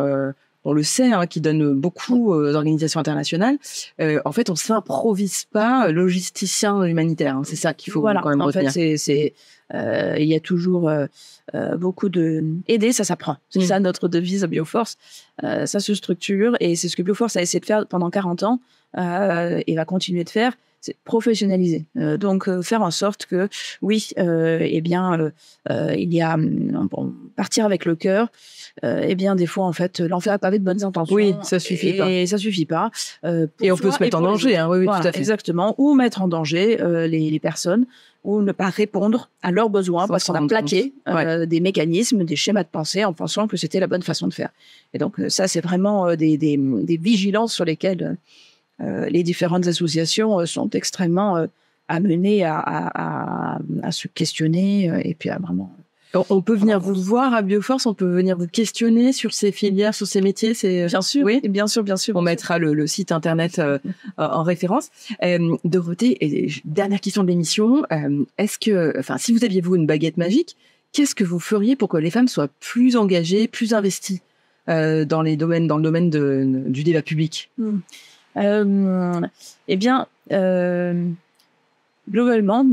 on 0.64 0.72
le 0.72 0.82
sait, 0.82 1.12
hein, 1.12 1.26
qui 1.26 1.40
donne 1.40 1.74
beaucoup 1.74 2.32
aux 2.32 2.54
organisations 2.54 3.00
internationales. 3.00 3.58
Euh, 4.00 4.20
en 4.24 4.32
fait, 4.32 4.50
on 4.50 4.56
s'improvise 4.56 5.44
pas 5.44 5.88
logisticien 5.88 6.82
humanitaire. 6.84 7.36
Hein. 7.36 7.42
C'est 7.44 7.56
ça 7.56 7.74
qu'il 7.74 7.92
faut 7.92 8.00
voilà. 8.00 8.20
quand 8.22 8.30
même 8.30 8.40
en 8.40 8.46
retenir. 8.46 8.72
fait, 8.72 8.96
c'est 8.96 9.34
euh, 9.72 10.16
il 10.18 10.26
y 10.26 10.34
a 10.34 10.40
toujours 10.40 10.88
euh, 10.88 11.06
euh, 11.54 11.76
beaucoup 11.76 12.08
de 12.08 12.44
aider, 12.68 12.92
ça 12.92 13.04
s'apprend. 13.04 13.36
C'est 13.48 13.60
mm. 13.60 13.66
ça 13.66 13.80
notre 13.80 14.08
devise 14.08 14.44
à 14.44 14.46
Bioforce. 14.46 14.96
ça 15.42 15.80
se 15.80 15.94
structure 15.94 16.56
et 16.60 16.76
c'est 16.76 16.88
ce 16.88 16.96
que 16.96 17.02
Bioforce 17.02 17.36
a 17.36 17.42
essayé 17.42 17.60
de 17.60 17.66
faire 17.66 17.86
pendant 17.86 18.10
40 18.10 18.42
ans 18.42 18.60
et 18.96 19.74
va 19.74 19.84
continuer 19.84 20.24
de 20.24 20.30
faire 20.30 20.54
c'est 20.84 20.96
professionnaliser. 21.04 21.86
Euh, 21.96 22.18
donc 22.18 22.46
euh, 22.46 22.60
faire 22.60 22.82
en 22.82 22.90
sorte 22.90 23.24
que 23.24 23.48
oui, 23.80 24.10
euh, 24.18 24.58
eh 24.60 24.82
bien, 24.82 25.32
il 25.70 26.12
y 26.12 26.20
a 26.20 26.36
bon, 26.36 27.14
partir 27.36 27.64
avec 27.64 27.86
le 27.86 27.96
cœur. 27.96 28.28
eh 28.82 29.14
bien, 29.14 29.34
des 29.34 29.46
fois, 29.46 29.64
en 29.64 29.72
fait, 29.72 30.00
l'enfer 30.00 30.34
a 30.34 30.38
pavé 30.38 30.58
de 30.58 30.64
bonnes 30.64 30.84
intentions. 30.84 31.14
Oui, 31.14 31.34
ça 31.42 31.58
suffit 31.58 31.90
et, 31.90 31.96
pas. 31.96 32.10
Et 32.10 32.26
ça 32.26 32.36
suffit 32.36 32.66
pas. 32.66 32.90
et 33.24 33.72
on 33.72 33.76
peut 33.78 33.90
se 33.90 34.02
mettre 34.02 34.18
en 34.18 34.20
danger. 34.20 34.58
Hein, 34.58 34.68
oui, 34.68 34.80
oui, 34.80 34.86
tout 34.86 35.08
à 35.08 35.12
fait. 35.12 35.18
Exactement. 35.18 35.74
Ou 35.78 35.94
mettre 35.94 36.20
en 36.20 36.28
danger 36.28 36.76
les, 37.08 37.30
les, 37.30 37.40
personnes 37.40 37.86
ou 38.22 38.42
ne 38.42 38.52
pas 38.52 38.68
répondre 38.68 39.30
à 39.42 39.50
leurs 39.52 39.70
besoins 39.70 40.06
parce 40.06 40.24
qu'on 40.24 40.34
a 40.34 40.46
plaqué 40.46 40.92
des 41.46 41.60
mécanismes, 41.60 42.24
des 42.24 42.36
schémas 42.36 42.64
de 42.64 42.68
pensée 42.68 43.06
en 43.06 43.14
pensant 43.14 43.48
que 43.48 43.56
c'était 43.56 43.80
la 43.80 43.86
bonne 43.86 44.02
façon 44.02 44.28
de 44.28 44.34
faire. 44.34 44.50
Et 44.92 44.98
donc 44.98 45.14
ça, 45.28 45.48
c'est 45.48 45.62
vraiment 45.62 46.14
des, 46.14 46.36
des, 46.36 46.58
des, 46.58 46.96
vigilances 46.98 47.54
sur 47.54 47.64
lesquelles 47.64 48.18
les 48.80 49.22
différentes 49.22 49.66
associations 49.66 50.40
euh, 50.40 50.46
sont 50.46 50.70
extrêmement 50.70 51.36
euh, 51.36 51.46
amenées 51.88 52.44
à, 52.44 52.58
à, 52.58 53.58
à, 53.82 53.92
se 53.92 54.08
questionner 54.08 54.90
et 55.04 55.14
puis 55.14 55.28
à 55.28 55.38
vraiment 55.38 55.70
on 56.30 56.42
peut 56.42 56.54
venir 56.54 56.78
vous 56.78 56.94
voir 56.94 57.34
à 57.34 57.42
Bioforce, 57.42 57.86
on 57.86 57.92
peut 57.92 58.06
venir 58.06 58.38
vous 58.38 58.46
questionner 58.46 59.12
sur 59.12 59.34
ces 59.34 59.50
filières, 59.50 59.96
sur 59.96 60.06
ces 60.06 60.20
métiers. 60.20 60.54
C'est 60.54 60.86
bien 60.86 61.02
sûr, 61.02 61.24
oui, 61.24 61.40
bien 61.42 61.66
sûr, 61.66 61.82
bien 61.82 61.96
sûr. 61.96 62.14
On 62.14 62.22
mettra 62.22 62.60
le, 62.60 62.72
le, 62.72 62.86
site 62.86 63.10
internet 63.10 63.60
en 64.16 64.44
référence. 64.44 64.90
Euh, 65.24 65.56
Dorothée, 65.64 66.16
et 66.20 66.52
dernière 66.64 67.00
question 67.00 67.24
de 67.24 67.28
l'émission 67.28 67.82
est-ce 68.38 68.60
que, 68.60 68.96
enfin, 68.96 69.18
si 69.18 69.32
vous 69.32 69.44
aviez 69.44 69.60
vous 69.60 69.74
une 69.74 69.86
baguette 69.86 70.16
magique, 70.16 70.56
qu'est-ce 70.92 71.16
que 71.16 71.24
vous 71.24 71.40
feriez 71.40 71.74
pour 71.74 71.88
que 71.88 71.96
les 71.96 72.12
femmes 72.12 72.28
soient 72.28 72.48
plus 72.60 72.94
engagées, 72.94 73.48
plus 73.48 73.74
investies 73.74 74.22
dans 74.68 75.22
les 75.22 75.36
domaines, 75.36 75.66
dans 75.66 75.78
le 75.78 75.82
domaine 75.82 76.10
de, 76.10 76.62
du 76.68 76.84
débat 76.84 77.02
public? 77.02 77.50
Hmm. 77.58 77.80
Euh, 78.36 79.20
eh 79.68 79.76
bien, 79.76 80.06
euh, 80.32 81.08
globalement, 82.10 82.64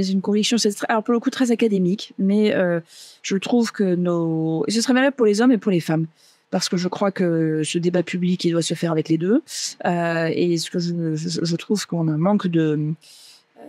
c'est 0.00 0.12
une 0.12 0.20
conviction, 0.20 0.58
c'est 0.58 0.74
alors 0.88 1.02
pour 1.02 1.14
le 1.14 1.20
coup 1.20 1.30
très 1.30 1.50
académique, 1.50 2.12
mais 2.18 2.54
euh, 2.54 2.80
je 3.22 3.36
trouve 3.36 3.72
que 3.72 3.94
nos, 3.94 4.64
ce 4.68 4.80
serait 4.80 4.94
valable 4.94 5.16
pour 5.16 5.26
les 5.26 5.40
hommes 5.40 5.52
et 5.52 5.58
pour 5.58 5.70
les 5.70 5.80
femmes, 5.80 6.06
parce 6.50 6.68
que 6.68 6.76
je 6.76 6.88
crois 6.88 7.10
que 7.10 7.62
ce 7.64 7.78
débat 7.78 8.02
public, 8.02 8.44
il 8.44 8.52
doit 8.52 8.62
se 8.62 8.74
faire 8.74 8.92
avec 8.92 9.08
les 9.08 9.18
deux, 9.18 9.42
euh, 9.84 10.30
et 10.32 10.58
ce 10.58 10.70
que 10.70 10.78
je, 10.78 11.14
je, 11.14 11.44
je 11.44 11.56
trouve 11.56 11.86
qu'on 11.86 12.08
a 12.08 12.12
un 12.12 12.18
manque 12.18 12.46
de, 12.46 12.94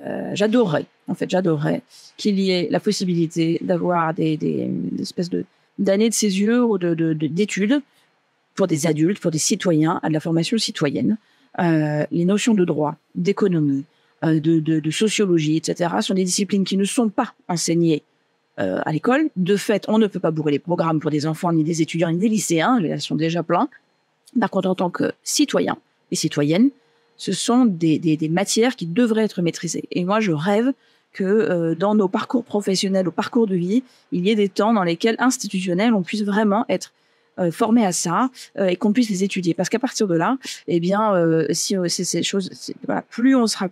euh, 0.06 0.32
j'adorerais, 0.34 0.86
en 1.08 1.14
fait, 1.14 1.30
j'adorerais 1.30 1.82
qu'il 2.18 2.40
y 2.40 2.52
ait 2.52 2.68
la 2.72 2.80
possibilité 2.80 3.60
d'avoir 3.62 4.14
des, 4.14 4.38
des, 4.38 4.70
espèces 5.00 5.30
de 5.30 5.46
d'années 5.80 6.10
de 6.10 6.14
césure 6.14 6.70
ou 6.70 6.78
de, 6.78 7.14
d'études 7.14 7.72
de, 7.72 7.82
pour 8.54 8.68
des 8.68 8.86
adultes, 8.86 9.20
pour 9.20 9.32
des 9.32 9.40
citoyens, 9.40 10.00
à 10.04 10.10
de 10.10 10.14
la 10.14 10.20
formation 10.20 10.58
citoyenne, 10.58 11.18
euh, 11.60 12.06
les 12.12 12.26
notions 12.26 12.54
de 12.54 12.64
droit, 12.64 12.96
d'économie, 13.16 13.84
euh, 14.24 14.40
de, 14.40 14.92
sociologie, 14.92 15.58
etc., 15.58 15.96
sont 16.02 16.14
des 16.14 16.24
disciplines 16.24 16.64
qui 16.64 16.78
ne 16.78 16.86
sont 16.86 17.10
pas 17.10 17.34
enseignées 17.48 18.04
euh, 18.60 18.80
à 18.86 18.92
l'école. 18.92 19.30
De 19.36 19.58
fait, 19.58 19.86
on 19.88 19.98
ne 19.98 20.08
peut 20.08 20.20
pas 20.20 20.32
bourrer 20.32 20.52
les 20.52 20.60
programmes 20.60 21.00
pour 21.00 21.12
des 21.12 21.26
enfants, 21.26 21.52
ni 21.52 21.64
des 21.64 21.82
étudiants, 21.82 22.12
ni 22.12 22.20
des 22.20 22.30
lycéens. 22.30 22.80
Elles 22.80 23.02
sont 23.02 23.16
déjà 23.16 23.44
pleins. 23.44 23.68
Par 24.40 24.50
contre, 24.50 24.70
en 24.70 24.76
tant 24.76 24.90
que 24.90 25.12
citoyen 25.24 25.78
et 26.12 26.16
citoyenne, 26.16 26.70
ce 27.18 27.34
sont 27.34 27.66
des, 27.66 28.18
matières 28.32 28.76
qui 28.76 28.86
devraient 28.86 29.24
être 29.24 29.42
maîtrisées. 29.42 29.84
Et 29.92 30.06
moi, 30.06 30.20
je 30.22 30.32
rêve 30.32 30.72
que 31.14 31.76
dans 31.78 31.94
nos 31.94 32.08
parcours 32.08 32.46
professionnels, 32.46 33.10
au 33.10 33.12
parcours 33.12 33.46
de 33.46 33.56
vie, 33.56 33.84
il 34.14 34.26
y 34.26 34.32
ait 34.32 34.36
des 34.36 34.48
temps 34.48 34.74
dans 34.74 34.84
lesquels 34.84 35.18
institutionnels, 35.20 35.94
on 35.94 36.02
puisse 36.02 36.24
vraiment 36.24 36.66
être 36.70 36.94
formés 37.52 37.86
à 37.86 37.92
ça 37.92 38.30
euh, 38.58 38.68
et 38.68 38.76
qu'on 38.76 38.94
puisse 38.94 39.10
les 39.10 39.24
étudier. 39.24 39.54
Parce 39.54 39.70
qu'à 39.70 39.80
partir 39.80 40.08
de 40.08 40.16
là, 40.16 40.38
eh 40.68 40.80
bien, 40.80 41.14
euh, 41.16 41.48
si 41.52 41.76
ces 41.90 42.24
choses, 42.24 42.74
voilà, 42.86 43.02
plus 43.02 43.36
on 43.36 43.48
sera 43.48 43.70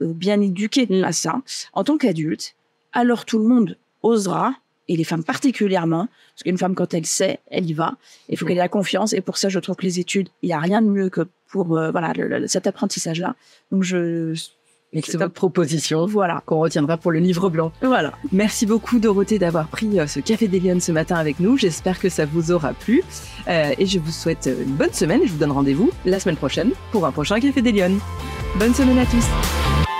bien 0.00 0.40
éduqué 0.40 0.88
à 1.04 1.12
ça 1.12 1.42
en 1.72 1.84
tant 1.84 1.98
qu'adulte, 1.98 2.54
alors 2.92 3.24
tout 3.24 3.38
le 3.38 3.44
monde 3.44 3.76
osera 4.02 4.54
et 4.88 4.96
les 4.96 5.04
femmes 5.04 5.22
particulièrement, 5.22 6.08
parce 6.34 6.42
qu'une 6.44 6.58
femme, 6.58 6.74
quand 6.74 6.92
elle 6.92 7.06
sait, 7.06 7.40
elle 7.50 7.68
y 7.68 7.72
va. 7.72 7.94
Il 8.28 8.36
faut 8.36 8.46
qu'elle 8.46 8.56
ait 8.56 8.60
la 8.60 8.68
confiance. 8.68 9.12
Et 9.12 9.20
pour 9.20 9.36
ça, 9.36 9.48
je 9.48 9.58
trouve 9.58 9.76
que 9.76 9.84
les 9.86 10.00
études, 10.00 10.28
il 10.42 10.46
n'y 10.46 10.52
a 10.52 10.58
rien 10.58 10.82
de 10.82 10.88
mieux 10.88 11.08
que 11.08 11.22
pour 11.48 11.66
voilà 11.66 12.12
cet 12.46 12.66
apprentissage-là. 12.66 13.36
Donc, 13.70 13.84
je 13.84 14.34
Excellente 14.92 15.32
proposition. 15.32 16.06
Voilà. 16.06 16.42
Qu'on 16.46 16.60
retiendra 16.60 16.96
pour 16.96 17.12
le 17.12 17.18
livre 17.18 17.48
blanc. 17.48 17.72
Voilà. 17.82 18.12
Merci 18.30 18.66
beaucoup, 18.66 18.98
Dorothée, 18.98 19.38
d'avoir 19.38 19.68
pris 19.68 19.98
euh, 19.98 20.06
ce 20.06 20.20
Café 20.20 20.48
des 20.48 20.60
Lyonnes 20.60 20.80
ce 20.80 20.92
matin 20.92 21.16
avec 21.16 21.40
nous. 21.40 21.56
J'espère 21.56 21.98
que 21.98 22.08
ça 22.08 22.26
vous 22.26 22.52
aura 22.52 22.74
plu. 22.74 23.02
Euh, 23.48 23.72
et 23.78 23.86
je 23.86 23.98
vous 23.98 24.10
souhaite 24.10 24.46
une 24.46 24.74
bonne 24.74 24.92
semaine. 24.92 25.20
Je 25.24 25.32
vous 25.32 25.38
donne 25.38 25.52
rendez-vous 25.52 25.90
la 26.04 26.20
semaine 26.20 26.36
prochaine 26.36 26.72
pour 26.90 27.06
un 27.06 27.12
prochain 27.12 27.40
Café 27.40 27.62
des 27.62 27.72
Lyonnes. 27.72 27.98
Bonne 28.58 28.74
semaine 28.74 28.98
à 28.98 29.06
tous. 29.06 29.91